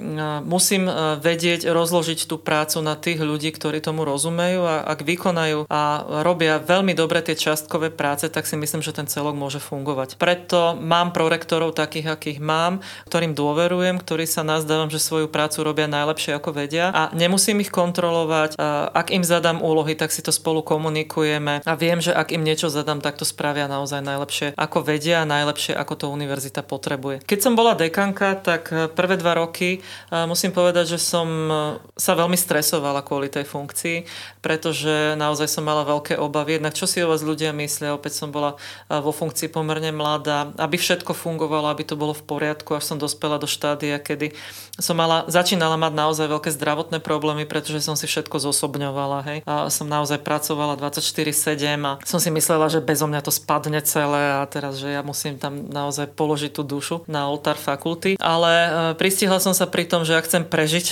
musím 0.45 0.89
vedieť 1.21 1.69
rozložiť 1.71 2.29
tú 2.29 2.37
prácu 2.41 2.79
na 2.83 2.95
tých 2.95 3.21
ľudí, 3.23 3.51
ktorí 3.55 3.81
tomu 3.81 4.05
rozumejú 4.05 4.63
a 4.65 4.85
ak 4.87 5.03
vykonajú 5.05 5.69
a 5.71 5.83
robia 6.23 6.59
veľmi 6.63 6.93
dobre 6.97 7.23
tie 7.23 7.39
častkové 7.39 7.93
práce, 7.93 8.29
tak 8.29 8.45
si 8.49 8.57
myslím, 8.59 8.83
že 8.83 8.97
ten 8.97 9.09
celok 9.09 9.37
môže 9.37 9.61
fungovať. 9.63 10.19
Preto 10.21 10.77
mám 10.79 11.13
prorektorov 11.13 11.77
takých, 11.77 12.17
akých 12.17 12.39
mám, 12.41 12.85
ktorým 13.09 13.33
dôverujem, 13.37 14.01
ktorí 14.01 14.25
sa 14.29 14.43
na 14.43 14.56
nazdávam, 14.57 14.89
že 14.89 15.03
svoju 15.03 15.29
prácu 15.29 15.63
robia 15.63 15.87
najlepšie 15.87 16.37
ako 16.37 16.51
vedia 16.57 16.89
a 16.91 17.13
nemusím 17.13 17.61
ich 17.61 17.71
kontrolovať. 17.71 18.57
Ak 18.93 19.13
im 19.13 19.23
zadám 19.23 19.61
úlohy, 19.61 19.93
tak 19.93 20.11
si 20.11 20.25
to 20.25 20.33
spolu 20.33 20.65
komunikujeme 20.65 21.61
a 21.63 21.73
viem, 21.77 22.01
že 22.01 22.17
ak 22.17 22.33
im 22.33 22.43
niečo 22.43 22.73
zadám, 22.73 23.05
tak 23.05 23.21
to 23.21 23.29
spravia 23.29 23.69
naozaj 23.69 24.01
najlepšie 24.01 24.57
ako 24.57 24.79
vedia 24.83 25.23
a 25.23 25.29
najlepšie 25.29 25.77
ako 25.77 25.95
to 25.95 26.07
univerzita 26.09 26.65
potrebuje. 26.65 27.23
Keď 27.29 27.39
som 27.43 27.53
bola 27.53 27.77
dekanka, 27.77 28.39
tak 28.41 28.73
e, 28.73 28.89
prvé 28.89 29.21
dva 29.21 29.37
roky 29.37 29.79
e, 29.79 29.81
musím 30.25 30.51
povedať, 30.57 30.97
že 30.97 30.99
som 31.03 31.29
e, 31.29 31.53
sa 31.99 32.17
veľmi 32.17 32.39
stresovala 32.39 33.05
kvôli 33.05 33.29
tej 33.29 33.45
funkcii, 33.45 34.09
pretože 34.41 35.19
naozaj 35.21 35.51
som 35.51 35.67
mala 35.67 35.85
veľké 35.85 36.17
obavy. 36.17 36.57
Jednak 36.57 36.75
čo 36.75 36.89
si 36.89 37.05
o 37.05 37.11
vás 37.11 37.21
ľudia 37.21 37.53
myslia, 37.53 37.93
opäť 37.93 38.19
som 38.19 38.33
bola 38.33 38.57
vo 38.89 39.13
funkcii 39.13 39.53
pomerne 39.53 39.91
mladá, 39.93 40.55
aby 40.57 40.79
všetko 40.79 41.13
fungovalo, 41.13 41.69
aby 41.69 41.85
to 41.85 41.99
bolo 41.99 42.15
v 42.15 42.25
poriadku, 42.25 42.79
až 42.79 42.95
som 42.95 42.99
dospela 42.99 43.37
do 43.37 43.51
štádia, 43.51 43.99
kedy 43.99 44.33
som 44.77 44.93
mala, 44.93 45.25
začínala 45.27 45.81
mať 45.81 45.93
naozaj 45.97 46.27
veľké 46.29 46.51
zdravotné 46.53 47.01
problémy, 47.01 47.49
pretože 47.49 47.81
som 47.81 47.97
si 47.97 48.05
všetko 48.05 48.37
zosobňovala. 48.37 49.19
Hej. 49.25 49.39
A 49.49 49.73
som 49.73 49.89
naozaj 49.89 50.21
pracovala 50.21 50.77
24-7 50.77 51.81
a 51.81 51.93
som 52.05 52.21
si 52.21 52.29
myslela, 52.29 52.69
že 52.69 52.85
bezo 52.85 53.09
mňa 53.09 53.25
to 53.25 53.33
spadne 53.33 53.81
celé 53.81 54.37
a 54.37 54.45
teraz, 54.45 54.77
že 54.77 54.93
ja 54.93 55.01
musím 55.01 55.41
tam 55.41 55.73
naozaj 55.73 56.13
položiť 56.13 56.53
tú 56.53 56.63
dušu 56.63 57.09
na 57.09 57.25
oltár 57.29 57.57
fakulty. 57.57 58.21
Ale 58.21 58.53
e, 58.53 58.69
pristihla 59.01 59.41
som 59.41 59.57
sa 59.57 59.65
pri 59.65 59.89
tom, 59.89 60.05
že 60.05 60.17
ak 60.17 60.29
chcem 60.29 60.45
prežiť 60.45 60.87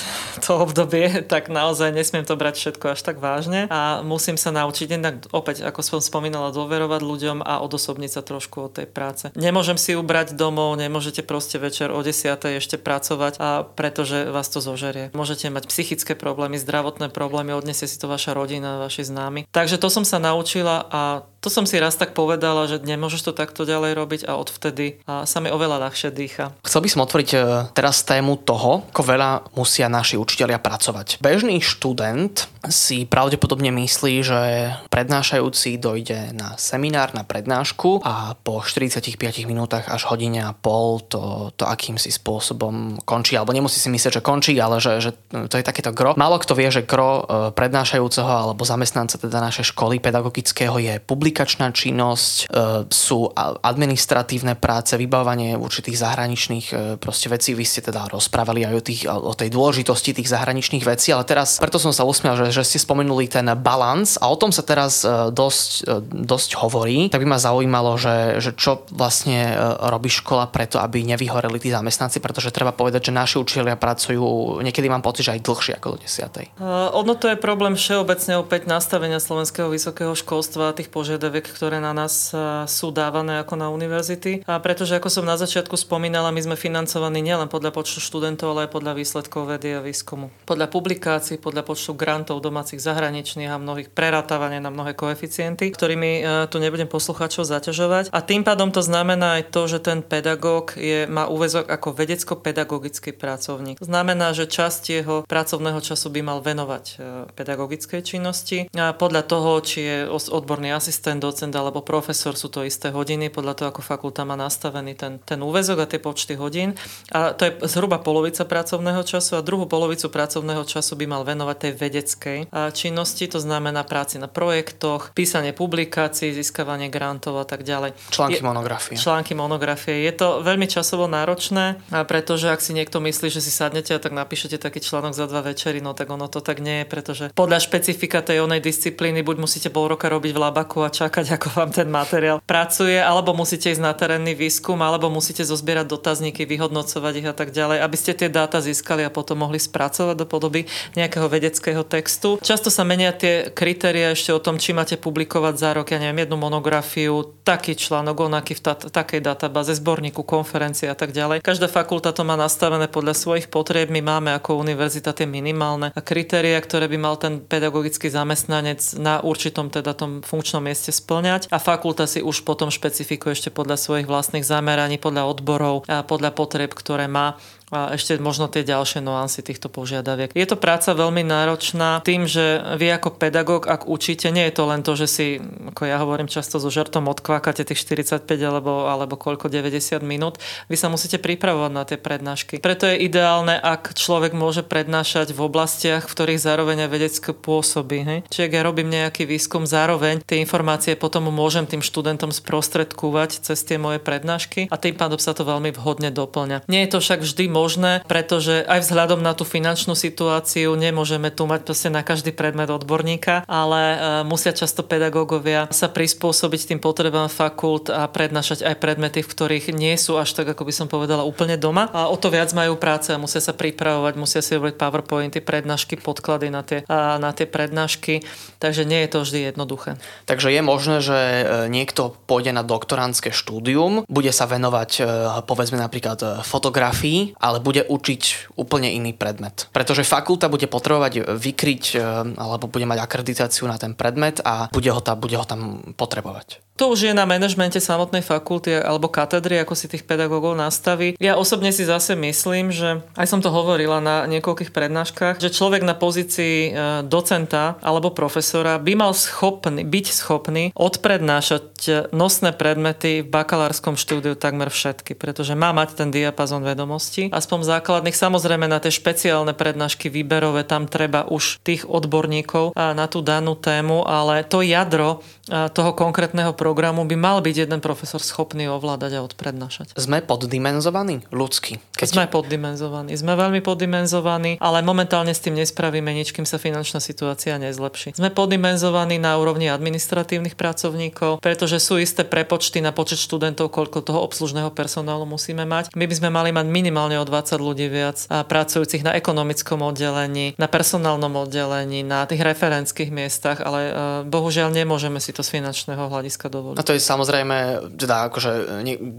to 0.48 0.64
obdobie, 0.64 1.20
tak 1.32 1.52
naozaj 1.52 1.92
nesmiem 1.92 2.24
to 2.24 2.40
brať 2.40 2.56
všetko 2.56 2.96
až 2.96 3.00
tak 3.04 3.20
vážne 3.20 3.68
a 3.68 4.00
musím 4.00 4.40
sa 4.40 4.48
naučiť 4.48 4.88
jednak 4.96 5.28
opäť, 5.28 5.60
ako 5.60 5.80
som 5.84 6.00
spomínala, 6.00 6.56
dôverovať 6.56 7.00
ľuďom 7.04 7.38
a 7.44 7.60
odosobniť 7.60 8.10
sa 8.16 8.22
trošku 8.24 8.72
od 8.72 8.72
tej 8.80 8.88
práce. 8.88 9.28
Nemôžem 9.36 9.76
si 9.76 9.92
ubrať 9.92 10.32
domov, 10.32 10.80
nemôžete 10.80 11.20
proste 11.20 11.60
večer 11.60 11.92
o 11.92 12.00
10. 12.00 12.32
ešte 12.56 12.80
pracovať 12.80 13.33
a 13.38 13.64
pretože 13.64 14.30
vás 14.30 14.48
to 14.48 14.62
zožerie. 14.62 15.10
Môžete 15.12 15.50
mať 15.50 15.68
psychické 15.68 16.14
problémy, 16.14 16.56
zdravotné 16.60 17.10
problémy, 17.10 17.54
odniesie 17.54 17.86
si 17.86 17.96
to 17.98 18.10
vaša 18.10 18.32
rodina, 18.32 18.82
vaši 18.82 19.06
známi. 19.06 19.46
Takže 19.50 19.76
to 19.76 19.88
som 19.90 20.04
sa 20.06 20.22
naučila 20.22 20.84
a 20.88 21.26
to 21.44 21.52
som 21.52 21.68
si 21.68 21.76
raz 21.76 22.00
tak 22.00 22.16
povedala, 22.16 22.64
že 22.64 22.80
nemôžeš 22.80 23.28
to 23.28 23.32
takto 23.36 23.68
ďalej 23.68 23.92
robiť 23.92 24.20
a 24.24 24.40
odvtedy 24.40 25.04
sa 25.04 25.38
mi 25.44 25.52
oveľa 25.52 25.84
ľahšie 25.84 26.08
dýcha. 26.08 26.56
Chcel 26.64 26.80
by 26.80 26.88
som 26.88 27.04
otvoriť 27.04 27.30
e, 27.36 27.38
teraz 27.76 28.00
tému 28.00 28.40
toho, 28.40 28.88
ako 28.88 29.02
veľa 29.04 29.52
musia 29.52 29.92
naši 29.92 30.16
učitelia 30.16 30.56
pracovať. 30.56 31.20
Bežný 31.20 31.60
študent 31.60 32.48
si 32.72 33.04
pravdepodobne 33.04 33.68
myslí, 33.68 34.14
že 34.24 34.40
prednášajúci 34.88 35.76
dojde 35.76 36.32
na 36.32 36.56
seminár, 36.56 37.12
na 37.12 37.28
prednášku 37.28 38.00
a 38.00 38.32
po 38.40 38.64
45 38.64 39.20
minútach 39.44 39.84
až 39.92 40.08
hodine 40.08 40.48
a 40.48 40.56
pol 40.56 41.04
to, 41.04 41.52
to 41.60 41.68
akýmsi 41.68 42.08
spôsobom 42.08 43.04
končí. 43.04 43.36
Alebo 43.36 43.52
nemusí 43.52 43.76
si 43.76 43.92
myslieť, 43.92 44.16
že 44.16 44.22
končí, 44.24 44.56
ale 44.56 44.80
že, 44.80 44.96
že 45.04 45.10
to 45.28 45.60
je 45.60 45.64
takéto 45.66 45.92
gro. 45.92 46.16
Málo 46.16 46.40
kto 46.40 46.56
vie, 46.56 46.72
že 46.72 46.88
gro 46.88 47.20
e, 47.20 47.22
prednášajúceho 47.52 48.32
alebo 48.32 48.64
zamestnanca 48.64 49.20
teda 49.20 49.44
našej 49.44 49.76
školy 49.76 50.00
pedagogického 50.00 50.80
je 50.80 50.96
publik 51.04 51.33
komunikačná 51.34 51.74
činnosť, 51.74 52.46
e, 52.46 52.86
sú 52.94 53.26
administratívne 53.58 54.54
práce, 54.54 54.94
vybávanie 54.94 55.58
určitých 55.58 55.98
zahraničných 55.98 56.66
e, 56.70 56.74
proste 57.02 57.26
vecí. 57.26 57.58
Vy 57.58 57.66
ste 57.66 57.82
teda 57.82 58.06
rozprávali 58.06 58.62
aj 58.62 58.74
o, 58.78 58.82
tých, 58.82 59.02
o 59.10 59.34
tej 59.34 59.50
dôležitosti 59.50 60.14
tých 60.14 60.30
zahraničných 60.30 60.86
vecí, 60.86 61.10
ale 61.10 61.26
teraz, 61.26 61.58
preto 61.58 61.82
som 61.82 61.90
sa 61.90 62.06
usmial, 62.06 62.38
že, 62.38 62.54
že 62.54 62.62
ste 62.62 62.78
spomenuli 62.78 63.26
ten 63.26 63.50
balans 63.58 64.14
a 64.22 64.30
o 64.30 64.38
tom 64.38 64.54
sa 64.54 64.62
teraz 64.62 65.02
e, 65.02 65.34
dosť, 65.34 65.90
dosť 66.06 66.50
hovorí. 66.62 67.10
Tak 67.10 67.18
by 67.18 67.26
ma 67.26 67.42
zaujímalo, 67.42 67.98
že, 67.98 68.38
že 68.38 68.54
čo 68.54 68.86
vlastne 68.94 69.58
robí 69.90 70.06
škola 70.06 70.46
preto, 70.46 70.78
aby 70.78 71.02
nevyhoreli 71.02 71.58
tí 71.58 71.74
zamestnanci, 71.74 72.22
pretože 72.22 72.54
treba 72.54 72.70
povedať, 72.70 73.10
že 73.10 73.12
naši 73.16 73.42
učiteľia 73.42 73.74
pracujú, 73.74 74.22
niekedy 74.62 74.86
mám 74.86 75.02
pocit, 75.02 75.26
že 75.26 75.34
aj 75.34 75.42
dlhšie 75.42 75.72
ako 75.82 75.96
do 75.96 75.98
10. 75.98 76.60
Uh, 76.60 76.94
ono 76.94 77.18
to 77.18 77.26
je 77.32 77.36
problém 77.40 77.74
všeobecne 77.74 78.38
opäť 78.38 78.70
nastavenia 78.70 79.18
slovenského 79.18 79.66
vysokého 79.72 80.12
školstva 80.14 80.76
tých 80.76 80.92
požiadav 80.92 81.23
požiadavek, 81.24 81.56
ktoré 81.56 81.80
na 81.80 81.96
nás 81.96 82.36
e, 82.36 82.68
sú 82.68 82.92
dávané 82.92 83.40
ako 83.40 83.56
na 83.56 83.72
univerzity. 83.72 84.44
A 84.44 84.60
pretože, 84.60 84.92
ako 85.00 85.08
som 85.08 85.24
na 85.24 85.40
začiatku 85.40 85.72
spomínala, 85.72 86.28
my 86.28 86.40
sme 86.44 86.56
financovaní 86.56 87.24
nielen 87.24 87.48
podľa 87.48 87.72
počtu 87.72 88.04
študentov, 88.04 88.52
ale 88.52 88.68
aj 88.68 88.70
podľa 88.76 88.92
výsledkov 88.92 89.48
vedy 89.48 89.72
a 89.72 89.80
výskumu. 89.80 90.28
Podľa 90.44 90.68
publikácií, 90.68 91.40
podľa 91.40 91.64
počtu 91.64 91.96
grantov 91.96 92.44
domácich 92.44 92.80
zahraničných 92.84 93.48
a 93.48 93.56
mnohých 93.56 93.88
prerátavania 93.88 94.60
na 94.60 94.68
mnohé 94.68 94.92
koeficienty, 94.92 95.72
ktorými 95.72 96.10
e, 96.20 96.22
tu 96.52 96.60
nebudem 96.60 96.88
poslucháčov 96.90 97.48
zaťažovať. 97.48 98.12
A 98.12 98.20
tým 98.20 98.44
pádom 98.44 98.68
to 98.68 98.84
znamená 98.84 99.40
aj 99.40 99.48
to, 99.48 99.64
že 99.64 99.80
ten 99.80 100.04
pedagóg 100.04 100.76
je, 100.76 101.08
má 101.08 101.24
úvezok 101.24 101.72
ako 101.72 101.96
vedecko-pedagogický 101.96 103.16
pracovník. 103.16 103.80
Znamená, 103.80 104.36
že 104.36 104.44
časť 104.44 104.82
jeho 104.92 105.16
pracovného 105.24 105.80
času 105.80 106.12
by 106.12 106.20
mal 106.20 106.38
venovať 106.44 106.84
e, 106.84 106.94
pedagogickej 107.32 108.00
činnosti. 108.04 108.68
A 108.76 108.92
podľa 108.92 109.22
toho, 109.24 109.50
či 109.64 109.80
je 109.80 109.96
odborný 110.10 110.74
asistent, 110.74 111.03
ten 111.04 111.20
docent 111.20 111.52
alebo 111.52 111.84
profesor 111.84 112.32
sú 112.32 112.48
to 112.48 112.64
isté 112.64 112.88
hodiny, 112.88 113.28
podľa 113.28 113.52
toho, 113.60 113.68
ako 113.68 113.84
fakulta 113.84 114.24
má 114.24 114.40
nastavený 114.40 114.96
ten, 114.96 115.20
ten 115.20 115.44
úvezok 115.44 115.84
a 115.84 115.90
tie 115.90 116.00
počty 116.00 116.40
hodín. 116.40 116.72
A 117.12 117.36
to 117.36 117.44
je 117.44 117.52
zhruba 117.68 118.00
polovica 118.00 118.48
pracovného 118.48 119.04
času 119.04 119.36
a 119.36 119.44
druhú 119.44 119.68
polovicu 119.68 120.08
pracovného 120.08 120.64
času 120.64 120.96
by 120.96 121.04
mal 121.04 121.22
venovať 121.28 121.56
tej 121.60 121.72
vedeckej 121.76 122.38
činnosti, 122.72 123.28
to 123.28 123.36
znamená 123.36 123.84
práci 123.84 124.16
na 124.16 124.32
projektoch, 124.32 125.12
písanie 125.12 125.52
publikácií, 125.52 126.32
získavanie 126.32 126.88
grantov 126.88 127.36
a 127.36 127.44
tak 127.44 127.66
ďalej. 127.66 127.92
Články 128.08 128.40
je, 128.40 128.46
monografie. 128.46 128.94
Články 128.96 129.32
monografie. 129.36 130.06
Je 130.06 130.14
to 130.14 130.40
veľmi 130.40 130.70
časovo 130.70 131.10
náročné, 131.10 131.82
pretože 132.06 132.48
ak 132.48 132.62
si 132.62 132.72
niekto 132.72 133.02
myslí, 133.02 133.28
že 133.28 133.42
si 133.42 133.50
sadnete 133.50 133.92
a 133.92 134.00
tak 134.00 134.14
napíšete 134.14 134.56
taký 134.56 134.78
článok 134.78 135.12
za 135.12 135.26
dva 135.26 135.42
večery, 135.42 135.82
no 135.82 135.92
tak 135.92 136.08
ono 136.08 136.30
to 136.30 136.38
tak 136.38 136.62
nie 136.62 136.80
je, 136.82 136.86
pretože 136.86 137.24
podľa 137.34 137.58
špecifika 137.58 138.22
tej 138.22 138.46
onej 138.46 138.62
disciplíny 138.62 139.26
buď 139.26 139.36
musíte 139.42 139.68
pol 139.74 139.90
roka 139.90 140.06
robiť 140.06 140.30
v 140.30 140.38
labaku 140.38 140.86
a 140.86 140.93
čakať, 140.94 141.34
ako 141.34 141.48
vám 141.58 141.70
ten 141.74 141.90
materiál 141.90 142.38
pracuje, 142.38 143.02
alebo 143.02 143.34
musíte 143.34 143.74
ísť 143.74 143.82
na 143.82 143.90
terénny 143.90 144.38
výskum, 144.38 144.78
alebo 144.78 145.10
musíte 145.10 145.42
zozbierať 145.42 145.90
dotazníky, 145.90 146.46
vyhodnocovať 146.46 147.12
ich 147.18 147.26
a 147.26 147.34
tak 147.34 147.50
ďalej, 147.50 147.82
aby 147.82 147.96
ste 147.98 148.14
tie 148.14 148.30
dáta 148.30 148.62
získali 148.62 149.02
a 149.02 149.10
potom 149.10 149.42
mohli 149.42 149.58
spracovať 149.58 150.14
do 150.14 150.26
podoby 150.30 150.70
nejakého 150.94 151.26
vedeckého 151.26 151.82
textu. 151.82 152.38
Často 152.38 152.70
sa 152.70 152.86
menia 152.86 153.10
tie 153.10 153.50
kritéria 153.50 154.14
ešte 154.14 154.30
o 154.30 154.38
tom, 154.38 154.62
či 154.62 154.70
máte 154.70 154.94
publikovať 154.94 155.54
za 155.58 155.70
rok, 155.74 155.90
ja 155.90 155.98
neviem, 155.98 156.22
jednu 156.22 156.38
monografiu, 156.38 157.34
taký 157.42 157.74
článok, 157.74 158.30
onaký 158.30 158.54
v 158.54 158.62
ta- 158.62 158.78
takej 158.78 159.24
databáze, 159.24 159.74
zborníku, 159.74 160.22
konferencie 160.22 160.86
a 160.86 160.94
tak 160.94 161.10
ďalej. 161.10 161.42
Každá 161.42 161.66
fakulta 161.66 162.14
to 162.14 162.22
má 162.22 162.38
nastavené 162.38 162.86
podľa 162.86 163.16
svojich 163.16 163.50
potrieb. 163.50 163.90
My 163.90 164.04
máme 164.04 164.36
ako 164.36 164.60
univerzita 164.60 165.16
tie 165.16 165.26
minimálne 165.26 165.90
kritéria, 166.04 166.60
ktoré 166.60 166.86
by 166.86 166.98
mal 167.00 167.16
ten 167.16 167.40
pedagogický 167.40 168.12
zamestnanec 168.12 168.80
na 169.00 169.24
určitom 169.24 169.72
teda 169.72 169.96
tom 169.96 170.20
funkčnom 170.20 170.60
mieste 170.60 170.83
splňať 170.90 171.52
a 171.52 171.62
fakulta 171.62 172.04
si 172.04 172.20
už 172.20 172.42
potom 172.42 172.68
špecifikuje 172.72 173.32
ešte 173.36 173.54
podľa 173.54 173.78
svojich 173.78 174.08
vlastných 174.08 174.44
zameraní, 174.44 174.98
podľa 174.98 175.30
odborov 175.30 175.76
a 175.86 176.02
podľa 176.02 176.34
potreb, 176.34 176.74
ktoré 176.74 177.06
má 177.06 177.38
a 177.74 177.90
ešte 177.98 178.22
možno 178.22 178.46
tie 178.46 178.62
ďalšie 178.62 179.02
nuancy 179.02 179.42
týchto 179.42 179.66
požiadaviek. 179.66 180.30
Je 180.30 180.46
to 180.46 180.54
práca 180.54 180.94
veľmi 180.94 181.26
náročná 181.26 181.98
tým, 182.06 182.30
že 182.30 182.62
vy 182.78 182.94
ako 182.94 183.18
pedagóg, 183.18 183.66
ak 183.66 183.90
učíte, 183.90 184.30
nie 184.30 184.46
je 184.46 184.54
to 184.54 184.64
len 184.70 184.86
to, 184.86 184.94
že 184.94 185.06
si, 185.10 185.26
ako 185.74 185.82
ja 185.82 185.98
hovorím 185.98 186.30
často 186.30 186.62
so 186.62 186.70
žartom, 186.70 187.10
odkvákate 187.10 187.66
tých 187.66 187.82
45 187.82 188.30
alebo, 188.46 188.86
alebo 188.86 189.18
koľko 189.18 189.50
90 189.50 190.06
minút, 190.06 190.38
vy 190.70 190.78
sa 190.78 190.86
musíte 190.86 191.18
pripravovať 191.18 191.72
na 191.74 191.82
tie 191.82 191.98
prednášky. 191.98 192.62
Preto 192.62 192.86
je 192.86 193.02
ideálne, 193.02 193.58
ak 193.58 193.98
človek 193.98 194.30
môže 194.38 194.62
prednášať 194.62 195.34
v 195.34 195.40
oblastiach, 195.42 196.06
v 196.06 196.14
ktorých 196.14 196.40
zároveň 196.40 196.86
aj 196.86 196.90
vedecké 196.94 197.30
pôsobí. 197.34 197.98
Hej? 198.06 198.18
Čiže 198.30 198.46
ak 198.46 198.54
ja 198.54 198.62
robím 198.62 198.88
nejaký 198.94 199.26
výskum, 199.26 199.66
zároveň 199.66 200.22
tie 200.22 200.38
informácie 200.38 200.94
potom 200.94 201.26
môžem 201.26 201.66
tým 201.66 201.82
študentom 201.82 202.30
sprostredkovať 202.30 203.42
cez 203.42 203.58
tie 203.66 203.82
moje 203.82 203.98
prednášky 203.98 204.70
a 204.70 204.78
tým 204.78 204.94
pádom 204.94 205.18
sa 205.18 205.34
to 205.34 205.42
veľmi 205.42 205.74
vhodne 205.74 206.14
doplňa. 206.14 206.70
Nie 206.70 206.86
je 206.86 206.92
to 206.94 206.98
však 207.02 207.24
vždy 207.24 207.50
možné 207.50 207.63
možné, 207.64 208.04
pretože 208.04 208.60
aj 208.68 208.84
vzhľadom 208.84 209.24
na 209.24 209.32
tú 209.32 209.48
finančnú 209.48 209.96
situáciu 209.96 210.76
nemôžeme 210.76 211.32
tu 211.32 211.48
mať 211.48 211.64
proste 211.64 211.88
na 211.88 212.04
každý 212.04 212.36
predmet 212.36 212.68
odborníka, 212.68 213.48
ale 213.48 213.80
e, 213.80 213.96
musia 214.28 214.52
často 214.52 214.84
pedagógovia 214.84 215.72
sa 215.72 215.88
prispôsobiť 215.88 216.76
tým 216.76 216.80
potrebám 216.84 217.32
fakult 217.32 217.88
a 217.88 218.04
prednášať 218.04 218.68
aj 218.68 218.76
predmety, 218.76 219.24
v 219.24 219.32
ktorých 219.32 219.72
nie 219.72 219.96
sú 219.96 220.20
až 220.20 220.36
tak, 220.36 220.52
ako 220.52 220.68
by 220.68 220.72
som 220.76 220.86
povedala, 220.92 221.24
úplne 221.24 221.56
doma. 221.56 221.88
A 221.88 222.12
o 222.12 222.20
to 222.20 222.28
viac 222.28 222.52
majú 222.52 222.76
práce 222.76 223.08
a 223.08 223.16
musia 223.16 223.40
sa 223.40 223.56
pripravovať, 223.56 224.12
musia 224.20 224.44
si 224.44 224.60
robiť 224.60 224.76
PowerPointy, 224.76 225.40
prednášky, 225.40 225.96
podklady 225.96 226.52
na 226.52 226.60
tie, 226.60 226.84
na 226.92 227.32
tie 227.32 227.48
prednášky, 227.48 228.20
takže 228.60 228.84
nie 228.84 229.00
je 229.06 229.08
to 229.08 229.18
vždy 229.24 229.40
jednoduché. 229.48 229.96
Takže 230.28 230.52
je 230.52 230.60
možné, 230.60 230.96
že 231.00 231.16
e, 231.16 231.44
niekto 231.72 232.12
pôjde 232.28 232.52
na 232.52 232.60
doktorantské 232.60 233.32
štúdium, 233.32 234.04
bude 234.06 234.30
sa 234.30 234.44
venovať 234.44 234.90
e, 235.00 235.02
povedzme 235.48 235.80
napríklad 235.80 236.44
fotografii, 236.44 237.38
ale 237.44 237.60
bude 237.60 237.84
učiť 237.84 238.56
úplne 238.56 238.88
iný 238.88 239.12
predmet. 239.12 239.68
Pretože 239.68 240.08
fakulta 240.08 240.48
bude 240.48 240.64
potrebovať 240.64 241.36
vykryť 241.36 241.84
e, 241.92 241.96
alebo 242.40 242.72
bude 242.72 242.88
mať 242.88 243.04
akreditáciu 243.04 243.68
na 243.68 243.76
ten 243.76 243.92
predmet 243.92 244.40
a 244.40 244.72
bude 244.72 244.88
ho, 244.88 245.04
tam, 245.04 245.20
bude 245.20 245.36
ho 245.36 245.44
tam 245.44 245.92
potrebovať. 245.92 246.63
To 246.74 246.90
už 246.90 247.06
je 247.06 247.12
na 247.14 247.22
manažmente 247.22 247.78
samotnej 247.78 248.18
fakulty 248.18 248.74
alebo 248.74 249.06
katedry, 249.06 249.62
ako 249.62 249.78
si 249.78 249.86
tých 249.86 250.02
pedagógov 250.02 250.58
nastaví. 250.58 251.14
Ja 251.22 251.38
osobne 251.38 251.70
si 251.70 251.86
zase 251.86 252.18
myslím, 252.18 252.74
že 252.74 252.98
aj 253.14 253.30
som 253.30 253.38
to 253.38 253.54
hovorila 253.54 254.02
na 254.02 254.26
niekoľkých 254.26 254.74
prednáškach, 254.74 255.38
že 255.38 255.54
človek 255.54 255.86
na 255.86 255.94
pozícii 255.94 256.56
e, 256.66 256.70
docenta 257.06 257.78
alebo 257.78 258.10
profesora 258.10 258.82
by 258.82 258.92
mal 258.98 259.14
schopný, 259.14 259.86
byť 259.86 260.06
schopný 260.10 260.74
odprednášať 260.74 262.10
nosné 262.10 262.50
predmety 262.50 263.22
v 263.22 263.30
bakalárskom 263.30 263.94
štúdiu 263.94 264.34
takmer 264.34 264.66
všetky, 264.66 265.14
pretože 265.14 265.54
má 265.54 265.70
mať 265.70 265.94
ten 265.94 266.10
diapazon 266.10 266.66
vedomostí, 266.66 267.30
aspoň 267.30 267.70
základných. 267.70 268.18
Samozrejme 268.18 268.66
na 268.66 268.82
tie 268.82 268.90
špeciálne 268.90 269.54
prednášky 269.54 270.10
výberové 270.10 270.66
tam 270.66 270.90
treba 270.90 271.22
už 271.22 271.62
tých 271.62 271.86
odborníkov 271.86 272.74
na 272.74 273.06
tú 273.06 273.22
danú 273.22 273.54
tému, 273.54 274.02
ale 274.02 274.42
to 274.42 274.58
jadro 274.58 275.22
toho 275.46 275.92
konkrétneho 275.92 276.56
programu 276.64 277.04
by 277.04 277.12
mal 277.12 277.44
byť 277.44 277.68
jeden 277.68 277.84
profesor 277.84 278.24
schopný 278.24 278.72
ovládať 278.72 279.20
a 279.20 279.24
odprednášať. 279.28 279.92
Sme 280.00 280.24
poddimenzovaní 280.24 281.20
ľudsky? 281.28 281.76
Keď... 281.92 282.08
Sme 282.08 282.24
poddimenzovaní. 282.24 283.12
Sme 283.12 283.36
veľmi 283.36 283.60
poddimenzovaní, 283.60 284.56
ale 284.64 284.80
momentálne 284.80 285.36
s 285.36 285.44
tým 285.44 285.60
nespravíme 285.60 286.08
nič, 286.16 286.32
kým 286.32 286.48
sa 286.48 286.56
finančná 286.56 287.04
situácia 287.04 287.60
nezlepší. 287.60 288.16
Sme 288.16 288.32
poddimenzovaní 288.32 289.20
na 289.20 289.36
úrovni 289.36 289.68
administratívnych 289.68 290.56
pracovníkov, 290.56 291.44
pretože 291.44 291.76
sú 291.84 292.00
isté 292.00 292.24
prepočty 292.24 292.80
na 292.80 292.96
počet 292.96 293.20
študentov, 293.20 293.68
koľko 293.68 294.00
toho 294.00 294.24
obslužného 294.24 294.72
personálu 294.72 295.28
musíme 295.28 295.68
mať. 295.68 295.92
My 295.92 296.08
by 296.08 296.14
sme 296.16 296.32
mali 296.32 296.48
mať 296.48 296.64
minimálne 296.64 297.20
o 297.20 297.28
20 297.28 297.60
ľudí 297.60 297.92
viac 297.92 298.24
a 298.32 298.40
pracujúcich 298.40 299.04
na 299.04 299.12
ekonomickom 299.12 299.84
oddelení, 299.84 300.56
na 300.56 300.64
personálnom 300.64 301.36
oddelení, 301.36 302.00
na 302.00 302.24
tých 302.24 302.40
referenských 302.40 303.12
miestach, 303.12 303.60
ale 303.60 303.80
e, 303.84 303.92
bohužiaľ 304.24 304.72
nemôžeme 304.72 305.20
si 305.20 305.36
to 305.36 305.44
z 305.44 305.60
finančného 305.60 306.08
hľadiska 306.08 306.53
dovoliť. 306.54 306.78
A 306.78 306.86
to 306.86 306.94
je 306.94 307.02
samozrejme, 307.02 307.56
teda 307.98 308.30
akože 308.30 308.50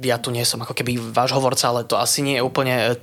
ja 0.08 0.18
tu 0.24 0.32
nie 0.32 0.48
som 0.48 0.64
ako 0.64 0.72
keby 0.72 0.96
váš 1.12 1.36
hovorca, 1.36 1.68
ale 1.68 1.84
to 1.84 2.00
asi 2.00 2.24
nie 2.24 2.40
je 2.40 2.46
úplne 2.46 2.76
e, 2.76 2.94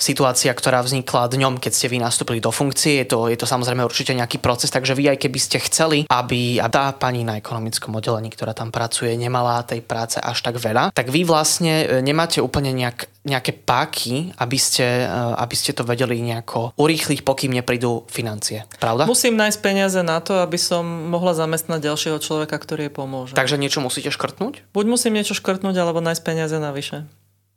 situácia, 0.00 0.48
ktorá 0.56 0.80
vznikla 0.80 1.28
dňom, 1.28 1.60
keď 1.60 1.72
ste 1.72 1.92
vy 1.92 2.00
nastúpili 2.00 2.40
do 2.40 2.48
funkcie. 2.48 3.04
Je 3.04 3.06
to, 3.12 3.28
je 3.28 3.36
to 3.36 3.44
samozrejme 3.44 3.84
určite 3.84 4.16
nejaký 4.16 4.40
proces, 4.40 4.72
takže 4.72 4.96
vy 4.96 5.12
aj 5.12 5.18
keby 5.28 5.38
ste 5.38 5.60
chceli, 5.60 6.08
aby 6.08 6.56
tá 6.72 6.92
pani 6.96 7.24
na 7.24 7.36
ekonomickom 7.36 7.92
oddelení, 7.92 8.32
ktorá 8.32 8.56
tam 8.56 8.72
pracuje, 8.72 9.12
nemala 9.16 9.64
tej 9.64 9.84
práce 9.84 10.16
až 10.20 10.40
tak 10.40 10.56
veľa, 10.56 10.92
tak 10.96 11.12
vy 11.12 11.28
vlastne 11.28 11.84
e, 11.84 12.00
nemáte 12.00 12.40
úplne 12.40 12.72
nejak, 12.72 13.08
nejaké 13.26 13.52
páky, 13.52 14.30
aby 14.38 14.56
ste, 14.56 15.04
e, 15.04 15.34
aby 15.42 15.54
ste 15.58 15.74
to 15.74 15.82
vedeli 15.82 16.22
nejako 16.22 16.72
urýchliť, 16.78 17.26
pokým 17.26 17.52
neprídu 17.52 18.06
financie. 18.06 18.64
Pravda? 18.78 19.10
Musím 19.10 19.34
nájsť 19.34 19.58
peniaze 19.58 20.00
na 20.06 20.22
to, 20.22 20.40
aby 20.46 20.56
som 20.56 20.86
mohla 20.86 21.34
zamestnať 21.34 21.82
ďalšieho 21.82 22.18
človeka, 22.22 22.54
ktorý 22.54 22.88
je 22.88 22.92
pomôže. 22.94 23.34
Takže 23.34 23.58
niečo 23.58 23.82
musíte 23.82 24.14
škrtnúť? 24.14 24.70
Buď 24.70 24.84
musím 24.86 25.18
niečo 25.18 25.34
škrtnúť, 25.34 25.74
alebo 25.74 25.98
nájsť 25.98 26.22
peniaze 26.22 26.56
navyše. 26.56 27.04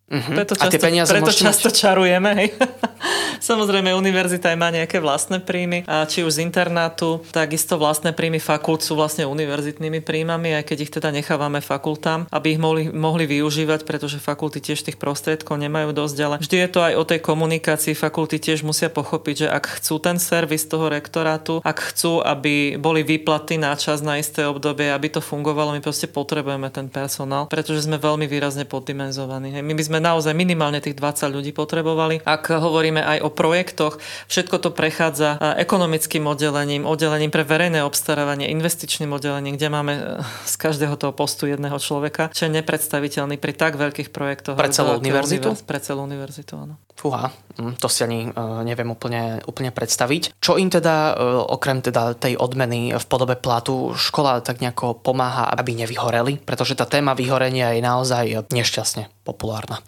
Uh-huh. 0.10 0.34
Preto 0.34 0.58
často, 0.58 0.66
a 0.66 0.74
tie 0.74 0.82
peniaze 0.82 1.14
preto 1.14 1.30
často 1.30 1.70
mať... 1.70 1.76
čarujeme. 1.78 2.30
Hej. 2.34 2.50
Samozrejme, 3.50 3.94
univerzita 3.94 4.52
aj 4.52 4.58
má 4.58 4.74
nejaké 4.74 4.98
vlastné 4.98 5.40
príjmy, 5.40 5.86
a 5.86 6.04
či 6.10 6.26
už 6.26 6.42
z 6.42 6.44
internátu, 6.44 7.22
takisto 7.30 7.78
vlastné 7.78 8.12
príjmy 8.12 8.42
fakult 8.42 8.82
sú 8.82 8.98
vlastne 8.98 9.30
univerzitnými 9.30 10.02
príjmami, 10.02 10.58
aj 10.60 10.64
keď 10.66 10.78
ich 10.82 10.92
teda 10.92 11.14
nechávame 11.14 11.62
fakultám, 11.62 12.26
aby 12.34 12.58
ich 12.58 12.60
mohli, 12.60 12.90
mohli 12.90 13.30
využívať, 13.30 13.86
pretože 13.86 14.18
fakulty 14.20 14.60
tiež 14.60 14.82
tých 14.82 14.98
prostriedkov 14.98 15.62
nemajú 15.62 15.94
dosť, 15.94 16.18
ale 16.26 16.36
vždy 16.42 16.58
je 16.58 16.70
to 16.74 16.80
aj 16.84 16.94
o 16.98 17.04
tej 17.06 17.20
komunikácii. 17.22 17.94
Fakulty 17.94 18.42
tiež 18.42 18.66
musia 18.66 18.90
pochopiť, 18.90 19.46
že 19.46 19.48
ak 19.48 19.80
chcú 19.80 20.02
ten 20.02 20.18
servis 20.18 20.66
toho 20.66 20.90
rektorátu, 20.90 21.62
ak 21.62 21.94
chcú, 21.94 22.20
aby 22.26 22.76
boli 22.82 23.06
výplaty 23.06 23.62
na 23.62 23.78
čas 23.78 24.02
na 24.02 24.18
isté 24.18 24.44
obdobie, 24.44 24.90
aby 24.90 25.08
to 25.08 25.22
fungovalo, 25.22 25.78
my 25.78 25.82
proste 25.86 26.10
potrebujeme 26.10 26.68
ten 26.74 26.90
personál, 26.92 27.48
pretože 27.48 27.86
sme 27.86 28.02
veľmi 28.02 28.26
výrazne 28.28 28.66
poddimenzovaní. 28.68 29.54
My 29.64 29.74
by 29.78 29.84
sme 29.86 29.99
naozaj 30.00 30.34
minimálne 30.36 30.80
tých 30.80 30.98
20 30.98 31.30
ľudí 31.30 31.52
potrebovali. 31.54 32.24
Ak 32.24 32.52
hovoríme 32.52 33.00
aj 33.04 33.24
o 33.24 33.30
projektoch, 33.30 34.00
všetko 34.28 34.58
to 34.60 34.70
prechádza 34.74 35.38
ekonomickým 35.60 36.26
oddelením, 36.26 36.84
oddelením 36.88 37.32
pre 37.32 37.44
verejné 37.44 37.84
obstarávanie, 37.84 38.52
investičným 38.52 39.12
oddelením, 39.14 39.56
kde 39.56 39.68
máme 39.70 39.94
e, 39.96 40.02
z 40.48 40.56
každého 40.56 40.96
toho 40.96 41.14
postu 41.14 41.48
jedného 41.48 41.76
človeka, 41.78 42.32
čo 42.32 42.48
je 42.48 42.56
nepredstaviteľný 42.60 43.36
pri 43.38 43.54
tak 43.56 43.76
veľkých 43.76 44.10
projektoch. 44.10 44.56
Pre 44.56 44.72
celú 44.72 44.98
univerzitu? 44.98 45.56
Pre 45.64 45.80
celú 45.80 46.08
univerzitu, 46.08 46.56
áno. 46.56 46.76
Fúha, 47.00 47.32
hm, 47.56 47.80
to 47.80 47.88
si 47.88 48.04
ani 48.04 48.28
uh, 48.28 48.60
neviem 48.60 48.92
úplne, 48.92 49.40
úplne 49.48 49.72
predstaviť. 49.72 50.36
Čo 50.44 50.60
im 50.60 50.68
teda, 50.68 51.16
okrem 51.48 51.80
teda 51.80 52.12
tej 52.12 52.36
odmeny 52.36 52.92
v 52.92 53.06
podobe 53.08 53.40
platu, 53.40 53.96
škola 53.96 54.44
tak 54.44 54.60
nejako 54.60 55.00
pomáha, 55.00 55.48
aby 55.56 55.80
nevyhoreli? 55.80 56.44
Pretože 56.44 56.76
tá 56.76 56.84
téma 56.84 57.16
vyhorenia 57.16 57.72
je 57.72 57.80
naozaj 57.80 58.52
nešťastne 58.52 59.08
populárna. 59.24 59.80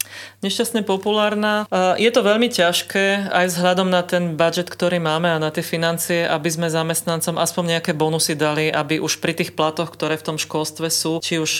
Nešťastne 0.42 0.82
populárna. 0.82 1.70
Je 1.96 2.10
to 2.10 2.26
veľmi 2.26 2.50
ťažké 2.50 3.30
aj 3.30 3.46
vzhľadom 3.52 3.88
na 3.88 4.02
ten 4.02 4.34
budget, 4.34 4.66
ktorý 4.68 4.98
máme 4.98 5.30
a 5.30 5.38
na 5.38 5.54
tie 5.54 5.62
financie, 5.62 6.26
aby 6.26 6.50
sme 6.50 6.66
zamestnancom 6.66 7.38
aspoň 7.38 7.78
nejaké 7.78 7.92
bonusy 7.94 8.34
dali, 8.34 8.68
aby 8.68 8.98
už 8.98 9.22
pri 9.22 9.38
tých 9.38 9.54
platoch, 9.54 9.94
ktoré 9.94 10.18
v 10.18 10.34
tom 10.34 10.36
školstve 10.42 10.90
sú, 10.90 11.22
či 11.22 11.38
už 11.38 11.52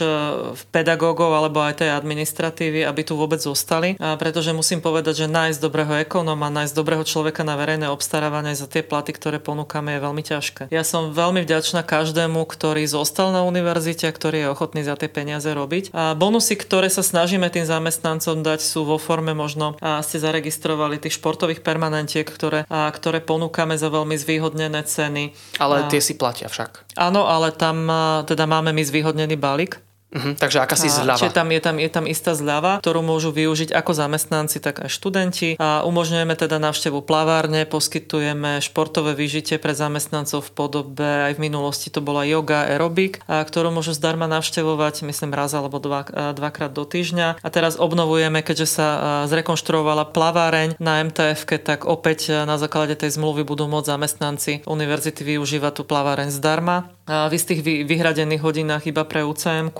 v 0.58 0.62
pedagógov 0.74 1.30
alebo 1.30 1.62
aj 1.62 1.86
tej 1.86 1.94
administratívy, 1.94 2.82
aby 2.82 3.02
tu 3.06 3.14
vôbec 3.14 3.38
zostali. 3.38 3.94
Uh, 3.96 4.18
pretože 4.18 4.50
musím 4.50 4.82
povedať, 4.82 5.24
že 5.24 5.26
nájsť 5.30 5.58
dobrého 5.62 6.02
ekonóma, 6.02 6.50
nájsť 6.50 6.74
dobrého 6.74 7.04
človeka 7.06 7.46
na 7.46 7.54
verejné 7.54 7.86
obstarávanie 7.86 8.58
za 8.58 8.66
tie 8.66 8.82
platy, 8.82 9.14
ktoré 9.14 9.38
ponúkame, 9.38 9.94
je 9.94 10.00
veľmi 10.02 10.22
ťažké. 10.26 10.62
Ja 10.74 10.82
som 10.82 11.14
veľmi 11.14 11.46
vďačná 11.46 11.86
každému, 11.86 12.42
ktorý 12.46 12.82
zostal 12.90 13.30
na 13.30 13.46
univerzite, 13.46 14.10
ktorý 14.10 14.46
je 14.46 14.48
ochotný 14.50 14.82
za 14.82 14.98
tie 14.98 15.06
peniaze 15.06 15.48
robiť. 15.48 15.94
A 15.94 16.18
bonusy, 16.18 16.58
ktoré 16.58 16.90
sa 16.90 17.06
snažíme 17.06 17.46
tým 17.48 17.66
zamestnancom 17.66 18.31
dať, 18.40 18.64
sú 18.64 18.88
vo 18.88 18.96
forme 18.96 19.36
možno, 19.36 19.76
a 19.84 20.00
ste 20.00 20.16
zaregistrovali 20.16 20.96
tých 20.96 21.20
športových 21.20 21.60
permanentiek, 21.60 22.24
ktoré, 22.24 22.64
a, 22.72 22.88
ktoré 22.88 23.20
ponúkame 23.20 23.76
za 23.76 23.92
veľmi 23.92 24.16
zvýhodnené 24.16 24.80
ceny. 24.88 25.36
Ale 25.60 25.84
a, 25.84 25.92
tie 25.92 26.00
si 26.00 26.16
platia 26.16 26.48
však. 26.48 26.96
Áno, 26.96 27.28
ale 27.28 27.52
tam 27.52 27.84
teda 28.24 28.48
máme 28.48 28.72
my 28.72 28.80
zvýhodnený 28.80 29.36
balík 29.36 29.91
Uh-huh, 30.12 30.36
takže 30.36 30.60
akási 30.60 30.92
zľava. 30.92 31.16
Čiže 31.16 31.32
tam 31.32 31.48
je, 31.48 31.60
tam, 31.64 31.76
je 31.80 31.88
tam 31.88 32.04
istá 32.04 32.36
zľava, 32.36 32.84
ktorú 32.84 33.00
môžu 33.00 33.32
využiť 33.32 33.72
ako 33.72 33.96
zamestnanci, 33.96 34.60
tak 34.60 34.84
aj 34.84 34.92
študenti. 34.92 35.56
A 35.56 35.88
umožňujeme 35.88 36.36
teda 36.36 36.60
návštevu 36.60 37.00
plavárne, 37.00 37.64
poskytujeme 37.64 38.60
športové 38.60 39.16
vyžitie 39.16 39.56
pre 39.56 39.72
zamestnancov 39.72 40.44
v 40.44 40.50
podobe, 40.52 41.32
aj 41.32 41.40
v 41.40 41.48
minulosti 41.48 41.88
to 41.88 42.04
bola 42.04 42.28
yoga, 42.28 42.68
aerobik, 42.68 43.24
a 43.24 43.40
ktorú 43.40 43.72
môžu 43.72 43.96
zdarma 43.96 44.28
navštevovať, 44.28 45.08
myslím 45.08 45.32
raz 45.32 45.56
alebo 45.56 45.80
dva, 45.80 46.04
dvakrát 46.36 46.76
do 46.76 46.84
týždňa. 46.84 47.40
A 47.40 47.48
teraz 47.48 47.80
obnovujeme, 47.80 48.44
keďže 48.44 48.68
sa 48.68 48.86
zrekonštruovala 49.32 50.12
plaváreň 50.12 50.76
na 50.76 51.00
mtf 51.00 51.48
tak 51.64 51.88
opäť 51.88 52.44
na 52.44 52.60
základe 52.60 52.92
tej 53.00 53.16
zmluvy 53.16 53.48
budú 53.48 53.64
môcť 53.64 53.88
zamestnanci 53.96 54.52
univerzity 54.68 55.24
využívať 55.24 55.72
tú 55.80 55.82
plaváreň 55.88 56.28
zdarma 56.28 56.92
v 57.08 57.32
istých 57.34 57.64
vyhradených 57.64 58.42
hodinách 58.44 58.86
iba 58.86 59.02
pre 59.02 59.26
ucm 59.26 59.74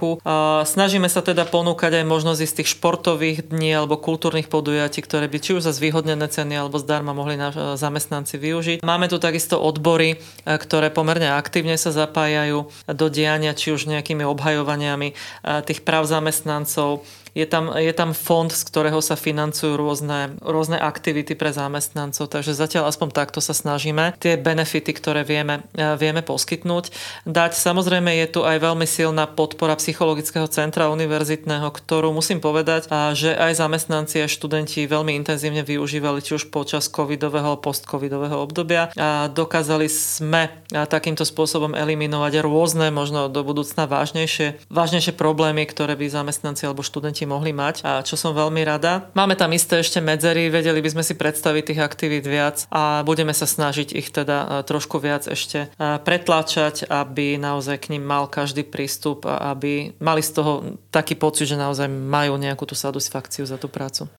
Snažíme 0.63 1.11
sa 1.11 1.19
teda 1.19 1.43
ponúkať 1.43 1.99
aj 1.99 2.07
možnosť 2.07 2.41
istých 2.47 2.79
športových 2.79 3.51
dní 3.51 3.75
alebo 3.75 3.99
kultúrnych 3.99 4.47
podujatí, 4.47 5.03
ktoré 5.03 5.27
by 5.27 5.39
či 5.43 5.59
už 5.59 5.67
za 5.67 5.75
zvýhodnené 5.75 6.31
ceny 6.31 6.63
alebo 6.63 6.79
zdarma 6.79 7.11
mohli 7.11 7.35
na 7.35 7.51
zamestnanci 7.75 8.39
využiť. 8.39 8.79
Máme 8.87 9.11
tu 9.11 9.19
takisto 9.19 9.59
odbory, 9.59 10.23
ktoré 10.47 10.95
pomerne 10.95 11.35
aktívne 11.35 11.75
sa 11.75 11.91
zapájajú 11.91 12.71
do 12.87 13.07
diania, 13.11 13.51
či 13.51 13.75
už 13.75 13.91
nejakými 13.91 14.23
obhajovaniami 14.23 15.19
tých 15.67 15.83
práv 15.83 16.07
zamestnancov 16.07 17.03
je 17.39 17.47
tam, 17.47 17.71
je 17.79 17.93
tam 17.95 18.11
fond, 18.11 18.51
z 18.51 18.67
ktorého 18.67 18.99
sa 18.99 19.15
financujú 19.15 19.79
rôzne, 19.79 20.35
rôzne 20.43 20.83
aktivity 20.83 21.39
pre 21.39 21.55
zamestnancov, 21.55 22.27
takže 22.27 22.59
zatiaľ 22.59 22.91
aspoň 22.91 23.15
takto 23.15 23.39
sa 23.39 23.55
snažíme 23.55 24.19
tie 24.19 24.35
benefity, 24.35 24.91
ktoré 24.91 25.23
vieme, 25.23 25.63
e, 25.79 25.95
vieme 25.95 26.27
poskytnúť, 26.27 26.91
dať. 27.31 27.55
Samozrejme 27.55 28.11
je 28.27 28.27
tu 28.27 28.41
aj 28.43 28.59
veľmi 28.59 28.91
silná 28.91 29.31
podpora 29.31 29.79
psychologického 29.79 30.51
centra 30.51 30.91
univerzitného, 30.91 31.71
ktorú 31.71 32.11
musím 32.11 32.43
povedať, 32.43 32.91
že 33.15 33.39
aj 33.39 33.63
zamestnanci 33.63 34.25
a 34.25 34.27
študenti 34.27 34.91
veľmi 34.91 35.15
intenzívne 35.15 35.63
využívali 35.63 36.25
či 36.25 36.35
už 36.35 36.51
počas 36.51 36.91
covidového 36.91 37.53
alebo 37.53 37.69
post-covidového 37.69 38.41
obdobia 38.41 38.89
a 38.97 39.29
dokázali 39.29 39.93
sme 39.93 40.49
takýmto 40.73 41.29
spôsobom 41.29 41.77
eliminovať 41.77 42.41
rôzne, 42.41 42.89
možno 42.89 43.29
do 43.29 43.45
budúcna 43.45 43.85
vážnejšie, 43.85 44.65
vážnejšie 44.73 45.13
problémy, 45.13 45.69
ktoré 45.69 45.93
by 46.01 46.09
zamestnanci 46.09 46.65
alebo 46.65 46.81
študenti 46.81 47.22
študenti 47.23 47.31
mohli 47.31 47.53
mať, 47.55 47.77
a 47.87 48.03
čo 48.03 48.19
som 48.19 48.35
veľmi 48.35 48.67
rada. 48.67 49.07
Máme 49.15 49.39
tam 49.39 49.55
isté 49.55 49.79
ešte 49.79 50.03
medzery, 50.03 50.51
vedeli 50.51 50.83
by 50.83 50.91
sme 50.91 51.05
si 51.07 51.15
predstaviť 51.15 51.63
tých 51.71 51.81
aktivít 51.81 52.27
viac 52.27 52.67
a 52.75 53.07
budeme 53.07 53.31
sa 53.31 53.47
snažiť 53.47 53.95
ich 53.95 54.11
teda 54.11 54.67
trošku 54.67 54.99
viac 54.99 55.31
ešte 55.31 55.71
pretláčať, 55.79 56.91
aby 56.91 57.39
naozaj 57.39 57.87
k 57.87 57.91
ním 57.95 58.03
mal 58.03 58.27
každý 58.27 58.67
prístup 58.67 59.31
a 59.31 59.55
aby 59.55 59.95
mali 60.03 60.23
z 60.23 60.31
toho 60.35 60.53
taký 60.91 61.15
pocit, 61.15 61.47
že 61.47 61.57
naozaj 61.61 61.87
majú 61.87 62.35
nejakú 62.35 62.67
tú 62.67 62.75
satisfakciu 62.75 63.47
za 63.47 63.55
tú 63.55 63.71
prácu. 63.71 64.11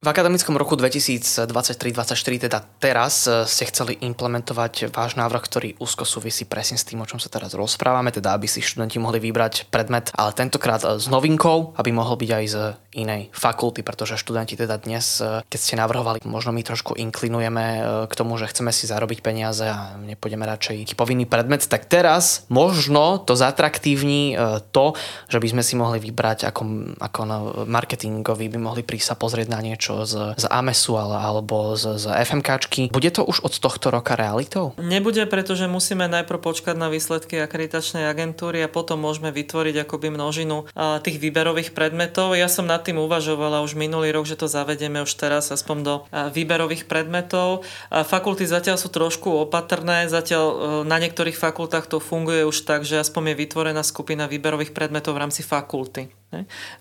V 0.00 0.08
akademickom 0.08 0.56
roku 0.56 0.80
2023-2024, 0.80 2.48
teda 2.48 2.64
teraz, 2.80 3.28
e, 3.28 3.44
ste 3.44 3.68
chceli 3.68 4.00
implementovať 4.00 4.88
váš 4.96 5.12
návrh, 5.20 5.42
ktorý 5.44 5.68
úzko 5.76 6.08
súvisí 6.08 6.48
presne 6.48 6.80
s 6.80 6.88
tým, 6.88 7.04
o 7.04 7.08
čom 7.08 7.20
sa 7.20 7.28
teraz 7.28 7.52
rozprávame, 7.52 8.08
teda 8.08 8.32
aby 8.32 8.48
si 8.48 8.64
študenti 8.64 8.96
mohli 8.96 9.20
vybrať 9.20 9.68
predmet, 9.68 10.08
ale 10.16 10.32
tentokrát 10.32 10.80
e, 10.88 10.96
s 10.96 11.04
novinkou, 11.04 11.76
aby 11.76 11.92
mohol 11.92 12.16
byť 12.16 12.30
aj 12.32 12.44
z 12.48 12.56
inej 12.96 13.28
fakulty, 13.36 13.84
pretože 13.84 14.16
študenti 14.16 14.56
teda 14.56 14.80
dnes, 14.80 15.20
e, 15.20 15.44
keď 15.44 15.60
ste 15.60 15.76
navrhovali, 15.76 16.24
možno 16.24 16.56
my 16.56 16.64
trošku 16.64 16.96
inklinujeme 16.96 17.84
k 18.08 18.12
tomu, 18.16 18.40
že 18.40 18.48
chceme 18.48 18.72
si 18.72 18.88
zarobiť 18.88 19.20
peniaze 19.20 19.68
a 19.68 20.00
nepôjdeme 20.00 20.48
radšej 20.48 20.96
povinný 20.96 21.28
predmet, 21.28 21.68
tak 21.68 21.84
teraz 21.84 22.48
možno 22.48 23.20
to 23.20 23.36
zatraktívni 23.36 24.32
to, 24.72 24.96
že 25.28 25.36
by 25.36 25.48
sme 25.52 25.60
si 25.60 25.76
mohli 25.76 26.00
vybrať 26.00 26.48
ako, 26.48 26.62
ako 26.96 27.20
marketingovi, 27.68 28.48
by 28.48 28.56
mohli 28.56 28.80
prísť 28.80 29.12
sa 29.12 29.16
pozrieť 29.20 29.52
na 29.52 29.60
niečo 29.60 29.89
niečo 29.90 30.06
z, 30.06 30.14
z 30.38 30.44
AMESu 30.46 30.94
alebo 30.96 31.74
z, 31.74 31.98
z 31.98 32.04
FMKčky. 32.06 32.90
Bude 32.94 33.10
to 33.10 33.26
už 33.26 33.42
od 33.42 33.54
tohto 33.58 33.90
roka 33.90 34.14
realitou? 34.14 34.72
Nebude, 34.78 35.26
pretože 35.26 35.66
musíme 35.66 36.06
najprv 36.06 36.38
počkať 36.40 36.76
na 36.78 36.88
výsledky 36.88 37.42
akreditačnej 37.42 38.06
agentúry 38.06 38.62
a 38.62 38.70
potom 38.70 39.02
môžeme 39.02 39.34
vytvoriť 39.34 39.86
akoby 39.86 40.08
množinu 40.14 40.70
tých 41.02 41.16
výberových 41.18 41.74
predmetov. 41.74 42.38
Ja 42.38 42.46
som 42.46 42.68
nad 42.68 42.82
tým 42.86 43.02
uvažovala 43.02 43.62
už 43.66 43.74
minulý 43.74 44.14
rok, 44.14 44.26
že 44.26 44.38
to 44.38 44.46
zavedieme 44.46 45.02
už 45.02 45.12
teraz 45.18 45.50
aspoň 45.50 45.76
do 45.82 45.94
výberových 46.10 46.86
predmetov. 46.86 47.66
Fakulty 47.90 48.46
zatiaľ 48.46 48.78
sú 48.78 48.92
trošku 48.92 49.32
opatrné, 49.46 50.06
zatiaľ 50.06 50.44
e, 50.44 50.54
na 50.86 50.96
niektorých 51.00 51.36
fakultách 51.36 51.90
to 51.90 51.98
funguje 52.02 52.44
už 52.46 52.66
tak, 52.68 52.86
že 52.86 53.00
aspoň 53.00 53.32
je 53.32 53.40
vytvorená 53.46 53.82
skupina 53.82 54.28
výberových 54.30 54.76
predmetov 54.76 55.16
v 55.16 55.22
rámci 55.26 55.42
fakulty. 55.42 56.19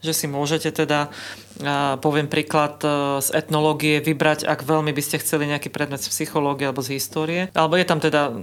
Že 0.05 0.13
si 0.13 0.25
môžete 0.29 0.69
teda, 0.69 1.09
poviem 2.05 2.29
príklad 2.29 2.77
e, 2.85 3.17
z 3.17 3.33
etnológie, 3.33 3.97
vybrať, 3.97 4.45
ak 4.45 4.61
veľmi 4.61 4.93
by 4.93 5.01
ste 5.01 5.17
chceli 5.17 5.49
nejaký 5.49 5.73
predmet 5.73 6.05
z 6.05 6.13
psychológie 6.13 6.69
alebo 6.69 6.85
z 6.85 7.01
histórie. 7.01 7.49
Alebo 7.57 7.73
je 7.73 7.85
tam 7.89 7.97
teda 7.97 8.29
e, 8.29 8.33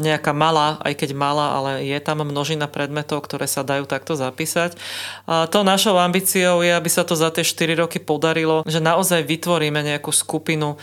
nejaká 0.00 0.32
malá, 0.32 0.80
aj 0.80 1.04
keď 1.04 1.10
malá, 1.12 1.60
ale 1.60 1.84
je 1.84 1.98
tam 2.00 2.24
množina 2.24 2.64
predmetov, 2.64 3.28
ktoré 3.28 3.44
sa 3.44 3.60
dajú 3.60 3.84
takto 3.84 4.16
zapísať. 4.16 4.80
A 5.28 5.44
to 5.52 5.68
našou 5.68 6.00
ambíciou 6.00 6.64
je, 6.64 6.72
aby 6.72 6.88
sa 6.88 7.04
to 7.04 7.12
za 7.12 7.28
tie 7.28 7.44
4 7.44 7.84
roky 7.84 8.00
podarilo, 8.00 8.64
že 8.64 8.80
naozaj 8.80 9.20
vytvoríme 9.20 9.84
nejakú 9.84 10.16
skupinu 10.16 10.80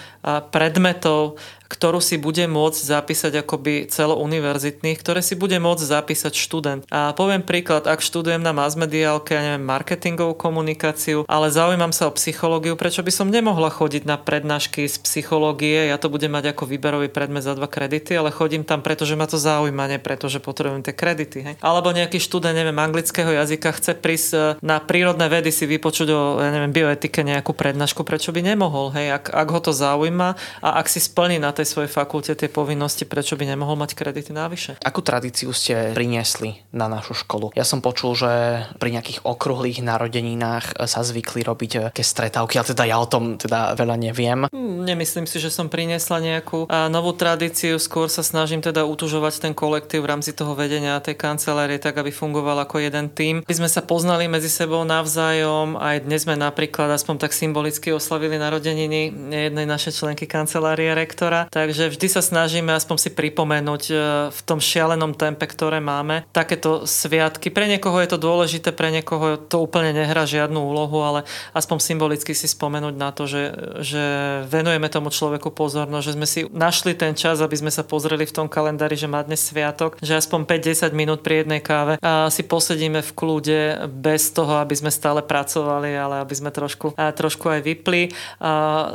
predmetov, 0.53 1.41
ktorú 1.71 2.03
si 2.03 2.19
bude 2.19 2.43
môcť 2.51 2.81
zapísať 2.83 3.47
akoby 3.47 3.87
celouniverzitných, 3.87 4.99
ktoré 4.99 5.23
si 5.23 5.39
bude 5.39 5.55
môcť 5.55 5.83
zapísať 5.87 6.33
študent. 6.35 6.81
A 6.91 7.15
poviem 7.15 7.39
príklad, 7.39 7.87
ak 7.87 8.03
študujem 8.03 8.43
na 8.43 8.51
masmediálke, 8.51 9.31
ja 9.31 9.41
neviem, 9.41 9.63
marketingovú 9.63 10.35
komunikáciu, 10.35 11.23
ale 11.31 11.47
zaujímam 11.47 11.95
sa 11.95 12.11
o 12.11 12.15
psychológiu, 12.19 12.75
prečo 12.75 12.99
by 12.99 13.11
som 13.15 13.31
nemohla 13.31 13.71
chodiť 13.71 14.03
na 14.03 14.19
prednášky 14.19 14.83
z 14.91 14.99
psychológie, 14.99 15.87
ja 15.87 15.95
to 15.95 16.11
budem 16.11 16.35
mať 16.35 16.51
ako 16.51 16.67
výberový 16.67 17.07
predmet 17.07 17.47
za 17.47 17.55
dva 17.55 17.71
kredity, 17.71 18.19
ale 18.19 18.35
chodím 18.35 18.67
tam, 18.67 18.83
pretože 18.83 19.15
ma 19.15 19.29
to 19.29 19.39
zaujíma, 19.39 19.87
nie 19.87 19.99
preto, 20.03 20.27
že 20.27 20.43
potrebujem 20.43 20.83
tie 20.83 20.91
kredity. 20.91 21.39
Hej. 21.47 21.55
Alebo 21.63 21.95
nejaký 21.95 22.19
študent, 22.19 22.57
neviem, 22.57 22.75
anglického 22.75 23.31
jazyka 23.31 23.71
chce 23.79 23.95
prísť 23.95 24.29
e, 24.35 24.39
na 24.59 24.83
prírodné 24.83 25.31
vedy 25.31 25.53
si 25.53 25.63
vypočuť 25.63 26.07
o, 26.11 26.19
ja 26.43 26.51
neviem, 26.51 26.75
bioetike 26.75 27.23
nejakú 27.23 27.55
prednášku, 27.55 28.03
prečo 28.03 28.35
by 28.35 28.43
nemohol, 28.43 28.91
hej, 28.91 29.15
ak, 29.15 29.31
ak 29.31 29.47
ho 29.47 29.59
to 29.63 29.71
zaujíma 29.71 30.35
a 30.59 30.69
ak 30.81 30.91
si 30.91 30.99
splní 30.99 31.37
na 31.37 31.53
tej 31.61 31.69
svojej 31.69 31.93
fakulte 31.93 32.33
tie 32.33 32.49
povinnosti, 32.49 33.05
prečo 33.05 33.37
by 33.37 33.45
nemohol 33.45 33.77
mať 33.77 33.93
kredity 33.93 34.33
návyše. 34.33 34.81
Akú 34.81 35.05
tradíciu 35.05 35.53
ste 35.53 35.93
priniesli 35.93 36.57
na 36.73 36.89
našu 36.89 37.13
školu? 37.13 37.53
Ja 37.53 37.61
som 37.61 37.85
počul, 37.85 38.17
že 38.17 38.65
pri 38.81 38.89
nejakých 38.97 39.21
okrúhlych 39.21 39.85
narodeninách 39.85 40.81
sa 40.89 41.05
zvykli 41.05 41.45
robiť 41.45 41.93
také 41.93 42.01
stretávky, 42.01 42.57
ale 42.57 42.73
teda 42.73 42.83
ja 42.89 42.97
o 42.97 43.05
tom 43.05 43.37
teda 43.37 43.77
veľa 43.77 43.93
neviem. 44.01 44.49
Nemyslím 44.81 45.29
si, 45.29 45.37
že 45.37 45.53
som 45.53 45.69
priniesla 45.69 46.17
nejakú 46.17 46.65
novú 46.89 47.13
tradíciu, 47.13 47.77
skôr 47.77 48.09
sa 48.09 48.25
snažím 48.25 48.65
teda 48.65 48.81
utužovať 48.89 49.45
ten 49.45 49.53
kolektív 49.53 50.01
v 50.01 50.17
rámci 50.17 50.33
toho 50.33 50.57
vedenia 50.57 50.97
tej 50.97 51.19
kancelárie 51.19 51.77
tak, 51.77 52.01
aby 52.01 52.09
fungoval 52.09 52.65
ako 52.65 52.81
jeden 52.81 53.13
tým. 53.13 53.45
My 53.45 53.53
sme 53.53 53.69
sa 53.69 53.85
poznali 53.85 54.25
medzi 54.25 54.49
sebou 54.49 54.81
navzájom, 54.87 55.77
aj 55.77 56.07
dnes 56.09 56.25
sme 56.25 56.39
napríklad 56.39 56.89
aspoň 56.89 57.27
tak 57.27 57.35
symbolicky 57.35 57.91
oslavili 57.91 58.39
narodeniny 58.39 59.13
jednej 59.29 59.67
našej 59.67 59.99
členky 59.99 60.25
kancelárie 60.25 60.95
rektora. 60.95 61.50
Takže 61.51 61.91
vždy 61.91 62.07
sa 62.07 62.23
snažíme 62.23 62.71
aspoň 62.71 62.95
si 62.95 63.09
pripomenúť 63.11 63.83
e, 63.91 63.93
v 64.31 64.39
tom 64.47 64.63
šialenom 64.63 65.11
tempe, 65.11 65.43
ktoré 65.43 65.83
máme, 65.83 66.23
takéto 66.31 66.87
sviatky. 66.87 67.51
Pre 67.51 67.67
niekoho 67.67 67.99
je 67.99 68.15
to 68.15 68.23
dôležité, 68.23 68.71
pre 68.71 68.87
niekoho 68.87 69.35
to 69.35 69.59
úplne 69.59 69.91
nehrá 69.91 70.23
žiadnu 70.23 70.55
úlohu, 70.55 71.03
ale 71.03 71.27
aspoň 71.51 71.83
symbolicky 71.83 72.31
si 72.31 72.47
spomenúť 72.47 72.95
na 72.95 73.11
to, 73.11 73.27
že, 73.27 73.51
že 73.83 74.03
venujeme 74.47 74.87
tomu 74.87 75.11
človeku 75.11 75.51
pozornosť, 75.51 76.05
že 76.07 76.15
sme 76.15 76.23
si 76.23 76.47
našli 76.55 76.95
ten 76.95 77.19
čas, 77.19 77.43
aby 77.43 77.59
sme 77.59 77.67
sa 77.67 77.83
pozreli 77.83 78.23
v 78.23 78.31
tom 78.31 78.47
kalendári, 78.47 78.95
že 78.95 79.11
má 79.11 79.19
dnes 79.19 79.43
sviatok, 79.43 79.99
že 79.99 80.15
aspoň 80.15 80.47
5-10 80.47 80.95
minút 80.95 81.19
pri 81.19 81.43
jednej 81.43 81.59
káve 81.59 81.99
a 81.99 82.31
si 82.31 82.47
posedíme 82.47 83.03
v 83.03 83.11
kľude 83.11 83.91
bez 83.91 84.31
toho, 84.31 84.55
aby 84.63 84.71
sme 84.71 84.87
stále 84.87 85.19
pracovali, 85.19 85.99
ale 85.99 86.23
aby 86.23 86.31
sme 86.31 86.47
trošku, 86.47 86.95
trošku 86.95 87.51
aj 87.51 87.59
vypli. 87.59 88.15
A 88.39 88.51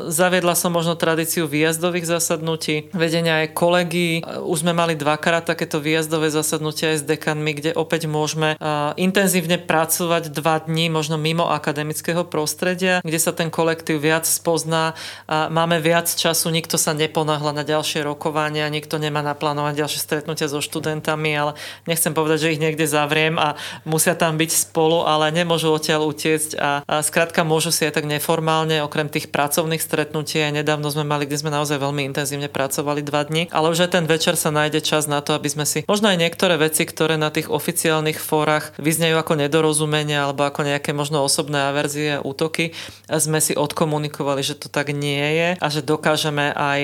zaviedla 0.09 0.57
som 0.57 0.73
možno 0.73 0.97
tradíciu 0.97 1.45
výjazdových 1.45 2.17
zasadnutí 2.17 2.46
zasadnutí 2.47 2.95
vedenia 2.95 3.43
aj 3.43 3.59
kolegy. 3.59 4.23
Už 4.47 4.63
sme 4.63 4.71
mali 4.71 4.95
dvakrát 4.95 5.43
takéto 5.43 5.83
výjazdové 5.83 6.31
zasadnutia 6.31 6.95
aj 6.95 7.03
s 7.03 7.05
dekanmi, 7.05 7.59
kde 7.59 7.75
opäť 7.75 8.07
môžeme 8.07 8.55
intenzívne 8.95 9.59
pracovať 9.59 10.31
dva 10.31 10.63
dní, 10.63 10.87
možno 10.87 11.19
mimo 11.19 11.51
akademického 11.51 12.23
prostredia, 12.23 13.03
kde 13.03 13.19
sa 13.19 13.35
ten 13.35 13.51
kolektív 13.51 13.99
viac 13.99 14.23
spozná. 14.23 14.95
Máme 15.27 15.83
viac 15.83 16.07
času, 16.07 16.55
nikto 16.55 16.79
sa 16.79 16.95
neponáhla 16.95 17.51
na 17.51 17.67
ďalšie 17.67 18.07
rokovania, 18.07 18.71
nikto 18.71 19.03
nemá 19.03 19.27
naplánovať 19.27 19.83
ďalšie 19.83 20.01
stretnutia 20.01 20.47
so 20.47 20.63
študentami, 20.63 21.35
ale 21.35 21.59
nechcem 21.91 22.15
povedať, 22.15 22.47
že 22.47 22.53
ich 22.55 22.63
niekde 22.63 22.87
zavriem 22.87 23.43
a 23.43 23.59
musia 23.83 24.15
tam 24.15 24.39
byť 24.39 24.71
spolu, 24.71 25.03
ale 25.03 25.35
nemôžu 25.35 25.75
odtiaľ 25.75 26.07
utiecť 26.07 26.51
a, 26.55 26.87
a 26.87 26.95
skrátka 27.03 27.43
môžu 27.43 27.75
si 27.75 27.83
aj 27.83 27.99
tak 27.99 28.07
neformálne, 28.07 28.87
okrem 28.87 29.11
tých 29.11 29.35
pracovných 29.35 29.83
stretnutí, 29.83 30.39
aj 30.39 30.63
nedávno 30.63 30.93
sme 30.93 31.03
mali, 31.03 31.25
kde 31.25 31.41
sme 31.41 31.51
naozaj 31.51 31.81
veľmi 31.81 32.05
intenzívne 32.05 32.36
intenzívne 32.37 32.53
pracovali 32.53 33.01
dva 33.01 33.25
dni, 33.25 33.49
ale 33.49 33.73
už 33.73 33.89
aj 33.89 33.91
ten 33.97 34.05
večer 34.05 34.37
sa 34.37 34.53
nájde 34.53 34.85
čas 34.85 35.09
na 35.09 35.25
to, 35.25 35.33
aby 35.33 35.49
sme 35.49 35.65
si 35.65 35.89
možno 35.89 36.13
aj 36.13 36.21
niektoré 36.21 36.61
veci, 36.61 36.85
ktoré 36.85 37.17
na 37.17 37.33
tých 37.33 37.49
oficiálnych 37.49 38.21
fórach 38.21 38.77
vyznejú 38.77 39.17
ako 39.17 39.41
nedorozumenia 39.41 40.29
alebo 40.29 40.45
ako 40.45 40.69
nejaké 40.69 40.93
možno 40.93 41.25
osobné 41.25 41.73
averzie, 41.73 42.21
útoky, 42.21 42.77
sme 43.09 43.41
si 43.41 43.57
odkomunikovali, 43.57 44.45
že 44.45 44.61
to 44.61 44.69
tak 44.69 44.93
nie 44.93 45.25
je 45.25 45.49
a 45.57 45.67
že 45.73 45.81
dokážeme 45.81 46.53
aj 46.53 46.81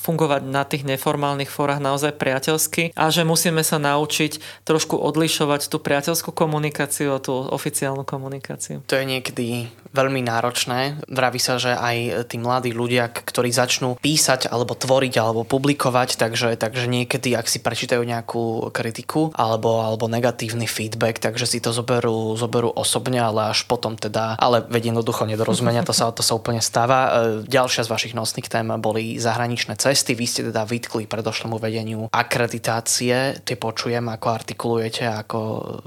fungovať 0.00 0.42
na 0.48 0.64
tých 0.64 0.88
neformálnych 0.88 1.52
fórach 1.52 1.82
naozaj 1.82 2.16
priateľsky 2.16 2.96
a 2.96 3.12
že 3.12 3.28
musíme 3.28 3.60
sa 3.60 3.76
naučiť 3.76 4.64
trošku 4.64 4.96
odlišovať 4.96 5.68
tú 5.68 5.76
priateľskú 5.76 6.32
komunikáciu 6.32 7.12
a 7.12 7.22
tú 7.22 7.36
oficiálnu 7.36 8.08
komunikáciu. 8.08 8.80
To 8.88 8.96
je 8.96 9.04
niekedy 9.04 9.68
veľmi 9.90 10.22
náročné. 10.22 11.02
Vraví 11.10 11.42
sa, 11.42 11.58
že 11.58 11.74
aj 11.74 12.30
tí 12.30 12.38
mladí 12.38 12.70
ľudia, 12.70 13.10
ktorí 13.10 13.50
začnú 13.50 13.98
písať 13.98 14.46
alebo 14.60 14.76
tvoriť 14.76 15.14
alebo 15.16 15.42
publikovať, 15.48 16.20
takže, 16.20 16.60
takže 16.60 16.84
niekedy, 16.84 17.32
ak 17.32 17.48
si 17.48 17.64
prečítajú 17.64 18.04
nejakú 18.04 18.68
kritiku 18.68 19.32
alebo, 19.32 19.80
alebo 19.80 20.04
negatívny 20.04 20.68
feedback, 20.68 21.16
takže 21.16 21.48
si 21.48 21.64
to 21.64 21.72
zoberú, 21.72 22.36
zoberú 22.36 22.68
osobne, 22.68 23.24
ale 23.24 23.56
až 23.56 23.64
potom 23.64 23.96
teda, 23.96 24.36
ale 24.36 24.60
veď 24.68 24.92
jednoducho 24.92 25.24
nedorozumenia, 25.24 25.80
to 25.80 25.96
sa, 25.96 26.12
to 26.12 26.20
sa 26.20 26.36
úplne 26.36 26.60
stáva. 26.60 26.98
E, 27.00 27.48
ďalšia 27.48 27.88
z 27.88 27.92
vašich 27.92 28.12
nosných 28.12 28.52
tém 28.52 28.68
boli 28.76 29.16
zahraničné 29.16 29.80
cesty, 29.80 30.12
vy 30.12 30.28
ste 30.28 30.52
teda 30.52 30.68
vytkli 30.68 31.08
predošlému 31.08 31.56
vedeniu 31.56 32.12
akreditácie, 32.12 33.40
tie 33.40 33.56
počujem, 33.56 34.04
ako 34.12 34.26
artikulujete, 34.28 35.08
ako 35.08 35.40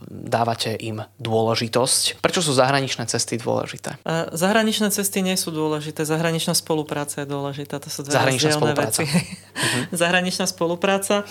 dávate 0.10 0.74
im 0.82 1.06
dôležitosť. 1.22 2.26
Prečo 2.26 2.42
sú 2.42 2.58
zahraničné 2.58 3.06
cesty 3.06 3.38
dôležité? 3.38 4.02
E, 4.02 4.34
zahraničné 4.34 4.90
cesty 4.90 5.22
nie 5.22 5.38
sú 5.38 5.54
dôležité, 5.54 6.02
zahraničná 6.02 6.58
spolupráca 6.58 7.22
je 7.22 7.28
dôležitá. 7.30 7.78
To 7.78 7.90
sú 7.94 8.02
dve 8.02 8.18
zahraničná 8.18 8.63
spolupráca. 8.64 9.04
veci. 9.04 9.16
Uh-huh. 9.56 9.88
Zahraničná 10.02 10.46
spolupráca. 10.48 11.24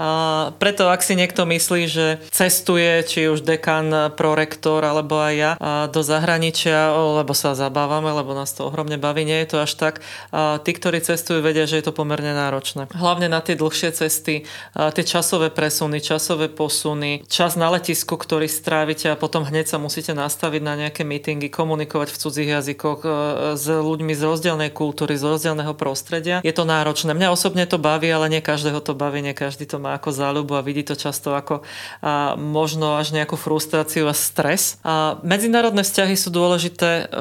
A 0.00 0.08
preto, 0.56 0.88
ak 0.88 1.04
si 1.04 1.12
niekto 1.14 1.44
myslí, 1.44 1.82
že 1.86 2.06
cestuje, 2.32 3.04
či 3.04 3.28
už 3.28 3.44
dekan, 3.44 4.12
prorektor 4.16 4.82
alebo 4.82 5.20
aj 5.20 5.34
ja 5.34 5.52
do 5.88 6.00
zahraničia, 6.00 6.92
lebo 7.22 7.36
sa 7.36 7.52
zabávame, 7.52 8.10
lebo 8.10 8.32
nás 8.32 8.52
to 8.56 8.66
ohromne 8.68 8.96
baví, 8.96 9.22
nie 9.28 9.44
je 9.44 9.48
to 9.52 9.58
až 9.62 9.72
tak. 9.76 9.94
A 10.32 10.58
tí, 10.64 10.72
ktorí 10.72 11.04
cestujú, 11.04 11.44
vedia, 11.44 11.68
že 11.68 11.78
je 11.80 11.84
to 11.86 11.96
pomerne 11.96 12.32
náročné. 12.32 12.88
Hlavne 12.92 13.28
na 13.28 13.44
tie 13.44 13.54
dlhšie 13.58 13.92
cesty, 13.92 14.48
tie 14.74 15.04
časové 15.04 15.52
presuny, 15.52 16.00
časové 16.00 16.48
posuny, 16.48 17.22
čas 17.28 17.54
na 17.54 17.68
letisku, 17.70 18.16
ktorý 18.16 18.48
strávite 18.48 19.12
a 19.12 19.16
potom 19.18 19.44
hneď 19.46 19.70
sa 19.70 19.78
musíte 19.78 20.16
nastaviť 20.16 20.62
na 20.64 20.74
nejaké 20.78 21.02
meetingy, 21.06 21.52
komunikovať 21.52 22.08
v 22.10 22.20
cudzích 22.20 22.50
jazykoch 22.50 23.00
e, 23.04 23.08
s 23.54 23.66
ľuďmi 23.68 24.12
z 24.16 24.22
rozdielnej 24.24 24.70
kultúry, 24.72 25.14
z 25.14 25.24
rozdielneho 25.26 25.74
prostredia. 25.76 26.40
Je 26.40 26.54
to 26.54 26.64
náročné. 26.66 27.12
Mňa 27.12 27.34
osobne 27.34 27.64
to 27.68 27.76
baví, 27.76 28.08
ale 28.10 28.28
nie 28.32 28.42
každého 28.42 28.80
to 28.80 28.96
baví, 28.96 29.20
nie 29.22 29.36
každý 29.36 29.68
to 29.68 29.78
má 29.78 29.91
ako 29.92 30.08
záľubu 30.10 30.56
a 30.56 30.64
vidí 30.64 30.82
to 30.82 30.96
často 30.96 31.36
ako 31.36 31.60
a, 32.00 32.34
možno 32.36 32.96
až 32.96 33.12
nejakú 33.12 33.36
frustráciu 33.36 34.08
a 34.08 34.14
stres. 34.16 34.80
A 34.82 35.20
medzinárodné 35.20 35.84
vzťahy 35.84 36.16
sú 36.16 36.32
dôležité 36.32 37.12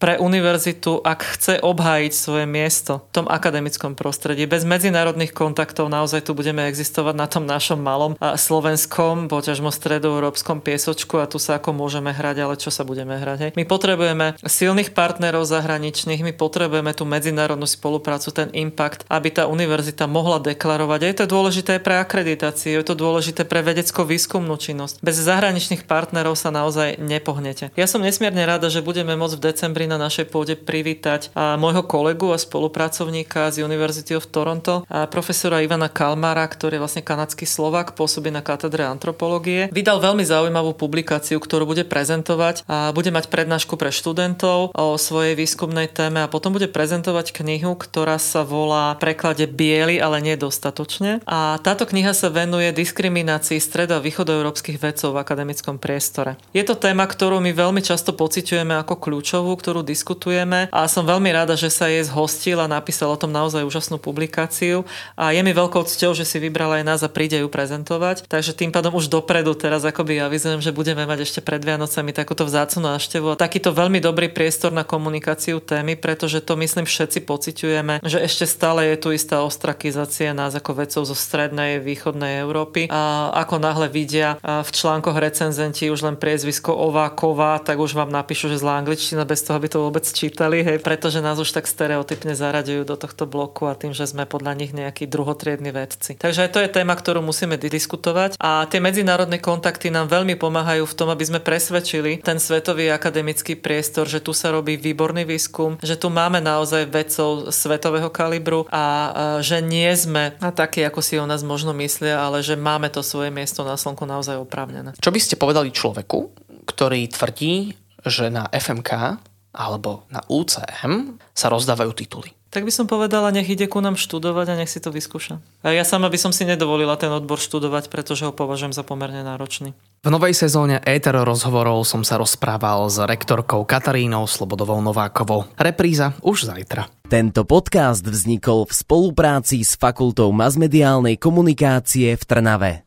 pre 0.00 0.16
univerzitu, 0.16 1.04
ak 1.04 1.20
chce 1.36 1.54
obhájiť 1.60 2.12
svoje 2.16 2.48
miesto 2.48 3.04
v 3.12 3.20
tom 3.20 3.26
akademickom 3.28 3.92
prostredí. 3.92 4.48
Bez 4.48 4.64
medzinárodných 4.64 5.36
kontaktov 5.36 5.92
naozaj 5.92 6.24
tu 6.24 6.32
budeme 6.32 6.64
existovať 6.64 7.14
na 7.14 7.28
tom 7.28 7.44
našom 7.44 7.76
malom 7.76 8.16
slovenskom, 8.16 9.28
poťažmo 9.28 9.68
stredoeurópskom 9.68 10.64
piesočku 10.64 11.20
a 11.20 11.28
tu 11.28 11.36
sa 11.36 11.60
ako 11.60 11.76
môžeme 11.76 12.16
hrať, 12.16 12.36
ale 12.40 12.56
čo 12.56 12.72
sa 12.72 12.88
budeme 12.88 13.20
hrať. 13.20 13.38
Hej? 13.44 13.50
My 13.60 13.68
potrebujeme 13.68 14.40
silných 14.40 14.96
partnerov 14.96 15.44
zahraničných, 15.44 16.24
my 16.24 16.32
potrebujeme 16.32 16.96
tú 16.96 17.04
medzinárodnú 17.04 17.68
spoluprácu, 17.68 18.32
ten 18.32 18.48
impact, 18.56 19.04
aby 19.12 19.28
tá 19.28 19.44
univerzita 19.52 20.08
mohla 20.08 20.40
deklarovať. 20.40 21.00
A 21.04 21.08
je 21.12 21.16
to 21.20 21.26
dôležité 21.28 21.76
pre 21.76 22.00
akreditáciu, 22.00 22.80
je 22.80 22.88
to 22.88 22.96
dôležité 22.96 23.44
pre 23.44 23.60
vedecko-výskumnú 23.60 24.56
činnosť. 24.56 25.04
Bez 25.04 25.20
zahraničných 25.20 25.84
partnerov 25.84 26.40
sa 26.40 26.48
naozaj 26.48 26.96
nepohnete. 26.96 27.68
Ja 27.76 27.84
som 27.84 28.00
nesmierne 28.00 28.48
rada, 28.48 28.72
že 28.72 28.80
budeme 28.80 29.12
môcť 29.12 29.36
v 29.36 29.44
decembri 29.44 29.89
na 29.90 29.98
našej 29.98 30.30
pôde 30.30 30.54
privítať 30.54 31.34
môjho 31.34 31.82
kolegu 31.82 32.30
a 32.30 32.38
spolupracovníka 32.38 33.50
z 33.50 33.66
University 33.66 34.14
of 34.14 34.30
Toronto, 34.30 34.86
profesora 35.10 35.60
Ivana 35.60 35.90
Kalmara, 35.90 36.46
ktorý 36.46 36.78
je 36.78 36.82
vlastne 36.86 37.02
kanadský 37.02 37.44
Slovak, 37.44 37.98
pôsobí 37.98 38.30
na 38.30 38.40
katedre 38.40 38.86
antropológie. 38.86 39.66
Vydal 39.74 39.98
veľmi 39.98 40.22
zaujímavú 40.22 40.78
publikáciu, 40.78 41.42
ktorú 41.42 41.66
bude 41.66 41.82
prezentovať 41.82 42.62
a 42.70 42.94
bude 42.94 43.10
mať 43.10 43.26
prednášku 43.26 43.74
pre 43.74 43.90
študentov 43.90 44.72
o 44.72 44.94
svojej 44.94 45.34
výskumnej 45.34 45.90
téme 45.90 46.22
a 46.22 46.30
potom 46.30 46.54
bude 46.54 46.70
prezentovať 46.70 47.34
knihu, 47.42 47.74
ktorá 47.74 48.22
sa 48.22 48.46
volá 48.46 48.94
preklade 49.02 49.50
Biely, 49.50 49.98
ale 49.98 50.22
nie 50.22 50.38
dostatočne. 50.38 51.18
A 51.26 51.58
táto 51.60 51.84
kniha 51.90 52.14
sa 52.14 52.30
venuje 52.30 52.70
diskriminácii 52.70 53.58
stredo- 53.58 53.90
a 53.90 54.04
východoeurópskych 54.04 54.78
vedcov 54.78 55.16
v 55.16 55.22
akademickom 55.24 55.80
priestore. 55.80 56.38
Je 56.54 56.62
to 56.62 56.78
téma, 56.78 57.08
ktorú 57.08 57.42
my 57.42 57.50
veľmi 57.50 57.82
často 57.82 58.14
pociťujeme 58.14 58.76
ako 58.86 59.02
kľúčovú, 59.02 59.50
ktorú 59.56 59.79
diskutujeme 59.80 60.68
a 60.70 60.86
som 60.90 61.06
veľmi 61.06 61.30
rada, 61.32 61.54
že 61.54 61.72
sa 61.72 61.88
jej 61.88 62.04
zhostil 62.04 62.58
a 62.60 62.70
napísal 62.70 63.12
o 63.12 63.20
tom 63.20 63.32
naozaj 63.32 63.64
úžasnú 63.64 63.96
publikáciu 63.96 64.84
a 65.14 65.32
je 65.32 65.40
mi 65.40 65.54
veľkou 65.54 65.86
cťou, 65.86 66.12
že 66.12 66.26
si 66.26 66.36
vybral 66.42 66.76
aj 66.76 66.84
nás 66.84 67.00
a 67.00 67.08
príde 67.08 67.40
ju 67.40 67.48
prezentovať. 67.48 68.28
Takže 68.28 68.52
tým 68.52 68.74
pádom 68.74 68.98
už 68.98 69.08
dopredu 69.08 69.54
teraz 69.56 69.86
akoby 69.86 70.20
avizujem, 70.20 70.60
že 70.60 70.74
budeme 70.74 71.06
mať 71.06 71.24
ešte 71.24 71.40
pred 71.40 71.62
Vianocami 71.62 72.12
takúto 72.12 72.44
vzácnu 72.44 72.84
návštevu 72.84 73.32
a 73.32 73.40
takýto 73.40 73.72
veľmi 73.72 74.02
dobrý 74.02 74.28
priestor 74.28 74.74
na 74.74 74.84
komunikáciu 74.84 75.62
témy, 75.62 75.94
pretože 75.94 76.42
to 76.42 76.58
myslím 76.58 76.84
všetci 76.84 77.24
pociťujeme, 77.24 78.04
že 78.04 78.18
ešte 78.20 78.44
stále 78.44 78.92
je 78.92 78.96
tu 78.98 79.08
istá 79.14 79.40
ostrakizácia 79.46 80.34
nás 80.34 80.52
ako 80.58 80.84
vedcov 80.84 81.06
zo 81.06 81.16
strednej, 81.16 81.78
východnej 81.80 82.42
Európy 82.42 82.90
a 82.90 83.30
ako 83.38 83.62
náhle 83.62 83.86
vidia 83.86 84.36
v 84.42 84.70
článkoch 84.70 85.16
recenzenti 85.16 85.86
už 85.86 86.02
len 86.02 86.16
priezvisko 86.18 86.74
Ováková, 86.74 87.62
tak 87.62 87.78
už 87.78 87.94
vám 87.94 88.10
napíšu, 88.10 88.50
že 88.50 88.58
zlá 88.58 88.82
angličtina 88.82 89.22
bez 89.22 89.46
toho, 89.46 89.54
aby 89.54 89.69
to 89.70 89.86
vôbec 89.86 90.02
čítali, 90.02 90.66
hej, 90.66 90.82
pretože 90.82 91.22
nás 91.22 91.38
už 91.38 91.54
tak 91.54 91.70
stereotypne 91.70 92.34
zaraďujú 92.34 92.82
do 92.82 92.98
tohto 92.98 93.30
bloku 93.30 93.70
a 93.70 93.78
tým, 93.78 93.94
že 93.94 94.10
sme 94.10 94.26
podľa 94.26 94.58
nich 94.58 94.74
nejakí 94.74 95.06
druhotriedni 95.06 95.70
vedci. 95.70 96.18
Takže 96.18 96.50
aj 96.50 96.50
to 96.50 96.58
je 96.60 96.74
téma, 96.74 96.98
ktorú 96.98 97.22
musíme 97.22 97.54
diskutovať 97.54 98.34
a 98.42 98.66
tie 98.66 98.82
medzinárodné 98.82 99.38
kontakty 99.38 99.94
nám 99.94 100.10
veľmi 100.10 100.34
pomáhajú 100.34 100.82
v 100.82 100.96
tom, 100.98 101.08
aby 101.14 101.22
sme 101.22 101.38
presvedčili 101.38 102.18
ten 102.18 102.42
svetový 102.42 102.90
akademický 102.90 103.54
priestor, 103.54 104.10
že 104.10 104.18
tu 104.18 104.34
sa 104.34 104.50
robí 104.50 104.74
výborný 104.74 105.22
výskum, 105.22 105.78
že 105.78 105.94
tu 105.94 106.10
máme 106.10 106.42
naozaj 106.42 106.90
vedcov 106.90 107.54
svetového 107.54 108.10
kalibru 108.10 108.66
a 108.74 109.14
že 109.44 109.62
nie 109.62 109.92
sme 109.94 110.34
takí, 110.56 110.82
ako 110.82 110.98
si 110.98 111.14
o 111.20 111.28
nás 111.28 111.46
možno 111.46 111.70
myslia, 111.78 112.18
ale 112.18 112.42
že 112.42 112.58
máme 112.58 112.90
to 112.90 113.04
svoje 113.06 113.30
miesto 113.30 113.62
na 113.62 113.78
slnku 113.78 114.02
naozaj 114.08 114.40
oprávnené. 114.40 114.98
Čo 114.98 115.14
by 115.14 115.20
ste 115.22 115.38
povedali 115.38 115.70
človeku, 115.70 116.18
ktorý 116.66 117.06
tvrdí, 117.12 117.76
že 118.00 118.32
na 118.32 118.48
FMK 118.48 119.20
alebo 119.50 120.06
na 120.10 120.22
UCM 120.30 121.18
sa 121.34 121.50
rozdávajú 121.50 121.92
tituly? 121.94 122.30
Tak 122.50 122.66
by 122.66 122.72
som 122.74 122.90
povedala, 122.90 123.30
nech 123.30 123.46
ide 123.46 123.70
ku 123.70 123.78
nám 123.78 123.94
študovať 123.94 124.46
a 124.50 124.58
nech 124.58 124.66
si 124.66 124.82
to 124.82 124.90
vyskúša. 124.90 125.38
A 125.62 125.70
ja 125.70 125.86
sama 125.86 126.10
by 126.10 126.18
som 126.18 126.34
si 126.34 126.42
nedovolila 126.42 126.98
ten 126.98 127.06
odbor 127.14 127.38
študovať, 127.38 127.86
pretože 127.86 128.26
ho 128.26 128.34
považujem 128.34 128.74
za 128.74 128.82
pomerne 128.82 129.22
náročný. 129.22 129.70
V 130.02 130.08
novej 130.10 130.34
sezóne 130.34 130.82
Éter 130.82 131.14
rozhovorov 131.14 131.86
som 131.86 132.02
sa 132.02 132.18
rozprával 132.18 132.90
s 132.90 132.98
rektorkou 132.98 133.62
Katarínou 133.62 134.26
Slobodovou 134.26 134.82
Novákovou. 134.82 135.46
Repríza 135.54 136.18
už 136.26 136.50
zajtra. 136.50 136.90
Tento 137.06 137.46
podcast 137.46 138.02
vznikol 138.02 138.66
v 138.66 138.72
spolupráci 138.74 139.62
s 139.62 139.78
Fakultou 139.78 140.34
masmediálnej 140.34 141.22
komunikácie 141.22 142.18
v 142.18 142.22
Trnave. 142.26 142.82